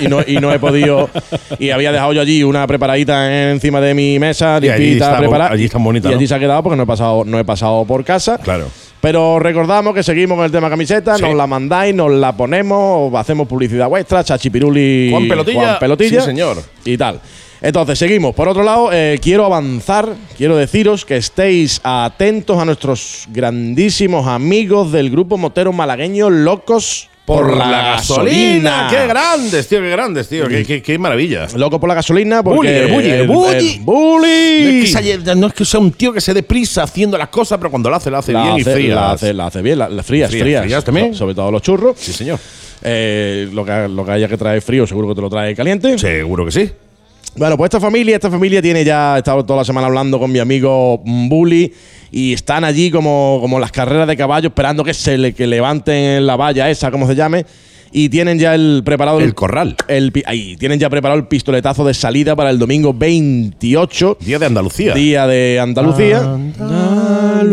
[0.00, 1.08] y, no, y no he podido.
[1.58, 5.52] Y había dejado yo allí una preparadita encima de mi mesa, limpita, preparada.
[5.52, 6.16] allí está bonita, Y ¿no?
[6.18, 8.38] allí se ha quedado porque no he pasado, no he pasado por casa.
[8.38, 8.66] Claro.
[9.00, 11.22] Pero recordamos que seguimos con el tema camiseta, Sí.
[11.22, 15.60] nos la mandáis, nos la ponemos, hacemos publicidad vuestra, Chachipiruli, Juan Pelotilla.
[15.60, 16.62] Juan Pelotilla Sí, señor.
[16.84, 17.20] y tal.
[17.62, 18.34] Entonces, seguimos.
[18.34, 24.92] Por otro lado, eh, quiero avanzar, quiero deciros que estéis atentos a nuestros grandísimos amigos
[24.92, 28.88] del grupo motero malagueño Locos por la gasolina.
[28.90, 29.80] ¡Qué grandes, tío!
[29.80, 30.48] ¡Qué grandes, tío!
[30.48, 31.46] ¡Qué, qué, qué maravilla!
[31.56, 32.86] Loco por la gasolina porque.
[32.86, 34.82] Bully, el bully, el bully.
[34.82, 37.28] es, que sea, no es que sea un tío que se dé prisa haciendo las
[37.28, 38.94] cosas, pero cuando lo hace, lo hace La bien y frías.
[38.96, 41.12] la hace, la hace bien, la, la frías, Frías, frías, frías también.
[41.12, 41.96] So- sobre todo los churros.
[41.98, 42.38] Sí, señor.
[42.82, 45.98] Eh, lo, que, lo que haya que traer frío, seguro que te lo trae caliente.
[45.98, 46.70] Seguro que sí.
[47.36, 50.32] Bueno, pues esta familia, esta familia tiene ya, he estado toda la semana hablando con
[50.32, 51.72] mi amigo Bully
[52.10, 56.26] y están allí como, como las carreras de caballo esperando que se le, que levanten
[56.26, 57.46] la valla esa, como se llame,
[57.92, 59.76] y tienen ya el preparado El corral.
[59.88, 64.46] el ahí, tienen ya preparado el pistoletazo de salida para el domingo 28, Día de
[64.46, 64.94] Andalucía.
[64.94, 66.18] día de Andalucía.
[66.18, 67.50] Andaluces.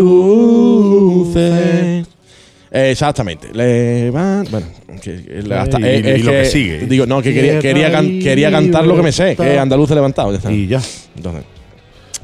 [2.72, 3.48] Exactamente.
[3.54, 4.68] Levan- bueno,
[5.02, 6.80] que- que- hasta- Y- y es lo que sigue.
[6.88, 10.32] Digo, no, que quería, quería, can- quería cantar lo que me sé, que andaluz levantado.
[10.32, 10.52] Ya está.
[10.52, 10.82] Y ya.
[11.16, 11.44] Entonces,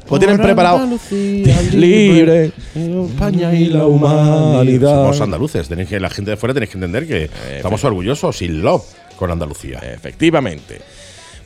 [0.06, 0.86] pues tienen preparado
[1.72, 4.90] libre España y la humanidad.
[4.96, 5.68] Somos andaluces.
[5.68, 8.82] Tenéis que, la gente de fuera tenéis que entender que estamos orgullosos y love
[9.16, 9.78] con Andalucía.
[9.94, 10.80] Efectivamente.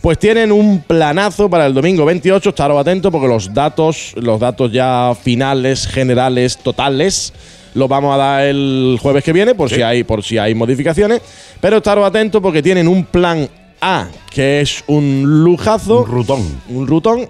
[0.01, 4.71] Pues tienen un planazo para el domingo 28, estaros atentos porque los datos, los datos
[4.73, 7.33] ya finales, generales, totales,
[7.79, 11.21] los vamos a dar el jueves que viene por si hay por si hay modificaciones,
[11.61, 13.49] pero estaros atentos porque tienen un plan
[13.81, 16.61] A, que es un lujazo, Un rutón.
[16.69, 17.29] un rutón.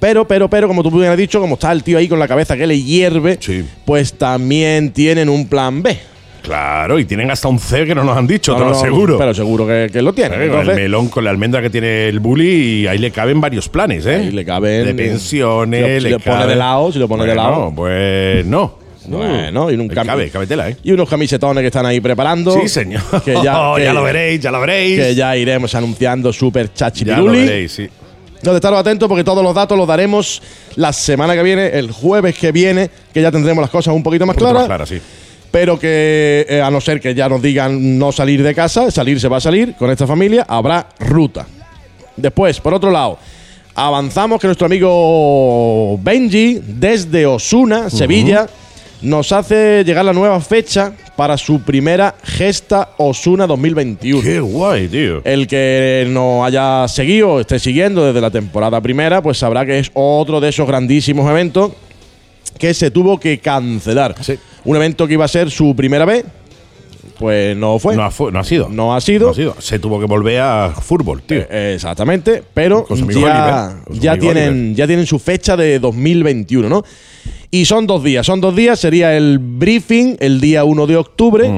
[0.00, 2.28] Pero, pero, pero, como tú bien has dicho, como está el tío ahí con la
[2.28, 3.64] cabeza que le hierve, Sí.
[3.84, 5.96] pues también tienen un plan B.
[6.42, 8.76] Claro, y tienen hasta un C que no nos han dicho, No, te lo no,
[8.76, 9.18] aseguro.
[9.18, 10.48] Pero seguro que, que lo tienen.
[10.50, 13.68] Con el melón, con la almendra que tiene el bully, y ahí le caben varios
[13.68, 14.16] planes, ¿eh?
[14.16, 17.08] Ahí le caben- De pensiones, Si lo- si le lo pone de lado, si lo
[17.08, 17.72] pone de lado.
[17.74, 18.78] Pues no.
[19.08, 20.76] Bueno, y un Cabe, cabe tela, ¿eh?
[20.82, 22.52] Y unos camisetones que están ahí preparando.
[22.60, 23.02] Sí, señor.
[23.24, 24.98] Que ya, que- ya lo veréis, ya lo veréis.
[25.00, 27.88] Que ya iremos anunciando super chachi Ya lo veréis, sí.
[28.36, 30.42] Entonces, estaros atentos porque todos los datos los daremos
[30.76, 34.26] la semana que viene, el jueves que viene, que ya tendremos las cosas un poquito
[34.26, 34.68] más Un poquito claras.
[34.68, 35.00] más clara, sí.
[35.50, 39.18] Pero que, eh, a no ser que ya nos digan no salir de casa, salir
[39.18, 41.46] se va a salir con esta familia, habrá ruta.
[42.14, 43.18] Después, por otro lado,
[43.74, 48.46] avanzamos que nuestro amigo Benji, desde Osuna, Sevilla,
[49.02, 54.22] nos hace llegar la nueva fecha para su primera Gesta Osuna 2021.
[54.22, 55.22] Qué guay, tío.
[55.24, 59.78] El que nos haya seguido o esté siguiendo desde la temporada primera, pues sabrá que
[59.78, 61.72] es otro de esos grandísimos eventos
[62.58, 64.14] que se tuvo que cancelar.
[64.22, 64.38] Sí.
[64.64, 66.24] Un evento que iba a ser su primera vez,
[67.18, 67.96] pues no fue.
[67.96, 68.68] No ha, fu- no ha sido.
[68.68, 69.26] No ha sido.
[69.26, 69.56] No ha sido.
[69.58, 71.44] Se tuvo que volver a fútbol, tío.
[71.50, 72.86] Eh, Exactamente, pero
[73.26, 76.82] ya, ya tienen, ya tienen su fecha de 2021, ¿no?
[77.56, 81.50] Y son dos días, son dos días, sería el briefing el día 1 de octubre.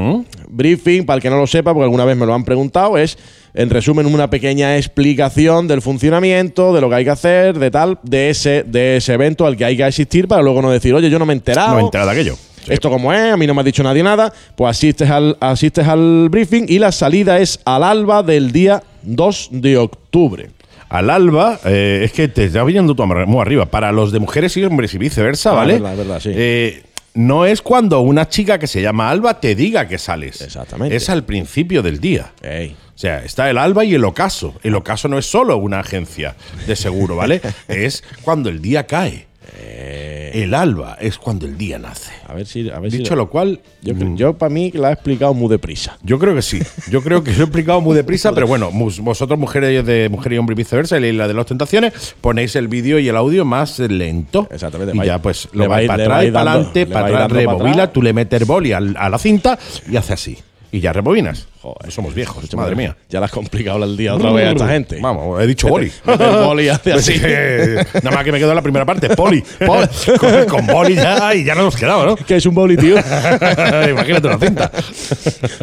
[0.49, 3.19] Briefing, para el que no lo sepa, porque alguna vez me lo han preguntado, es,
[3.53, 7.99] en resumen, una pequeña explicación del funcionamiento, de lo que hay que hacer, de tal,
[8.05, 11.11] de ese, de ese evento al que hay que asistir para luego no decir, oye,
[11.11, 11.71] yo no me he enterado.
[11.71, 12.37] no me he enterado de aquello.
[12.65, 12.73] Sí.
[12.75, 15.89] Esto como es, a mí no me ha dicho nadie nada, pues asistes al, asistes
[15.89, 20.51] al briefing y la salida es al alba del día 2 de octubre.
[20.89, 23.67] Al alba, eh, es que te está viniendo tú muy arriba.
[23.67, 25.75] Para los de mujeres y hombres y viceversa, Ah, ¿vale?
[25.75, 26.31] verdad, verdad, sí.
[26.35, 26.83] Eh,
[27.15, 30.41] no es cuando una chica que se llama Alba te diga que sales.
[30.41, 30.97] Exactamente.
[30.97, 32.33] Es al principio del día.
[32.43, 32.77] Ey.
[32.95, 34.55] O sea, está el Alba y el Ocaso.
[34.65, 36.35] El Ocaso no es solo una agencia
[36.67, 37.41] de seguro, ¿vale?
[37.69, 39.28] es cuando el día cae.
[39.55, 42.13] El Alba es cuando el día nace.
[42.27, 42.69] A ver si.
[42.71, 45.49] A ver Dicho si lo cual, yo, mm, yo para mí la he explicado muy
[45.49, 45.99] deprisa.
[46.03, 46.61] yo creo que sí.
[46.91, 50.39] Yo creo que lo he explicado muy deprisa, pero bueno, vosotros, mujeres de mujer y
[50.39, 53.79] hombre y viceversa, y la de las tentaciones, ponéis el vídeo y el audio más
[53.79, 54.47] lento.
[54.51, 57.93] Exactamente, Y ya, pues, lo vais para atrás para adelante, para atrás, atrás.
[57.93, 59.59] tú le metes boli al- a la cinta
[59.91, 60.39] y hace así.
[60.71, 61.49] Y ya rebobinas.
[61.75, 61.93] Joder.
[61.93, 62.97] Somos viejos, madre mía.
[63.11, 64.99] Ya la has complicado el día otra vez a esta gente.
[65.01, 65.93] Vamos, he dicho boli.
[66.05, 67.19] Boli hace así.
[67.19, 69.43] nada más que me quedó en la primera parte, poli.
[70.19, 72.17] con, con boli ya y ya no nos quedaba, ¿no?
[72.17, 72.97] Que es un boli, tío.
[73.91, 74.71] Imagínate una cinta.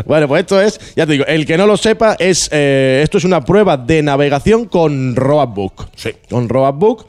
[0.06, 3.18] bueno, pues esto es, ya te digo, el que no lo sepa, es eh, esto
[3.18, 5.88] es una prueba de navegación con Roadbook.
[5.96, 6.12] Sí.
[6.30, 7.06] Con Roadbook.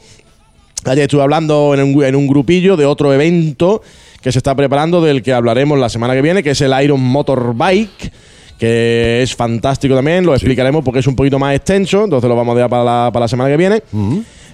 [0.84, 3.82] Ayer estuve hablando en un, en un grupillo de otro evento
[4.22, 7.00] que se está preparando, del que hablaremos la semana que viene, que es el Iron
[7.00, 8.12] Motorbike,
[8.58, 10.24] que es fantástico también.
[10.24, 13.10] Lo explicaremos porque es un poquito más extenso, entonces lo vamos a dejar para la,
[13.12, 13.82] para la semana que viene.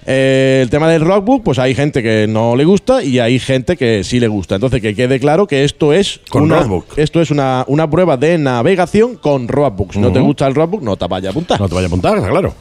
[0.05, 3.77] Eh, el tema del rockbook, pues hay gente que no le gusta y hay gente
[3.77, 4.57] que sí le gusta.
[4.57, 6.67] Entonces, que quede claro que esto es Con una,
[6.97, 9.93] esto es una, una prueba de navegación con roadbook.
[9.93, 11.61] Si no te gusta el roadbook, no te vayas a apuntar.
[11.61, 12.55] No te vayas a apuntar, está claro.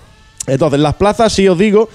[0.48, 1.90] Entonces, las plazas, sí os digo,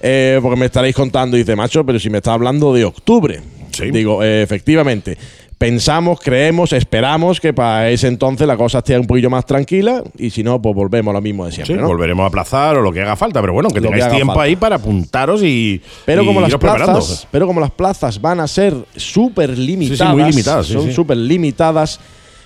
[0.00, 3.40] eh, porque me estaréis contando, dice macho, pero si me está hablando de octubre.
[3.70, 3.90] Sí.
[3.90, 5.16] Digo, eh, efectivamente.
[5.62, 10.28] Pensamos, creemos, esperamos que para ese entonces la cosa esté un poquillo más tranquila y
[10.30, 11.76] si no, pues volvemos a lo mismo de siempre.
[11.76, 11.86] Sí, ¿no?
[11.86, 14.42] volveremos a aplazar o lo que haga falta, pero bueno, que Lo tengáis tiempo falta.
[14.42, 15.80] ahí para apuntaros y.
[16.04, 20.24] Pero y como las plazas, pero como las plazas van a ser súper limitadas, muy
[20.24, 20.92] limitadas, sí, son sí.
[20.92, 22.00] súper limitadas,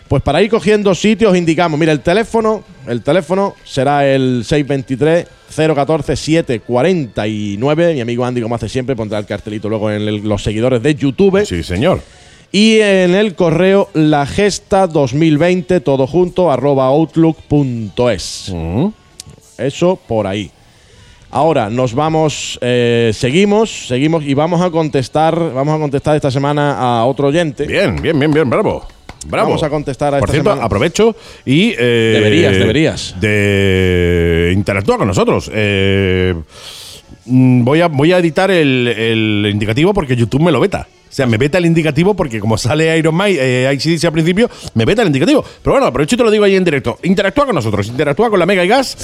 [0.09, 5.27] Pues para ir cogiendo sitios os indicamos, mira, el teléfono, el teléfono será el 623
[5.75, 7.95] 014 749.
[7.95, 10.95] Mi amigo Andy, como hace siempre, pondrá el cartelito luego en el- los seguidores de
[10.95, 11.47] YouTube.
[11.47, 12.03] Sí, señor.
[12.53, 18.53] Y en el correo la gesta 2020, todo junto, arroba outlook.es.
[18.55, 18.87] Mm.
[19.59, 20.51] Eso por ahí.
[21.31, 26.79] Ahora nos vamos, eh, seguimos, seguimos y vamos a contestar, vamos a contestar esta semana
[26.79, 27.67] a otro oyente.
[27.67, 28.87] Bien, bien, bien, bien, bravo.
[29.27, 29.49] Bravo.
[29.49, 30.65] Vamos a contestar a Por esta cierto, semana.
[30.67, 31.75] aprovecho y.
[31.77, 33.15] eh, Deberías, deberías.
[33.21, 35.51] De interactúa con nosotros.
[35.53, 36.33] Eh,
[37.27, 40.87] mm, voy, a, voy a editar el, el indicativo porque YouTube me lo veta.
[41.17, 44.85] Sea, me veta el indicativo porque como sale Iron Man, eh, ICDC al principio, me
[44.85, 45.43] veta el indicativo.
[45.63, 46.99] Pero bueno, aprovecho y te lo digo ahí en directo.
[47.05, 48.99] Interactúa con nosotros, interactúa con la Mega y Gas.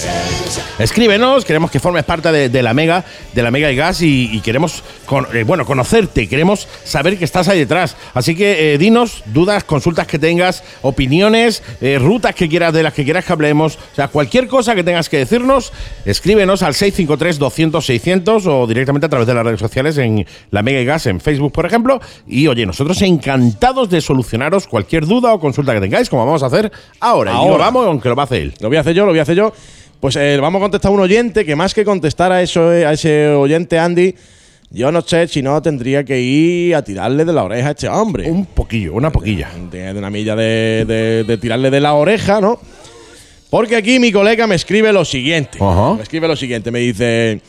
[0.78, 3.02] Escríbenos, queremos que formes parte de, la Mega,
[3.34, 4.84] de la Mega y Gas y, queremos,
[5.32, 7.96] eh, bueno, conocerte, queremos saber que estás ahí detrás.
[8.12, 12.92] Así que eh, dinos dudas, consultas que tengas, opiniones, eh, rutas que quieras, de las
[12.92, 15.72] que quieras que hablemos, o sea, cualquier cosa que tengas que decirnos,
[16.04, 20.84] escríbenos al 653-200-600 o directamente a través de las redes sociales en la Mega y
[20.84, 22.01] Gas, en Facebook, por ejemplo.
[22.26, 26.46] Y oye, nosotros encantados de solucionaros cualquier duda o consulta que tengáis, como vamos a
[26.46, 26.70] hacer
[27.00, 27.32] ahora.
[27.32, 27.64] Y Ahora.
[27.64, 28.54] vamos, aunque lo va a hacer él.
[28.60, 29.52] Lo voy a hacer yo, lo voy a hacer yo.
[30.00, 32.92] Pues eh, vamos a contestar a un oyente que más que contestar a, eso, a
[32.92, 34.14] ese oyente, Andy,
[34.70, 37.88] yo no sé si no tendría que ir a tirarle de la oreja a este
[37.88, 38.28] hombre.
[38.30, 39.50] Un poquillo, una poquilla.
[39.70, 42.58] de, de una milla de, de- de tirarle de la oreja, ¿no?
[43.50, 45.58] Porque aquí mi colega me escribe lo siguiente.
[45.60, 47.42] Me escribe lo siguiente, me dice,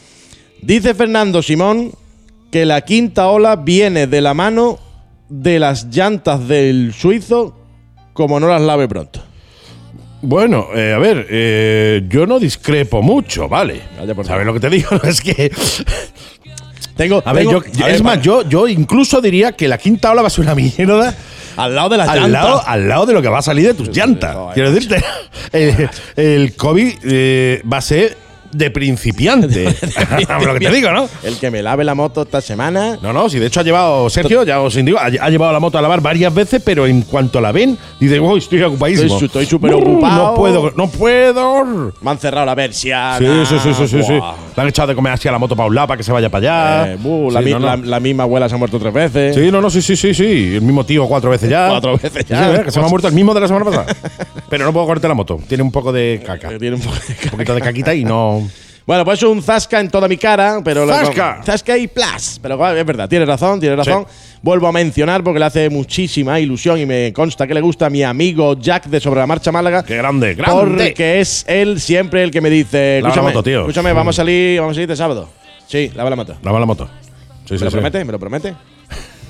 [0.62, 1.92] dice Fernando Simón
[2.54, 4.78] que la quinta ola viene de la mano
[5.28, 7.58] de las llantas del suizo
[8.14, 9.24] como no las lave pronto.
[10.22, 13.82] Bueno, eh, a ver, eh, yo no discrepo mucho, ¿vale?
[14.24, 14.90] ¿Sabes lo que te digo?
[15.04, 15.52] es que.
[16.96, 19.80] Tengo, A ver, tengo- yo, a es ver, más, yo, yo incluso diría que la
[19.80, 21.12] quinta ola va a ser una mierda
[21.58, 22.32] al lado de las al llantas.
[22.44, 24.38] lado, al lado de lo que va a salir de tus llantas.
[24.54, 25.04] Quiero decirte,
[25.52, 28.16] el, el COVID eh, va a ser
[28.54, 29.66] de principiante.
[30.46, 31.10] lo que te digo, ¿no?
[31.24, 32.98] El que me lave la moto esta semana.
[33.02, 35.60] No, no, si de hecho ha llevado, Sergio, ya os indico, ha, ha llevado la
[35.60, 39.20] moto a lavar varias veces, pero en cuanto la ven, dice, uy, estoy ocupadísimo.
[39.20, 40.32] Estoy súper ocupado.
[40.32, 41.92] No puedo, no puedo.
[42.02, 43.18] Me han cerrado la persiana.
[43.18, 44.20] Sí, sí, sí, sí, sí, sí.
[44.56, 46.12] Le han echado de comer así a la moto para un lado para que se
[46.12, 46.94] vaya para allá.
[46.94, 47.66] Eh, buh, la, Sí, mi- no, no.
[47.68, 49.36] la- la misma abuela se ha muerto tres veces.
[49.36, 50.56] Sí, no, no, sí, sí, sí, sí.
[50.56, 51.70] El mismo tío cuatro veces ya.
[51.70, 52.64] Cuatro veces Sí, ya.
[52.64, 53.86] que se me ha muerto el mismo de la semana pasada.
[54.50, 55.40] Pero no puedo cortar la moto.
[55.48, 56.50] Tiene un poco de caca.
[56.58, 58.48] Tiene un poco de Un poquito de caquita y no.
[58.86, 61.42] Bueno, pues es un zasca en toda mi cara, pero lo- ¡Zasca!
[61.44, 62.38] zasca y plas.
[62.42, 64.06] Pero es verdad, tiene razón, tiene razón.
[64.42, 67.90] Vuelvo a mencionar porque le hace muchísima ilusión y me consta que le gusta a
[67.90, 69.84] mi amigo Jack de Sobre la Marcha Málaga.
[69.84, 70.62] ¡Qué grande, grande!
[70.62, 73.60] Porque es él siempre el que me dice, Lava la escúchame, moto, tío".
[73.62, 75.30] escúchame, vamos a salir, vamos a salir de sábado.
[75.66, 76.36] Sí, lava la moto.
[76.44, 76.90] Lava la moto.
[77.46, 78.04] Sí, ¿Me lo promete?
[78.06, 78.54] ¿Me lo promete?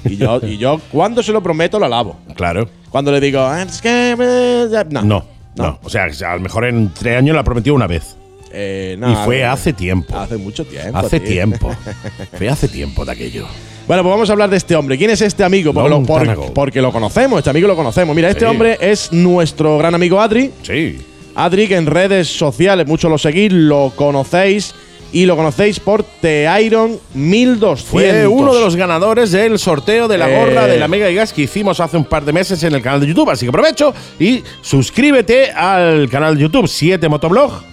[0.06, 2.18] Y yo, y yo, cuando se lo prometo, lo lavo.
[2.36, 2.68] Claro.
[2.90, 4.16] Cuando le digo, "Ah, es que.
[4.20, 5.02] eh, ya", No.
[5.04, 5.26] No,
[5.56, 5.80] no.
[5.84, 8.18] O sea, a lo mejor en tres años la prometió una vez.
[8.54, 10.16] Eh, y fue eh, hace tiempo.
[10.18, 10.98] Hace mucho tiempo.
[10.98, 11.30] Hace tío.
[11.30, 11.76] tiempo.
[12.38, 13.48] fue hace tiempo de aquello.
[13.88, 14.98] Bueno, pues vamos a hablar de este hombre.
[14.98, 15.74] ¿Quién es este amigo?
[15.74, 18.16] Porque, lo, por- porque lo conocemos, este amigo lo conocemos.
[18.16, 18.46] Mira, este Sí.
[18.46, 20.52] hombre es nuestro gran amigo Adri.
[20.62, 21.00] Sí.
[21.36, 24.74] Adri, que en redes sociales muchos lo seguís, lo conocéis
[25.12, 27.84] y lo conocéis por The Iron 1200.
[27.84, 30.36] Fue uno de los ganadores del sorteo de la Eh.
[30.40, 32.82] gorra de la Mega y Gas que hicimos hace un par de meses en el
[32.82, 33.30] canal de YouTube.
[33.32, 37.73] Así que aprovecho y suscríbete al canal de YouTube 7 Motoblog.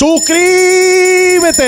[0.00, 1.60] ¡Suscríbete!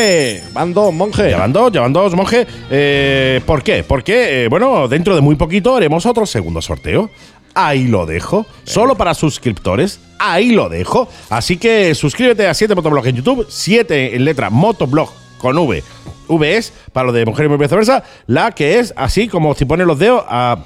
[0.55, 1.29] Van dos, monje.
[1.33, 2.47] Ya van dos, ya van dos, monje.
[2.71, 3.85] Eh, ¿Por qué?
[3.85, 7.11] Porque, eh, bueno, dentro de muy poquito haremos otro segundo sorteo.
[7.53, 8.47] Ahí lo dejo.
[8.65, 10.01] Solo para suscriptores.
[10.19, 11.09] Ahí lo dejo.
[11.29, 13.45] Así que suscríbete a 7 Motoblog en YouTube.
[13.47, 15.85] 7 en letra Motoblog con V.
[16.27, 19.87] V es, para lo de mujer y viceversa, la que es así como si pones
[19.87, 20.57] los dedos a.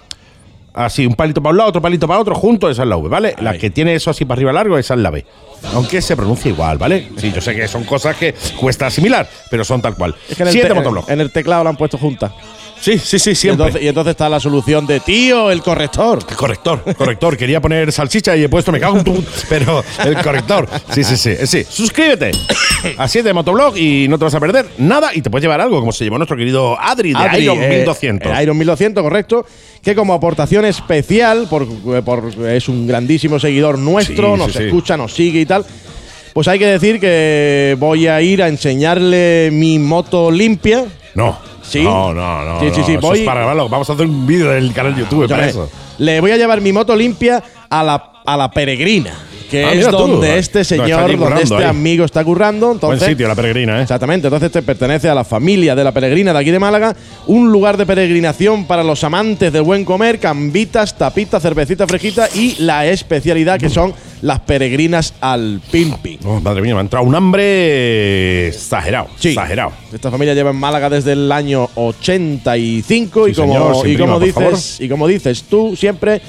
[0.76, 3.08] Así, un palito para un lado, otro palito para otro, junto, esa es la V,
[3.08, 3.34] ¿vale?
[3.40, 3.58] La Ahí.
[3.58, 5.24] que tiene eso así para arriba largo, esa es la B.
[5.72, 7.08] Aunque se pronuncia igual, ¿vale?
[7.16, 10.14] Sí, yo sé que son cosas que cuesta asimilar, pero son tal cual.
[10.28, 10.74] Es que en Siete
[11.08, 12.30] en el teclado lo han puesto juntas.
[12.80, 13.66] Sí, sí, sí, Y siempre.
[13.66, 16.24] entonces, y entonces está la solución de tío, el corrector.
[16.36, 17.36] corrector, corrector.
[17.36, 19.24] Quería poner salchicha y he puesto me cago en tu.
[19.48, 20.68] Pero el corrector.
[20.92, 21.34] Sí, sí, sí.
[21.46, 21.64] Sí.
[21.68, 22.30] Suscríbete
[22.98, 25.60] a 7 de Motoblog y no te vas a perder nada y te puedes llevar
[25.60, 28.32] algo, como se llevó nuestro querido Adri de Adri, Iron eh, 1200.
[28.32, 29.46] el Iron 1200, correcto.
[29.82, 31.66] Que como aportación especial, por,
[32.04, 34.64] por- es un grandísimo seguidor nuestro, Sí, nos sí, sí.
[34.64, 35.64] escucha, nos sigue y tal.
[36.34, 40.84] Pues hay que decir que voy a ir a enseñarle mi moto limpia.
[41.16, 41.38] No.
[41.62, 41.82] Sí.
[41.82, 42.60] No, no, no.
[42.60, 43.68] Sí, sí, no, sí, eso voy- es para grabarlo.
[43.68, 45.68] Vamos a hacer un vídeo del canal de YouTube para eso.
[45.98, 49.14] Le voy a llevar mi moto limpia a la, a la peregrina.
[49.50, 51.64] Que Ah, es tú, donde este señor, donde este ahí.
[51.64, 52.72] amigo está currando.
[52.72, 53.82] Entonces, Buen sitio, la peregrina, ¿eh?
[53.82, 56.94] Exactamente, entonces te pertenece a la familia de la peregrina de aquí de Málaga,
[57.26, 62.56] un lugar de peregrinación para los amantes del buen comer, cambitas, tapitas, cervecita fresquita y
[62.62, 66.18] la especialidad que son las peregrinas al pimpi.
[66.24, 69.08] Oh, madre mía, me ha entrado un hambre exagerado.
[69.18, 69.28] Sí.
[69.30, 69.72] Exagerado.
[69.92, 74.40] Esta familia lleva en Málaga desde el año 85 y como, señor, y, como prima,
[74.50, 76.20] dices, y como dices tú siempre,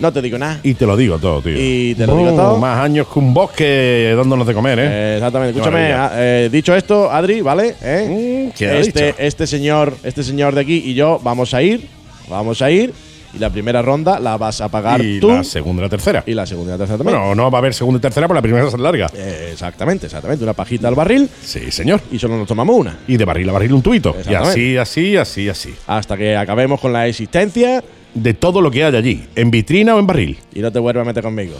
[0.00, 0.60] no te digo nada.
[0.62, 1.52] Y te lo digo todo, tío.
[1.56, 2.58] Y te lo Oh, digo todo.
[2.58, 4.86] Más años que un bosque dándonos de comer, ¿eh?
[4.88, 5.52] Eh, exactamente.
[5.54, 6.06] Qué Escúchame, maravilla.
[6.06, 7.74] ah, eh, dicho esto, Adri, ¿vale?
[7.82, 8.48] ¿Eh?
[8.50, 9.16] Mm, ¿qué ha este, dicho?
[9.18, 11.86] este señor, este señor de aquí y yo vamos a ir,
[12.28, 12.92] vamos a ir
[13.34, 16.24] y la primera ronda la vas a pagar y tú la segunda y la tercera.
[16.26, 17.18] y la segunda y la tercera también.
[17.18, 19.10] Bueno, no va a haber segunda y tercera, pero la primera es larga.
[19.14, 20.42] Eh, exactamente, exactamente.
[20.44, 22.00] Una pajita al barril Sí, señor.
[22.10, 22.98] y solo nos tomamos una.
[23.06, 24.14] Y de barril a barril un tuito.
[24.16, 24.48] Y Exactamente.
[24.50, 25.74] así, así, así, así.
[25.86, 29.98] Hasta que acabemos con la existencia De todo lo que hay allí, en vitrina o
[29.98, 30.38] en barril.
[30.54, 31.54] y no te vuelvas a meter conmigo.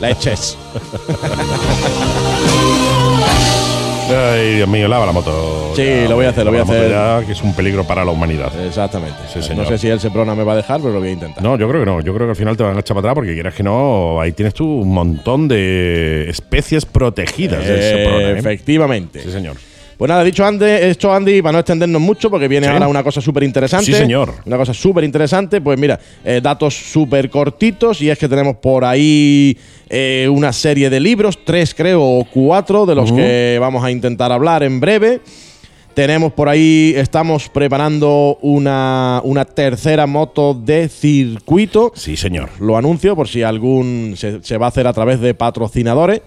[0.00, 0.56] Leches.
[4.10, 5.72] Ay, Dios mío, lava la moto.
[5.76, 6.90] Sí, Ya, lo voy a hacer, lo voy a hacer.
[6.90, 8.50] ya, que es un peligro para la humanidad.
[8.66, 9.18] Exactamente.
[9.30, 9.66] Sí, no señor.
[9.68, 11.42] sé si el Seprona me va a dejar, pero lo voy a intentar.
[11.44, 12.00] No, yo creo que no.
[12.00, 14.18] Yo creo que al final te van a echar para atrás porque quieras que no,
[14.18, 18.38] ahí tienes tú un montón de especies protegidas de ese Eh, programa, ¿eh?
[18.38, 19.22] efectivamente.
[19.22, 19.56] Sí, señor.
[19.98, 22.72] Pues nada, dicho antes, esto Andy, para no extendernos mucho, porque viene Sí.
[22.72, 23.86] ahora una cosa súper interesante.
[23.86, 24.32] Sí, señor.
[24.46, 28.84] Una cosa súper interesante, pues mira, eh, datos súper cortitos, y es que tenemos por
[28.84, 29.58] ahí
[29.90, 34.30] eh, una serie de libros, tres creo, o cuatro, de los que vamos a intentar
[34.30, 35.20] hablar en breve.
[35.94, 41.90] Tenemos por ahí, estamos preparando una, una tercera moto de circuito.
[41.96, 42.50] Sí, señor.
[42.60, 46.20] Lo anuncio por si algún se, se va a hacer a través de patrocinadores.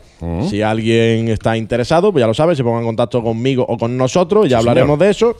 [0.49, 3.97] Si alguien está interesado, pues ya lo sabe, se ponga en contacto conmigo o con
[3.97, 5.05] nosotros, ya Sí, hablaremos señor.
[5.05, 5.35] de eso.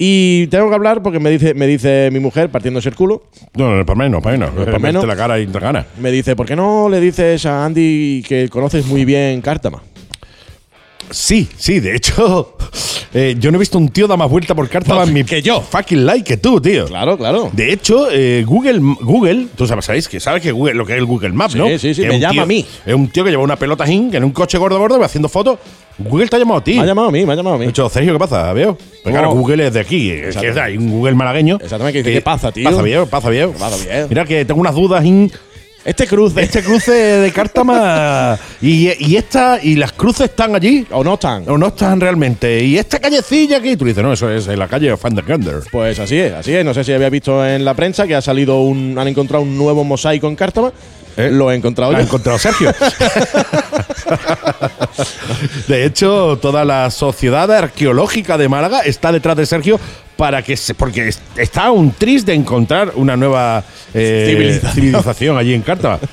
[0.00, 3.24] Y tengo que hablar porque me dice, me dice mi mujer, partiéndose el culo,
[3.56, 4.50] No, no, para menos, para menos.
[4.54, 5.02] para menos.
[5.02, 5.86] Verte la cara y te gana.
[6.00, 9.82] me dice, ¿por qué no le dices a Andy que conoces muy bien Cártama?
[11.10, 12.56] Sí, sí, de hecho,
[13.14, 15.40] eh, yo no he visto un tío dar más vuelta por carta en mi que
[15.42, 15.60] yo.
[15.60, 16.86] fucking like que tú, tío.
[16.86, 17.50] Claro, claro.
[17.52, 20.98] De hecho, eh, Google, Google, tú sabes, sabéis que sabes que Google, lo que es
[20.98, 21.66] el Google Maps, Sí, ¿no?
[21.78, 22.64] sí, sí, Que me llama tío- a mí.
[22.86, 25.28] Es un tío que lleva una pelota hin en un coche gordo gordo va haciendo
[25.28, 25.58] fotos.
[26.00, 26.74] Google te ha llamado a ti.
[26.74, 27.64] Me ha llamado a mí, me ha llamado a mí.
[27.64, 28.52] De hecho, Sergio, ¿qué pasa?
[28.52, 28.76] ¿Veo?
[28.76, 29.10] Pues No.
[29.10, 30.10] claro, Google es de aquí.
[30.10, 31.56] Es que hay un Google malagueño.
[31.60, 32.70] Exactamente, que dice, ¿qué pasa, tío?
[32.70, 33.52] Pasa bien, pasa bien.
[33.54, 34.06] Pasa bien.
[34.08, 35.04] Mira que tengo unas dudas.
[35.04, 35.32] hin.
[35.84, 36.42] Este cruce.
[36.42, 41.48] Este cruce de Cártama y, y esta y las cruces están allí ¿O no están?
[41.48, 42.62] o no están realmente.
[42.62, 45.60] Y esta callecilla aquí, tú dices, no, eso es en la calle Van der Gander.
[45.70, 46.64] Pues así es, así es.
[46.64, 48.98] No sé si había visto en la prensa que ha salido un.
[48.98, 50.72] han encontrado un nuevo mosaico en Cártama.
[51.18, 51.30] ¿Eh?
[51.32, 52.02] Lo he encontrado Lo yo.
[52.02, 52.72] ha encontrado Sergio.
[55.68, 59.78] de hecho, toda la sociedad arqueológica de Málaga está detrás de Sergio
[60.16, 63.62] para que se, porque es- está un tris de encontrar una nueva
[63.94, 64.72] eh, Civilización.
[64.74, 65.98] civilización allí en Cártama.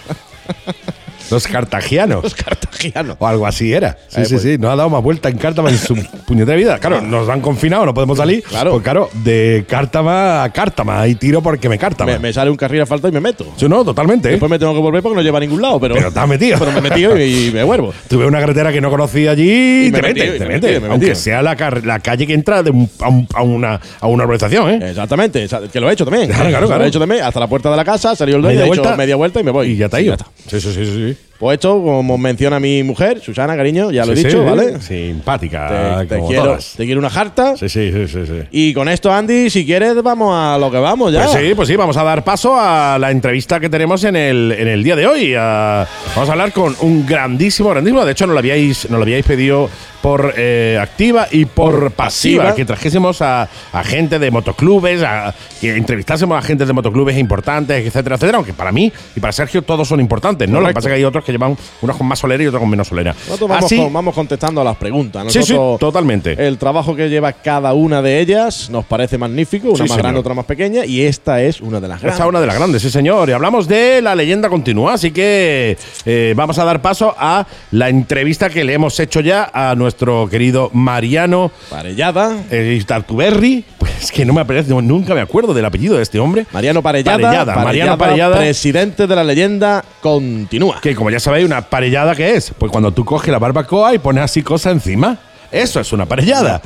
[1.32, 2.24] Los cartagianos.
[2.24, 3.18] Los cartagianos.
[3.20, 3.98] O algo así era.
[4.08, 4.42] Sí, Eh, sí, pues.
[4.44, 4.58] sí.
[4.58, 5.96] Nos ha dado más vuelta en Cártama en su
[6.28, 6.78] puñetera vida.
[6.80, 8.44] Claro, nos han confinado, no podemos salir.
[8.44, 8.72] Claro.
[8.72, 11.08] Pues claro, de Cártama a Cártama.
[11.08, 12.14] Y tiro porque me Cártama.
[12.14, 13.46] Me, me sale un carril a falta y me meto.
[13.58, 14.30] Sí, no, totalmente.
[14.30, 15.96] Después me tengo que volver porque no lleva a ningún lado, pero.
[15.96, 16.58] Pero te has metido.
[16.60, 17.94] Pero me he metido y, y me vuelvo.
[18.10, 20.72] Tuve una carretera que no conocía allí y, te metes, te me metes.
[20.74, 23.80] metí, me Aunque sea la, la calle que entra de un- a, un- a una,
[24.00, 24.90] a una urbanización, ¿eh?
[24.90, 26.28] Exactamente, exa- que lo he hecho también.
[26.28, 27.24] Claro, claro, Lo he hecho también.
[27.24, 28.98] Hasta la puerta de la casa, salió el dueño, Media he hecho vuelta.
[28.98, 29.72] media vuelta y me voy.
[29.72, 30.16] Y ya te ha ido.
[30.48, 31.15] Sí, sí, sí, sí.
[31.38, 34.80] Pues esto, como menciona mi mujer, Susana, cariño, ya lo he dicho, sí, ¿vale?
[34.80, 36.00] Simpática.
[36.00, 36.74] Te, te como quiero, todas.
[36.78, 37.58] te quiero una jarta.
[37.58, 38.42] Sí, sí, sí, sí, sí.
[38.52, 41.26] Y con esto, Andy, si quieres, vamos a lo que vamos ya.
[41.26, 44.56] Pues sí, pues sí, vamos a dar paso a la entrevista que tenemos en el,
[44.58, 45.34] en el día de hoy.
[45.38, 45.86] Ah,
[46.16, 48.06] vamos a hablar con un grandísimo, grandísimo.
[48.06, 49.70] De hecho, nos lo habíais, nos lo habíais pedido
[50.02, 52.56] por eh, activa y por, pasiva, pasiva.
[52.56, 57.86] que trajésemos a, a gente de motoclubes, a, que entrevistásemos a gente de motoclubes importantes,
[57.86, 58.38] etcétera, etcétera.
[58.38, 60.62] Aunque para mí y para Sergio todos son importantes, ¿no?
[60.62, 62.60] Lo que pasa es que hay otros que llevan unos con más solera y otros
[62.62, 63.14] con menos solera.
[63.14, 65.24] Nosotros vamos, Así, con- vamos contestando a las preguntas.
[65.28, 66.48] sí, sí, Nosotros, totalmente.
[66.48, 70.02] El trabajo que lleva cada una de ellas nos parece magnífico, una Sí, más señor.
[70.04, 72.24] grande, otra más pequeña, y esta es una de las Esta grandes.
[72.26, 73.30] es una de las grandes, sí señor.
[73.30, 77.90] Y hablamos de la leyenda continua, así que eh, vamos a dar paso a la
[77.90, 82.38] entrevista que le hemos hecho ya a nuestro querido Mariano Parellada.
[82.52, 83.66] eh, Tartuberri.
[83.78, 86.46] Pues que no me aparece, nunca me acuerdo del apellido de este hombre.
[86.52, 88.38] Mariano Parellada, Parellada, Mariano Parellada.
[88.38, 90.80] presidente de la leyenda continúa.
[90.82, 94.00] Que como ya sabéis, una parellada que es, pues cuando tú coges la barbacoa y
[94.00, 95.18] pones así cosas encima.
[95.52, 96.62] Eso es una parellada.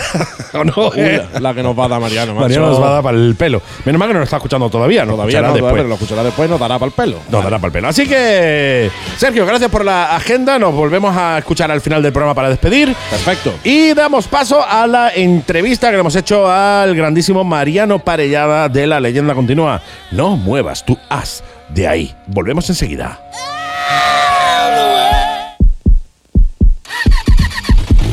[0.54, 0.72] ¿O no?
[0.96, 2.32] Uy, la, que nos va a dar Mariano.
[2.32, 2.42] macho.
[2.44, 3.60] Mariano nos va a dar para el pelo.
[3.84, 5.74] Menos mal que no nos está escuchando todavía, no Todavía no, después.
[5.74, 7.18] pero lo escuchará después, nos dará para el pelo.
[7.28, 7.88] Nos dará para el pelo.
[7.88, 10.58] Así que, Sergio, gracias por la agenda.
[10.58, 12.94] Nos volvemos a escuchar al final del programa para despedir.
[13.10, 13.52] Perfecto.
[13.62, 18.86] Y damos paso a la entrevista que le hemos hecho al grandísimo Mariano Parellada de
[18.86, 19.82] la leyenda continua.
[20.12, 22.14] No muevas tu as de ahí.
[22.26, 23.20] Volvemos enseguida.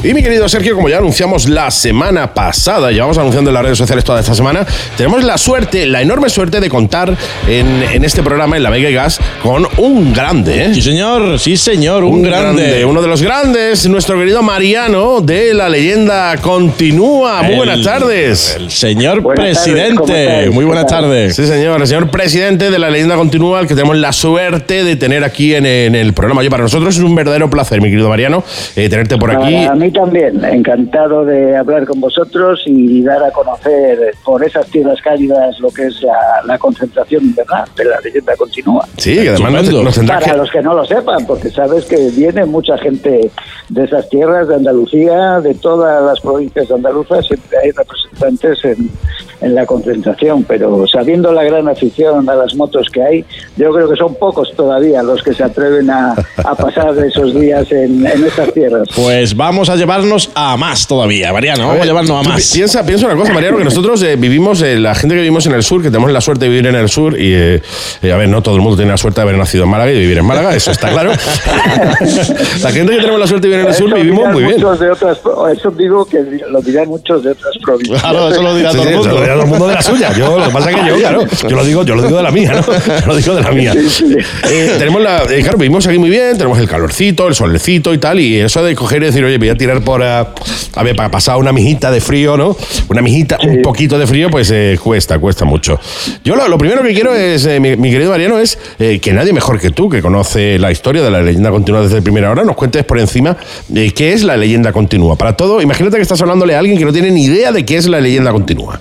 [0.07, 3.77] Y mi querido Sergio, como ya anunciamos la semana pasada, llevamos anunciando en las redes
[3.77, 4.65] sociales toda esta semana,
[4.95, 7.13] tenemos la suerte, la enorme suerte de contar
[7.45, 10.73] en, en este programa, en La Vega y Gas, con un grande, ¿eh?
[10.73, 12.85] Sí, señor, sí, señor, un, grande.
[12.85, 17.43] Uno de los grandes, nuestro querido Mariano de La Leyenda Continúa.
[17.43, 18.55] Muy buenas tardes.
[18.57, 20.49] El señor Buenas tardes, ¿cómo presidente.
[20.51, 21.35] Muy ¿Qué buenas tardes.
[21.35, 24.95] Sí, señor, el señor presidente de La Leyenda Continúa, al que tenemos la suerte de
[24.95, 26.39] tener aquí en, en el programa.
[26.39, 28.41] Oye, para nosotros es un verdadero placer, mi querido Mariano,
[28.77, 29.67] eh, tenerte por aquí.
[29.75, 35.59] Mí también, encantado de hablar con vosotros y dar a conocer por esas tierras cálidas
[35.59, 38.87] lo que es la, la concentración invernal de la leyenda continúa.
[38.97, 40.37] Sí, que además nos, nos Para que...
[40.37, 43.31] los que no lo sepan, porque sabes que viene mucha gente
[43.69, 48.89] de esas tierras, de Andalucía, de todas las provincias andaluzas, siempre hay representantes en,
[49.41, 53.25] en la concentración, pero sabiendo la gran afición a las motos que hay,
[53.57, 56.13] yo creo que son pocos todavía los que se atreven a,
[56.43, 58.87] a pasar esos días en, en estas tierras.
[58.95, 61.59] Pues vamos a llevarnos a más todavía, Mariano.
[61.61, 62.51] Vamos a ver, llevarnos a más.
[62.51, 65.45] pi- Piensa, piensa una cosa, Mariano, que nosotros eh, vivimos, eh, la gente que vivimos
[65.45, 67.61] en el sur, que tenemos la suerte de vivir en el sur, y eh,
[68.01, 69.91] eh, a ver, no todo el mundo tiene la suerte de haber nacido en Málaga
[69.91, 71.11] y de vivir en Málaga, eso está claro.
[72.61, 74.55] la gente que tenemos la suerte de vivir en el sur Eso vivimos muy bien.
[74.55, 75.17] muchos de otras,
[75.57, 76.19] eso digo que
[76.49, 78.01] lo dirán muchos de otras provincias.
[78.01, 79.21] Claro, eso lo dirá Sí, todo el eso lo mundo.
[79.21, 80.13] dirá todo el mundo de la suya.
[80.17, 82.23] Yo, lo que pasa es que yo, claro, yo lo digo, yo lo digo de
[82.23, 82.99] la mía, ¿no?
[82.99, 83.73] Yo lo digo de la mía.
[83.73, 84.17] Sí, sí.
[84.49, 87.97] Eh, tenemos la, eh, claro, vivimos aquí muy bien, tenemos el calorcito, el solecito y
[87.97, 90.33] tal, y eso de coger y decir, oye, voy a tirar por, ah,
[90.75, 92.55] a ver, para pasar una mijita de frío, ¿no?
[92.89, 95.79] Una mijita, un poquito de frío, pues eh, cuesta, cuesta mucho.
[96.23, 99.13] Yo lo, lo primero que quiero es, eh, mi, mi querido Mariano, es eh, que
[99.13, 102.43] nadie mejor que tú, que conoce la historia de la leyenda continua desde primera hora,
[102.43, 103.37] nos cuentes por encima
[103.73, 105.15] eh, qué es la leyenda continua.
[105.15, 107.77] Para todo, imagínate que estás hablándole a alguien que no tiene ni idea de qué
[107.77, 108.79] es la leyenda continua.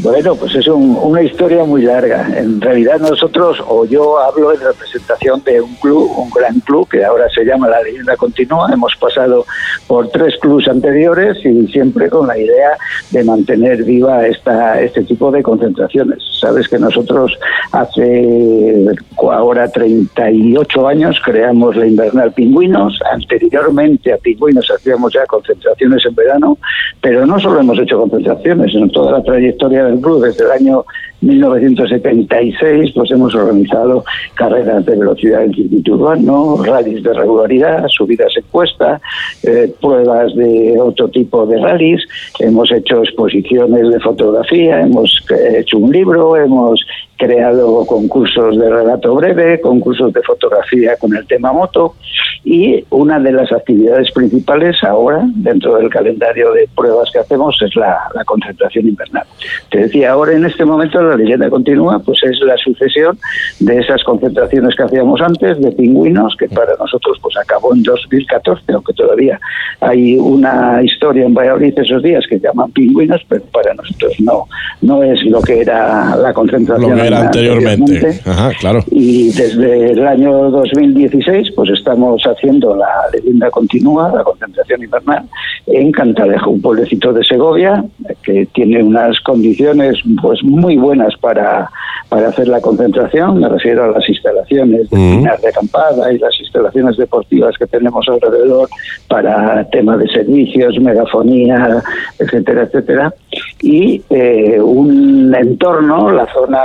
[0.00, 2.28] Bueno, pues es un- una historia muy larga.
[2.38, 7.04] En realidad nosotros, o yo hablo en representación de un club, un gran club que
[7.04, 8.70] ahora se llama La Leyenda Continúa.
[8.72, 9.44] Hemos pasado
[9.88, 12.76] por tres clubes anteriores y siempre con la idea
[13.10, 16.18] de mantener viva esta, este tipo de concentraciones.
[16.40, 17.36] Sabes que nosotros
[17.72, 18.86] hace
[19.32, 23.00] ahora 38 años creamos la Invernal Pingüinos.
[23.12, 26.56] Anteriormente a Pingüinos hacíamos ya concentraciones en verano,
[27.00, 30.84] pero no solo hemos hecho concentraciones, en toda la trayectoria del club desde el año
[31.20, 34.04] 1976 pues hemos organizado
[34.34, 39.00] carreras de velocidad en circuito urbano, rallies de regularidad, subidas en cuesta,
[39.42, 42.02] eh, pruebas de otro tipo de rallies,
[42.38, 46.84] hemos hecho exposiciones de fotografía, hemos eh, hecho un libro, hemos
[47.18, 51.96] creado concursos de relato breve, concursos de fotografía con el tema moto
[52.44, 57.74] y una de las actividades principales ahora dentro del calendario de pruebas que hacemos es
[57.74, 59.24] la, la concentración invernal.
[59.70, 63.18] Te decía, ahora en este momento la leyenda continúa, pues es la sucesión
[63.60, 68.72] de esas concentraciones que hacíamos antes de pingüinos, que para nosotros pues acabó en 2014,
[68.72, 69.40] aunque todavía
[69.80, 74.46] hay una historia en Valladolid esos días que llaman pingüinos, pero para nosotros no,
[74.82, 78.20] no es lo que era la concentración Lo que era anteriormente.
[78.24, 78.80] Ajá, claro.
[78.90, 85.24] y desde el año 2016 pues estamos haciendo la leyenda continua, la concentración invernal,
[85.66, 87.84] en Cantalejo, un pueblecito de Segovia
[88.22, 91.70] que tiene unas condiciones pues muy buenas para,
[92.08, 96.38] para hacer la concentración, me refiero a las instalaciones de pinar de acampada y las
[96.40, 98.68] instalaciones deportivas que tenemos alrededor
[99.08, 101.82] para tema de servicios, megafonía,
[102.18, 103.14] etcétera, etcétera,
[103.62, 106.60] y eh, un entorno, la zona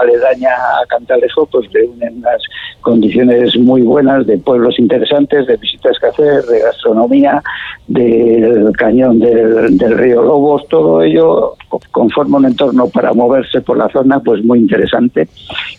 [0.00, 2.42] aledaña a Cantalejo, pues de unas
[2.80, 7.42] condiciones muy buenas de pueblos interesantes, de visitas que hacer, de gastronomía,
[7.86, 13.76] del cañón del, del río Lobos, todo ello co- conforma un entorno para moverse por
[13.76, 15.28] la zona pues muy interesante.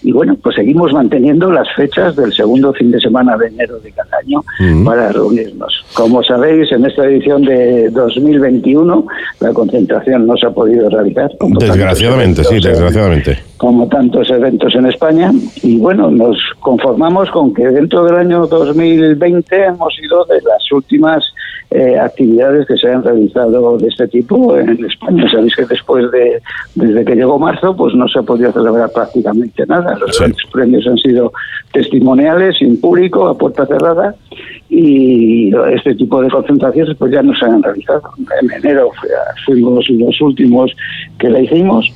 [0.04, 3.92] Y bueno, pues seguimos manteniendo las fechas del segundo fin de semana de enero de
[3.92, 4.86] cada año Mm.
[4.86, 5.74] para reunirnos.
[5.94, 9.08] Como sabéis, en esta edición de 2021
[9.40, 11.32] la concentración no se ha podido realizar.
[11.60, 13.40] Desgraciadamente, sí, eventos en- desgraciadamente.
[13.58, 15.32] como tantos eventos en España
[15.64, 21.24] y bueno, nos conformamos con que dentro del año 2020 hemos sido de las últimas
[21.72, 25.30] eh, actividades que se han realizado de este tipo en España.
[25.30, 26.42] Sabéis que después de,
[26.76, 29.96] desde que llegó marzo, pues no se ha podido celebrar prácticamente nada.
[30.00, 30.24] Los Sí.
[30.24, 31.32] grandes premios han sido
[31.72, 34.16] testimoniales, sin público, a puerta cerrada
[34.70, 38.02] y este tipo de concentraciones pues ya no se han realizado.
[38.42, 38.90] En enero
[39.46, 40.72] fuimos los últimos
[41.20, 41.92] que la hicimos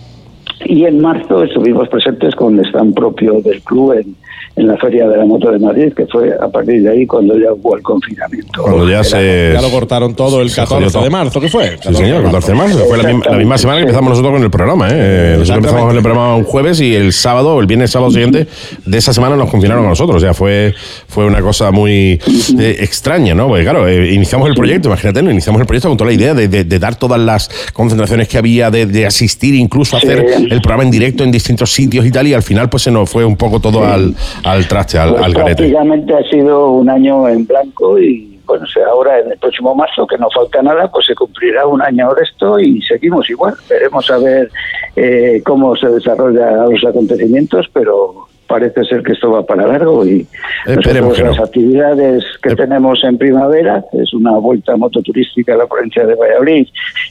[0.66, 4.16] y en marzo estuvimos presentes con el stand propio del club en,
[4.56, 7.36] en la Feria de la Moto de Madrid, que fue a partir de ahí cuando
[7.40, 8.62] ya hubo el confinamiento.
[8.62, 9.52] Cuando ya Era- se.
[9.54, 11.04] Ya lo cortaron todo el se jodió 14 todo.
[11.06, 11.78] de marzo, ¿qué fue?
[11.82, 12.86] Sí, señor, 14 de marzo.
[12.86, 14.90] Fue la misma, la misma semana que empezamos nosotros con el programa.
[14.90, 14.94] ¿eh?
[14.96, 18.48] Eh, Nosotros empezamos con el programa un jueves y el sábado, el viernes sábado siguiente
[18.86, 20.18] de esa semana nos confinaron a nosotros.
[20.18, 20.74] O sea, fue,
[21.08, 22.20] fue una cosa muy
[22.60, 23.48] eh, extraña, ¿no?
[23.48, 25.32] Porque claro, eh, iniciamos el proyecto, imagínate, ¿no?
[25.32, 28.38] iniciamos el proyecto con toda la idea de, de- de dar todas las concentraciones que
[28.38, 32.28] había, de, de asistir, incluso hacer el programa en directo en distintos sitios y tal,
[32.28, 35.24] y al final pues se nos fue un poco todo al, al traste, al, Pues
[35.24, 35.56] al garete.
[35.56, 40.18] prácticamente ha sido un año en blanco y bueno, ahora en el próximo marzo, que
[40.18, 43.54] no falta nada, pues se cumplirá un año de esto y seguimos igual.
[43.70, 44.50] Veremos a ver
[44.96, 50.28] eh, cómo se desarrollan los acontecimientos, pero parece ser que esto va para largo y
[50.68, 51.26] nosotros no.
[51.26, 56.68] las actividades que tenemos en primavera es una vuelta mototurística a la provincia de Valladolid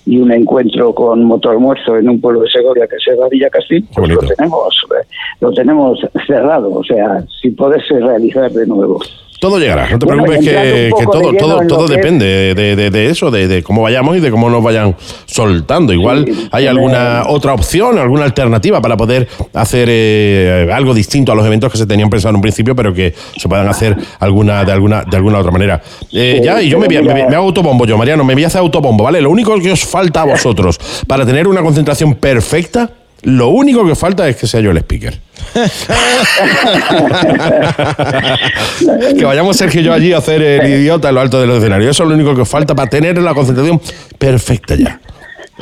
[0.07, 3.85] y un encuentro con motoalmuerzo en un pueblo de Segovia que se llama Villa Castillo,
[3.93, 5.05] pues lo tenemos, eh,
[5.41, 5.99] lo tenemos
[6.29, 9.01] cerrado, o sea, sin poderse realizar de nuevo.
[9.43, 12.77] Todo llegará, no te Bueno, preocupes que, que poco de todo, todo, todo depende de,
[12.77, 14.95] de- de eso, de, de cómo vayamos y de cómo nos vayan
[15.27, 15.93] soltando.
[15.93, 21.35] Igual Sí, hay alguna otra opción, alguna alternativa para poder hacer eh, algo distinto a
[21.35, 24.65] los eventos que se tenían pensado en un principio, pero que se puedan hacer alguna
[24.65, 25.83] de alguna de alguna otra manera.
[26.13, 27.99] Eh, Sí, ya, y yo me, voy a- pero me, mira- me hago autobombo, yo,
[27.99, 29.21] Mariano, me voy a hacer autobombo, ¿vale?
[29.21, 30.79] Lo único que os falta a vosotros
[31.09, 32.89] para tener una concentración perfecta,
[33.23, 35.19] lo único que falta es que sea yo el speaker.
[39.17, 41.91] que vayamos Sergio y yo allí a hacer el idiota en lo alto del escenario.
[41.91, 43.81] Eso es lo único que falta para tener la concentración
[44.19, 45.01] perfecta ya.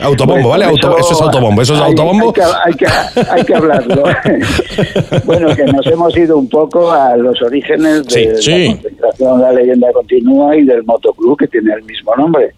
[0.01, 0.65] Autobombo, ¿vale?
[0.67, 2.27] Auto- eso es autobombo, eso es hay- autobombo.
[2.29, 4.03] Hay que, hay que- hay que hablarlo.
[5.25, 9.53] bueno, que nos hemos ido un poco a los orígenes de Sí, la concentración La
[9.53, 12.53] Leyenda Continúa y del motoclub que tiene el mismo nombre.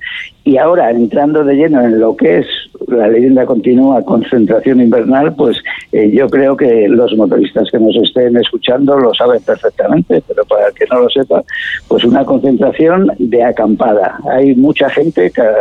[0.44, 2.46] Y ahora, entrando de lleno en lo que es
[2.88, 5.56] la leyenda continua, concentración invernal, pues
[5.92, 10.66] eh, yo creo que los motoristas que nos estén escuchando lo saben perfectamente, pero para
[10.66, 11.44] el que no lo sepa,
[11.86, 14.18] pues una concentración de acampada.
[14.32, 15.54] Hay mucha gente, cada,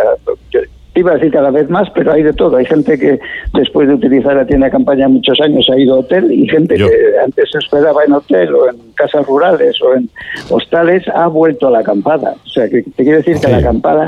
[0.52, 0.60] yo
[0.96, 2.58] iba a decir cada vez más, pero hay de todo.
[2.58, 3.20] Hay gente que
[3.54, 6.78] después de utilizar la tienda de campaña muchos años ha ido a hotel y gente
[6.78, 6.88] Yo.
[6.88, 10.10] que antes se hospedaba en hotel o en casas rurales o en
[10.50, 12.36] hostales ha vuelto a la acampada.
[12.46, 14.06] O sea, que te quiero decir que la acampada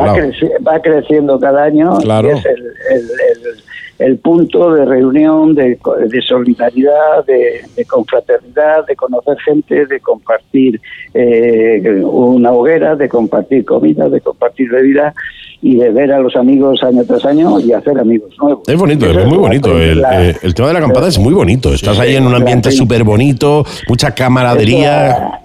[0.00, 2.28] va, creci- va creciendo cada año Claro.
[2.28, 3.62] y es el, el- el-
[4.04, 10.80] el punto de reunión, de, de solidaridad, de, de confraternidad, de conocer gente, de compartir
[11.14, 15.14] eh, una hoguera, de compartir comida, de compartir bebida
[15.60, 18.68] y de ver a los amigos año tras año y hacer amigos nuevos.
[18.68, 19.78] Es bonito, Eso es muy bonito.
[19.78, 21.72] El, eh, el tema de la acampada es muy bonito.
[21.72, 25.42] Estás ahí en un ambiente súper bonito, mucha camaradería.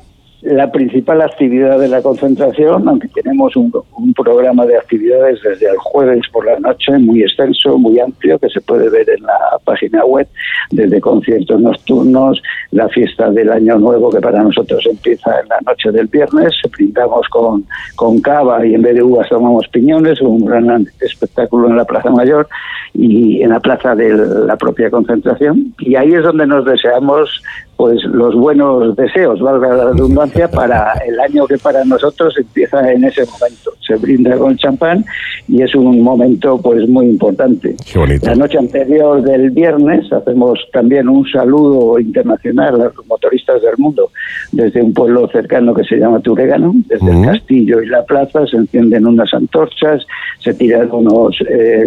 [0.48, 3.72] La, principal actividad de la concentración, aunque tenemos un,
[4.16, 8.62] programa de actividades desde el jueves por la noche, muy extenso, muy amplio, que se
[8.62, 10.28] puede ver en la página web,
[10.72, 12.42] desde conciertos nocturnos,
[12.72, 17.28] la fiesta del Año Nuevo, que para nosotros empieza en la noche del viernes, brindamos
[17.30, 17.66] con,
[17.96, 22.10] con cava y en vez de uvas tomamos piñones, un gran espectáculo en la Plaza
[22.10, 22.48] Mayor
[22.94, 24.10] y en la plaza de
[24.46, 25.74] la propia concentración.
[25.80, 27.42] Y ahí es donde nos deseamos
[27.78, 33.04] pues los buenos deseos, valga la redundancia, para el año que para nosotros empieza en
[33.04, 33.72] ese momento.
[33.86, 35.06] Se brinda con champán
[35.48, 37.76] y es un momento pues muy importante.
[38.24, 44.10] La noche anterior del viernes hacemos también un saludo internacional a los motoristas del mundo
[44.52, 48.58] desde un pueblo cercano que se llama Turegano, desde el castillo y la plaza se
[48.58, 50.06] encienden unas antorchas,
[50.40, 51.86] se tiran unos eh,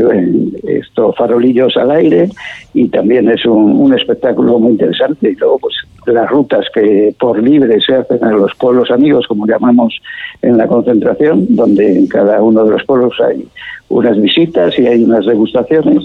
[0.65, 2.29] estos farolillos al aire
[2.73, 5.75] y también es un, un espectáculo muy interesante y luego pues
[6.07, 9.95] las rutas que por libre se hacen a los pueblos amigos como llamamos
[10.43, 13.47] en la concentración donde en cada uno de los pueblos hay
[13.89, 16.05] unas visitas y hay unas degustaciones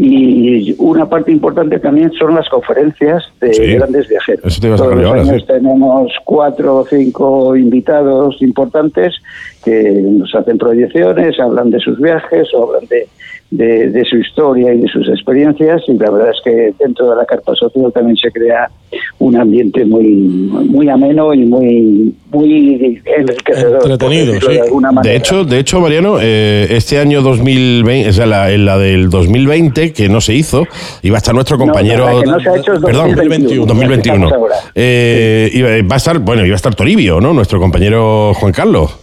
[0.00, 3.74] y una parte importante también son las conferencias de Sí.
[3.74, 4.44] grandes viajeros.
[4.46, 5.46] Eso te a Todos los ahora, años sí.
[5.48, 9.16] tenemos cuatro o cinco invitados importantes
[9.64, 13.08] que nos hacen proyecciones, hablan de sus viajes o hablan de,
[13.50, 17.16] de, de su historia y de sus experiencias y la verdad es que dentro de
[17.16, 18.70] la carpa social también se crea
[19.18, 24.52] un ambiente muy muy ameno y muy muy enriquecedor Entretenido, sí.
[24.52, 25.12] de alguna manera.
[25.12, 29.08] De hecho, de hecho, Mariano, eh, este año 2020, o sea, la, en la del
[29.08, 30.66] 2020, que no se hizo,
[31.02, 32.04] iba a estar nuestro compañero.
[32.06, 34.26] la que no se ha hecho es perdón, 2021, 2021.
[34.26, 34.54] estamos ahora.
[34.74, 37.32] Eh, iba, va a estar, bueno, iba a estar Toribio, ¿no?
[37.32, 38.98] Nuestro compañero Juan Carlos.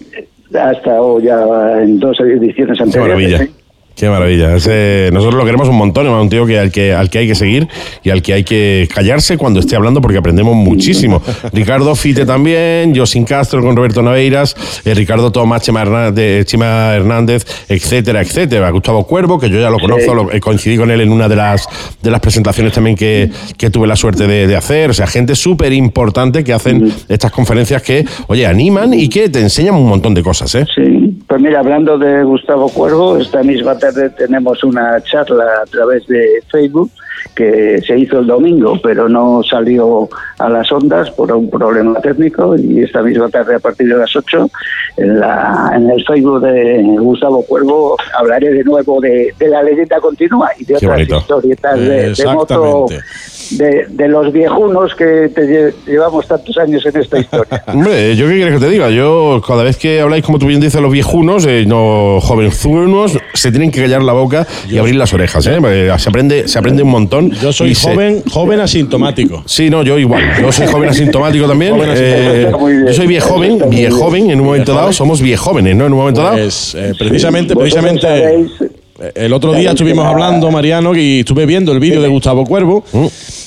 [0.54, 3.65] ha estado ya en dos ediciones Qué anteriores.
[3.96, 4.50] Qué maravilla.
[4.50, 7.36] Nosotros lo queremos un montón, es un tío que al, que al que hay que
[7.36, 7.68] seguir
[8.04, 11.22] y al que hay que callarse cuando esté hablando porque aprendemos muchísimo.
[11.54, 14.54] Ricardo Fite también, Josin Castro con Roberto Naveiras,
[14.84, 18.70] eh, Ricardo Tomás, Chema Hernández, Chema Hernández, etcétera, etcétera.
[18.70, 21.38] Gustavo Cuervo, que yo ya lo conozco, lo- eh, coincidí con él en una de
[21.38, 21.66] las,
[22.02, 24.90] de las presentaciones también que, que tuve la suerte de, hacer.
[24.90, 29.40] O sea, gente súper importante que hacen estas conferencias que, oye, animan y que te
[29.40, 30.66] enseñan un montón de cosas, ¿eh?
[30.76, 33.78] Sí, pues mira, hablando de Gustavo Cuervo, esta misma
[34.18, 36.92] tenemos una charla a través de Facebook
[37.34, 40.08] que se hizo el domingo, pero no salió
[40.38, 44.16] a las ondas por un problema técnico y esta misma tarde a partir de las
[44.16, 44.50] 8
[44.98, 50.00] en, la, en el Facebook de Gustavo Cuervo hablaré de nuevo de, de la leyenda
[50.00, 51.18] continua y de Qué otras bonito.
[51.18, 52.86] historietas de, de moto.
[53.52, 57.64] De, de los viejunos que te lle- llevamos tantos años en esta historia.
[57.68, 58.90] Hombre, ¿yo qué quieres que te diga?
[58.90, 63.52] Yo, cada vez que habláis, como tú bien dices, los viejunos, eh, no jovenzunos, se
[63.52, 65.58] tienen que callar la boca y abrir las orejas, ¿eh?
[65.60, 67.32] Porque Se aprende, se aprende un montón.
[67.32, 69.44] Yo soy se- joven, joven asintomático.
[69.46, 70.24] Sí, no, yo igual.
[70.42, 71.74] Yo soy joven asintomático también.
[71.76, 72.88] Joven Eh, muy bien.
[72.88, 73.60] yo soy viejoven.
[74.32, 75.86] En un momento dado somos viejóvenes, ¿no?
[75.86, 76.38] En un momento dado.
[76.38, 78.46] Pues, eh, precisamente, precisamente.
[79.14, 82.84] El otro día estuvimos hablando, Mariano, y estuve viendo el vídeo de Gustavo Cuervo.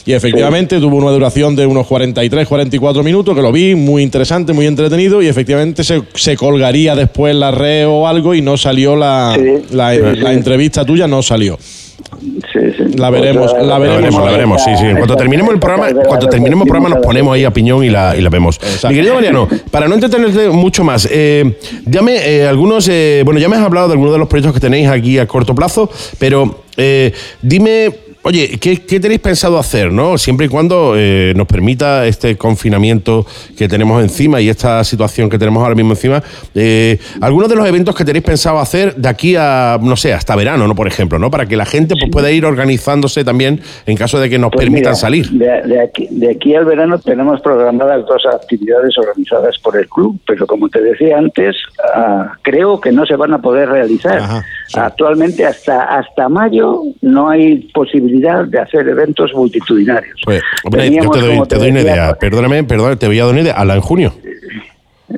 [0.08, 4.54] Y efectivamente tuvo una duración de unos 43, 44 minutos, que lo vi muy interesante,
[4.54, 5.20] muy entretenido.
[5.20, 9.42] Y efectivamente se, se colgaría después la red o algo y no salió la, Sí,
[9.76, 10.34] la, sí, la sí.
[10.34, 11.58] entrevista tuya, no salió.
[11.60, 12.96] Sí, sí.
[12.96, 14.00] La veremos, la La veremos.
[14.00, 14.86] veremos, la veremos, sí, sí.
[14.86, 17.90] En cuanto terminemos el programa, cuando terminemos el programa nos ponemos ahí a piñón y
[17.90, 18.56] la, y la vemos.
[18.62, 18.88] Exacto.
[18.88, 23.50] Mi querido Mariano, para no entretenerte mucho más, eh, dame eh, algunos, eh, bueno, ya
[23.50, 26.62] me has hablado de algunos de los proyectos que tenéis aquí a corto plazo, pero
[26.78, 27.12] eh,
[27.42, 27.90] dime,
[28.28, 30.18] oye, ¿qué, qué tenéis pensado hacer, no?
[30.18, 33.24] Siempre y cuando eh, nos permita este confinamiento
[33.56, 36.22] que tenemos encima y esta situación que tenemos ahora mismo encima,
[36.54, 40.36] eh, algunos de los eventos que tenéis pensado hacer de aquí a, no sé, hasta
[40.36, 40.74] verano, ¿no?
[40.74, 41.30] Por ejemplo, ¿no?
[41.30, 44.66] Para que la gente pues, pueda ir organizándose también en caso de que nos Pues
[44.66, 45.30] permitan mira, salir.
[45.30, 50.20] De, de aquí, de aquí al verano tenemos programadas dos actividades organizadas por el club,
[50.26, 51.56] pero como te decía antes,
[51.94, 54.18] ah, creo que no se van a poder realizar.
[54.18, 54.78] Ajá, sí.
[54.78, 60.20] Actualmente hasta hasta mayo no hay posibilidad de hacer eventos multitudinarios.
[60.24, 62.14] Pues, hombre, yo te doy, como te doy una idea.
[62.14, 63.54] Perdóname, perdóname, te voy a dar una idea.
[63.54, 64.12] Ala en junio.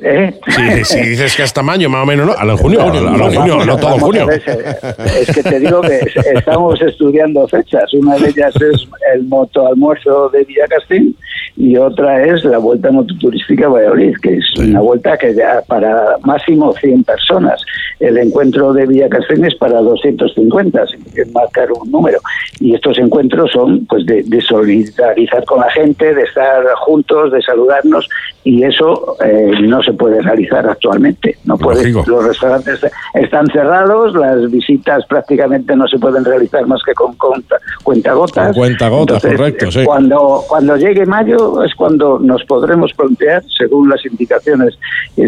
[0.03, 0.33] ¿Eh?
[0.47, 2.33] Si, si dices que hasta mayo, más o menos, ¿no?
[2.33, 2.79] Ala en junio.
[2.93, 4.27] En Vamos junio, a- no todo a junio.
[4.29, 7.93] Es que te digo que es- estamos estudiando fechas.
[7.93, 11.15] Una de ellas es el moto almuerzo de Villacastín
[11.57, 16.15] y otra es la vuelta mototurística a Valladolid, que es una vuelta que ya para
[16.23, 17.61] máximo 100 personas.
[17.99, 22.19] El encuentro de Villacastín es para 250, sin marcar un número.
[22.59, 27.41] Y estos encuentros son pues de, de solidarizar con la gente, de estar juntos, de
[27.41, 28.07] saludarnos
[28.43, 31.37] y eso eh, no se puede realizar actualmente.
[31.45, 32.79] No puede, los restaurantes
[33.13, 38.45] están cerrados, las visitas prácticamente no se pueden realizar más que con, conta- cuentagotas.
[38.47, 39.83] Con cuentagotas, correcto, sí.
[39.85, 44.77] Cuando, cuando llegue mayo es cuando nos podremos plantear, según las indicaciones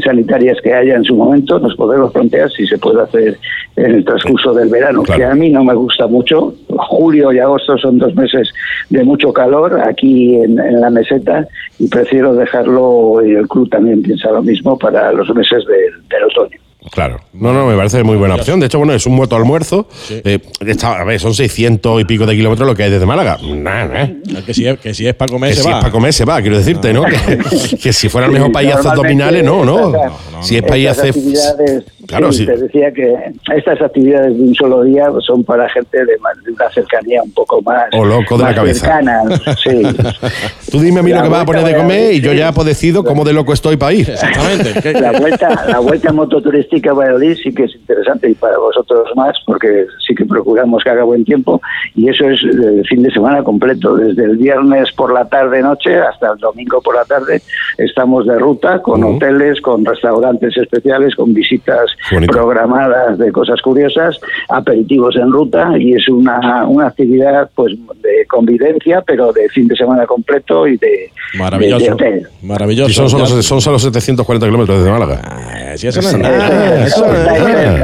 [0.04, 3.38] sanitarias que haya en su momento, nos podremos plantear si se puede hacer
[3.76, 5.18] en el transcurso del verano, Claro.
[5.20, 6.54] que a mí no me gusta mucho.
[6.70, 8.50] Julio y agosto son dos meses
[8.90, 11.48] de mucho calor aquí en, en la meseta
[11.80, 16.24] y prefiero dejarlo, y el club también piensa lo mismo, para los meses del- del
[16.26, 16.58] otoño.
[16.92, 17.18] Claro.
[17.32, 18.60] No, no, me parece muy buena opción.
[18.60, 19.88] De hecho, bueno, es un muerto almuerzo.
[20.10, 23.38] Eh, está- a ver, son 600 y pico de kilómetros lo que hay desde Málaga.
[23.42, 24.08] Nah, nah.
[24.46, 25.76] Que si es, que si es para comer, Que se si va.
[25.78, 27.06] es para comer, se va, quiero decirte, ¿no?
[27.06, 27.16] Que,
[27.82, 29.96] que si fuera el mejor Sí, país hacer abdominales, no, no.
[29.96, 31.86] estas- Si es para ir a estas hacer.
[32.08, 32.46] Claro, sí, sí.
[32.46, 33.16] Te decía que
[33.56, 37.32] estas actividades de un solo día son para gente de, más- de una cercanía un
[37.34, 37.86] poco más.
[37.94, 38.86] O loco de la cabeza.
[38.86, 39.24] cercana,
[39.64, 39.82] sí.
[40.72, 42.34] Tú dime a mí lo La que vas a vuelta poner de comer y yo
[42.34, 44.10] ya pues decido cómo de loco estoy para ir.
[44.10, 44.82] Exactamente.
[44.82, 49.08] ¿Qué- La vuelta, la vuelta mototurística a Valladolid sí que es interesante y para vosotros
[49.16, 51.62] más, porque sí que procuramos que haga buen tiempo
[51.96, 55.98] y eso es el fin de semana completo, desde el viernes por la tarde noche
[55.98, 57.42] hasta el domingo por la tarde
[57.78, 59.16] estamos de ruta con Ujú.
[59.16, 62.32] hoteles, con restaurantes especiales, con visitas bonito.
[62.34, 69.02] programadas de cosas curiosas, aperitivos en ruta y es una, una actividad pues de convivencia,
[69.06, 71.94] pero de fin de semana completo y de, Maravilloso.
[71.94, 72.28] hotel.
[72.42, 72.92] Maravilloso.
[72.92, 75.22] Y son solo, son solo 740 kilómetros desde Málaga.
[75.24, 76.86] Ah, si eso no es nada.
[76.86, 77.26] es Eso no es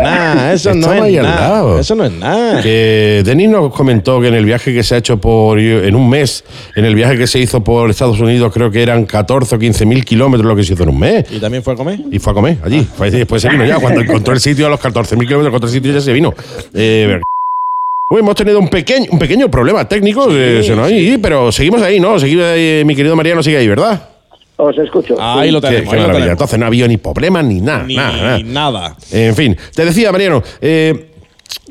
[0.01, 0.53] nada.
[0.53, 1.39] Eso no es nada.
[1.39, 1.79] lado.
[1.79, 2.61] Eso no es nada.
[2.61, 6.09] Que Denis nos comentó que en el viaje que se ha hecho por en un
[6.09, 6.43] mes,
[6.75, 9.85] en el viaje que se hizo por Estados Unidos, creo que eran 14 o 15
[9.85, 11.25] mil kilómetros lo que se hizo en un mes.
[11.31, 11.99] ¿Y también fue a comer?
[12.11, 12.87] Y fue a comer allí.
[12.99, 13.79] Allí, Después se vino ya.
[13.79, 16.33] Cuando encontró el sitio a los 14.000 kilómetros, encontró el sitio ya se vino.
[16.73, 17.19] Eh,
[18.11, 21.51] Uy, hemos tenido un pequeño, un pequeño problema técnico, eh, se nos ha ido, pero
[21.51, 22.17] seguimos ahí, ¿no?
[22.19, 24.01] Seguimos ahí, mi querido Mariano sigue ahí, ¿verdad?
[24.57, 25.15] Os escucho.
[25.21, 25.89] Ahí lo Qué, tenemos.
[25.89, 26.13] qué ahí lo maravilla.
[26.13, 26.31] tenemos.
[26.31, 27.83] Entonces no ha habido ni problemas ni nada.
[27.83, 28.39] Ni nada, nada.
[28.43, 28.95] nada.
[29.11, 31.08] En fin, te decía, Mariano, eh,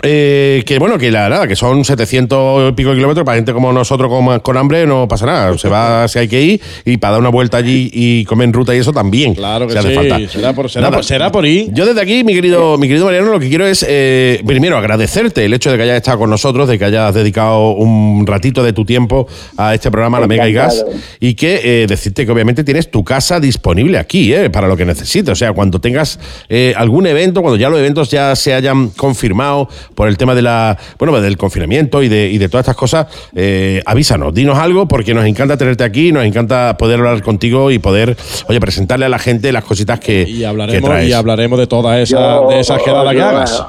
[0.03, 3.73] eh, que bueno, que la nada, que son 700 y pico kilómetros para gente como
[3.73, 5.59] nosotros con, con hambre no pasa nada.
[5.59, 8.53] Se va si hay que ir y para dar una vuelta allí y comer en
[8.53, 9.35] ruta y eso también.
[9.35, 9.95] Claro que hace sí.
[9.95, 10.19] falta.
[10.29, 11.73] Será por, será, por, será por ir.
[11.73, 15.45] Yo desde aquí, mi querido, mi querido Mariano, lo que quiero es eh, primero agradecerte
[15.45, 18.73] el hecho de que hayas estado con nosotros, de que hayas dedicado un ratito de
[18.73, 19.27] tu tiempo
[19.57, 20.85] a este programa, La Mega y Gas,
[21.21, 24.85] y que eh, decirte que obviamente tienes tu casa disponible aquí, eh, para lo que
[24.85, 25.33] necesites.
[25.33, 26.19] O sea, cuando tengas
[26.49, 30.43] eh, algún evento, cuando ya los eventos ya se hayan confirmado por el tema de
[30.43, 34.86] la, bueno, del confinamiento y de, y de todas estas cosas, eh, avísanos, dinos algo,
[34.89, 38.16] porque nos encanta tenerte aquí, nos encanta poder hablar contigo y poder,
[38.49, 41.09] oye, presentarle a la gente las cositas que, Y que hablaremos, traes.
[41.09, 43.65] y hablaremos de todas esas de esas quedadas que hagas.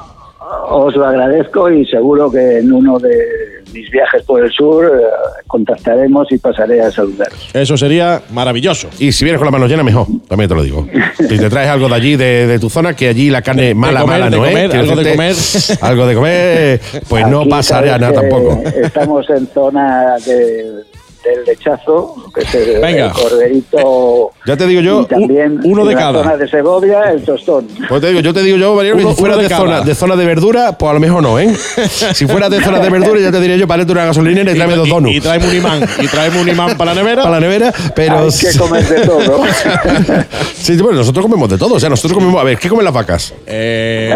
[0.70, 3.16] Os lo agradezco y seguro que en uno de
[3.72, 5.04] mis viajes por el sur eh,
[5.46, 7.50] contactaremos y pasaré a saludaros.
[7.54, 8.88] Eso sería maravilloso.
[8.98, 10.86] Y si vienes con las manos llenas, mejor, también te lo digo.
[11.16, 13.68] Si te traes algo de allí, de, de tu zona, que allí la carne De-
[13.68, 14.74] de mala, comer, mala no comer, es.
[14.74, 15.36] Algo de comer.
[15.82, 18.62] Algo de comer, pues no Aquí pasaría sabes nada tampoco.
[18.82, 20.82] Estamos en zona de-
[21.22, 23.06] del lechazo, que es el, Venga.
[23.06, 24.30] el corderito.
[24.46, 26.24] Ya te digo yo, y también uno de cada.
[26.24, 27.68] zona de Segovia, el tostón.
[27.88, 29.60] Pues te digo, yo te digo yo, Mariano, que si fuera de cada.
[29.60, 31.54] zona, de zona de verdura, pues a lo mejor no, ¿eh?
[32.14, 34.76] si fuera de zona de verdura, ya te diría yo, para una gasolinera y tráeme
[34.76, 35.14] dos donuts.
[35.14, 35.88] Y traemos un imán.
[36.00, 37.22] Y traemos un imán para la nevera.
[37.22, 38.20] para la nevera, pero.
[38.20, 39.42] Hay que comer de todo.
[40.54, 41.74] sí, bueno, nosotros comemos de todo.
[41.74, 42.40] O sea, nosotros comemos.
[42.40, 43.34] A ver, ¿qué comen las vacas?
[43.46, 44.14] Eh,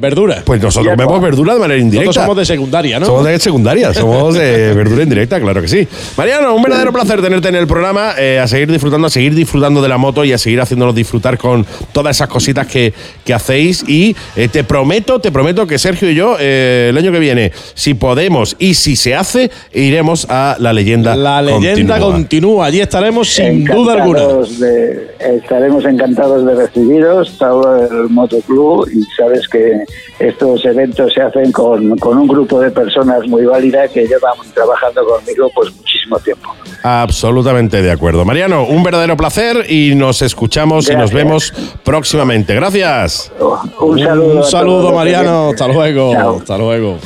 [0.00, 0.42] verdura.
[0.44, 2.06] Pues nosotros comemos verdura de manera indirecta.
[2.06, 3.06] Nosotros somos de secundaria, ¿no?
[3.06, 5.86] Somos de secundaria, somos de verdura indirecta, claro que sí.
[6.16, 9.82] Mariano, un verdadero placer tenerte en el programa, eh, a seguir disfrutando, a seguir disfrutando
[9.82, 13.82] de la moto y a seguir haciéndonos disfrutar con todas esas cositas que, que hacéis.
[13.88, 17.50] Y eh, te prometo, te prometo que Sergio y yo, eh, el año que viene,
[17.74, 21.16] si podemos y si se hace, iremos a la leyenda.
[21.16, 22.12] La leyenda continúa.
[22.12, 22.66] continúa.
[22.66, 24.20] Allí estaremos sin duda alguna.
[24.20, 27.74] Encantados de- estaremos encantados de recibiros, todo
[28.04, 29.82] el motoclub, y sabes que
[30.20, 35.04] estos eventos se hacen con, con un grupo de personas muy válidas que llevan trabajando
[35.04, 36.54] conmigo pues muchísimo tiempo.
[36.82, 38.24] Absolutamente de acuerdo.
[38.24, 41.52] Mariano, un verdadero placer y nos escuchamos y nos vemos
[41.82, 42.54] próximamente.
[42.54, 43.32] Gracias.
[43.80, 44.36] Un saludo.
[44.36, 45.50] Un saludo, Mariano.
[45.50, 46.12] Hasta luego.
[46.12, 46.36] Chao.
[46.38, 46.98] Hasta luego.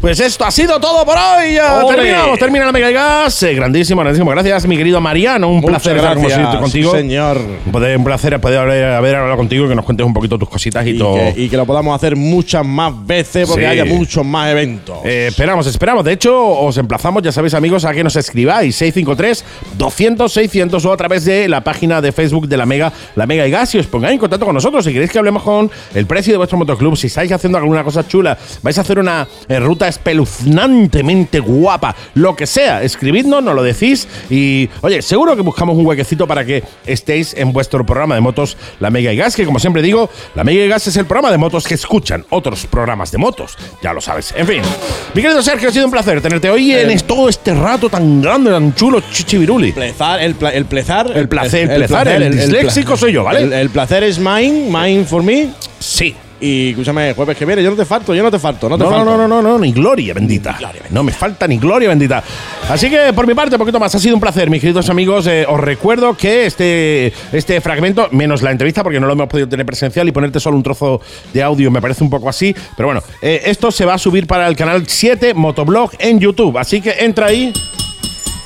[0.00, 1.54] Pues esto ha sido todo por hoy.
[1.54, 1.96] Ya ¡Ole!
[1.96, 2.38] terminamos.
[2.38, 3.42] Termina la Mega y Gas.
[3.42, 4.30] Eh, grandísimo, grandísimo.
[4.30, 5.48] Gracias, mi querido Mariano.
[5.48, 6.92] Un Muchas placer estar gracias, siempre contigo.
[6.92, 7.40] señor.
[7.66, 10.86] Un placer poder haber, haber hablado contigo y que nos cuentes un poquito tus cositas
[10.86, 11.16] y, Y todo.
[11.16, 13.70] que, y que lo podamos hacer muchas más veces porque Sí.
[13.70, 14.98] haya muchos más eventos.
[15.04, 16.04] Eh, esperamos, esperamos.
[16.04, 21.24] De hecho, os emplazamos, ya sabéis, amigos, a que nos escribáis 653-200-600 o a través
[21.24, 24.12] de la página de Facebook de la Mega, la Mega y Gas, y os pongáis
[24.14, 24.84] en contacto con nosotros.
[24.84, 28.06] Si queréis que hablemos con el precio de vuestro motoclub, si estáis haciendo alguna cosa
[28.06, 33.62] chula, vais a hacer una eh, ruta espeluznantemente guapa, lo que sea, escribidnos, nos lo
[33.62, 38.20] decís y, oye, seguro que buscamos un huequecito para que estéis en vuestro programa de
[38.20, 41.06] motos, la Mega y Gas, que como siempre digo, la Mega y Gas es el
[41.06, 44.34] programa de motos que escuchan otros programas de motos, ya lo sabes.
[44.36, 44.62] En fin,
[45.14, 48.20] mi querido Sergio, ha sido un placer tenerte hoy en es- todo este rato tan
[48.22, 49.72] grande, tan chulo, chichibiruli.
[49.72, 51.10] Plezar, el, pla- el plezar.
[51.14, 53.42] El placer, el plezar, el disléxico soy yo, ¿vale?
[53.42, 55.48] El, el placer es mine, mine for me.
[55.78, 56.14] Sí.
[56.40, 58.84] Y escúchame, jueves que viene, yo no te falto, yo no te falto, no te
[58.84, 59.10] No, no, falto.
[59.10, 60.58] no, no, no, no, ni gloria bendita.
[60.90, 62.22] No me falta ni gloria bendita.
[62.68, 63.94] Así que por mi parte, un poquito más.
[63.94, 65.26] Ha sido un placer, mis queridos amigos.
[65.26, 69.48] Eh, os recuerdo que este, este fragmento, menos la entrevista, porque no lo hemos podido
[69.48, 71.00] tener presencial y ponerte solo un trozo
[71.32, 72.54] de audio me parece un poco así.
[72.76, 76.56] Pero bueno, eh, esto se va a subir para el canal 7 Motoblog en YouTube.
[76.58, 77.52] Así que entra ahí.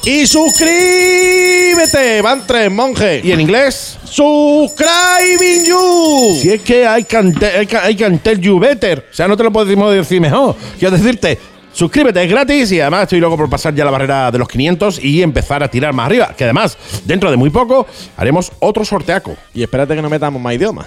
[0.04, 3.24] Y suscríbete, van tres monjes.
[3.24, 3.96] Y en inglés.
[4.04, 6.36] Subscribing you.
[6.40, 9.06] Si es que can, I can, I can tell you better.
[9.10, 10.56] O sea, no te lo podemos decir mejor.
[10.76, 11.38] Quiero decirte,
[11.72, 15.04] suscríbete, es gratis y además estoy loco por pasar ya la barrera de los 500
[15.04, 16.34] y empezar a tirar más arriba.
[16.36, 19.36] Que además, dentro de muy poco, haremos otro sorteaco.
[19.54, 20.86] Y espérate que no metamos más idiomas.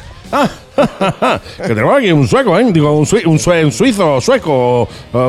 [1.57, 2.65] Que tenemos aquí un sueco, ¿eh?
[2.71, 4.87] Digo, un, sui- un, sue- un suizo sueco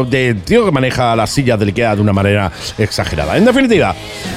[0.09, 3.37] de tío que maneja las sillas del IKEA de una manera exagerada.
[3.37, 3.95] En definitiva,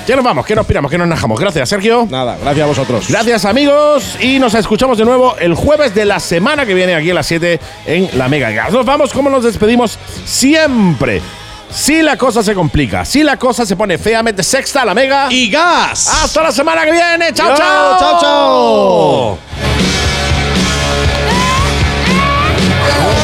[0.07, 1.39] ya nos vamos, que nos piramos, que nos najamos.
[1.39, 2.07] Gracias, Sergio.
[2.09, 3.05] Nada, gracias a vosotros.
[3.09, 7.09] Gracias amigos y nos escuchamos de nuevo el jueves de la semana que viene aquí
[7.09, 8.71] a las 7 en la Mega Gas.
[8.71, 11.21] Nos vamos como nos despedimos siempre.
[11.71, 15.27] Si la cosa se complica, si la cosa se pone feamente sexta, la Mega.
[15.31, 16.07] Y gas.
[16.23, 17.33] Hasta la semana que viene.
[17.33, 17.97] Chao, chao.
[17.99, 19.37] chao, chao.
[22.89, 23.18] Yeah.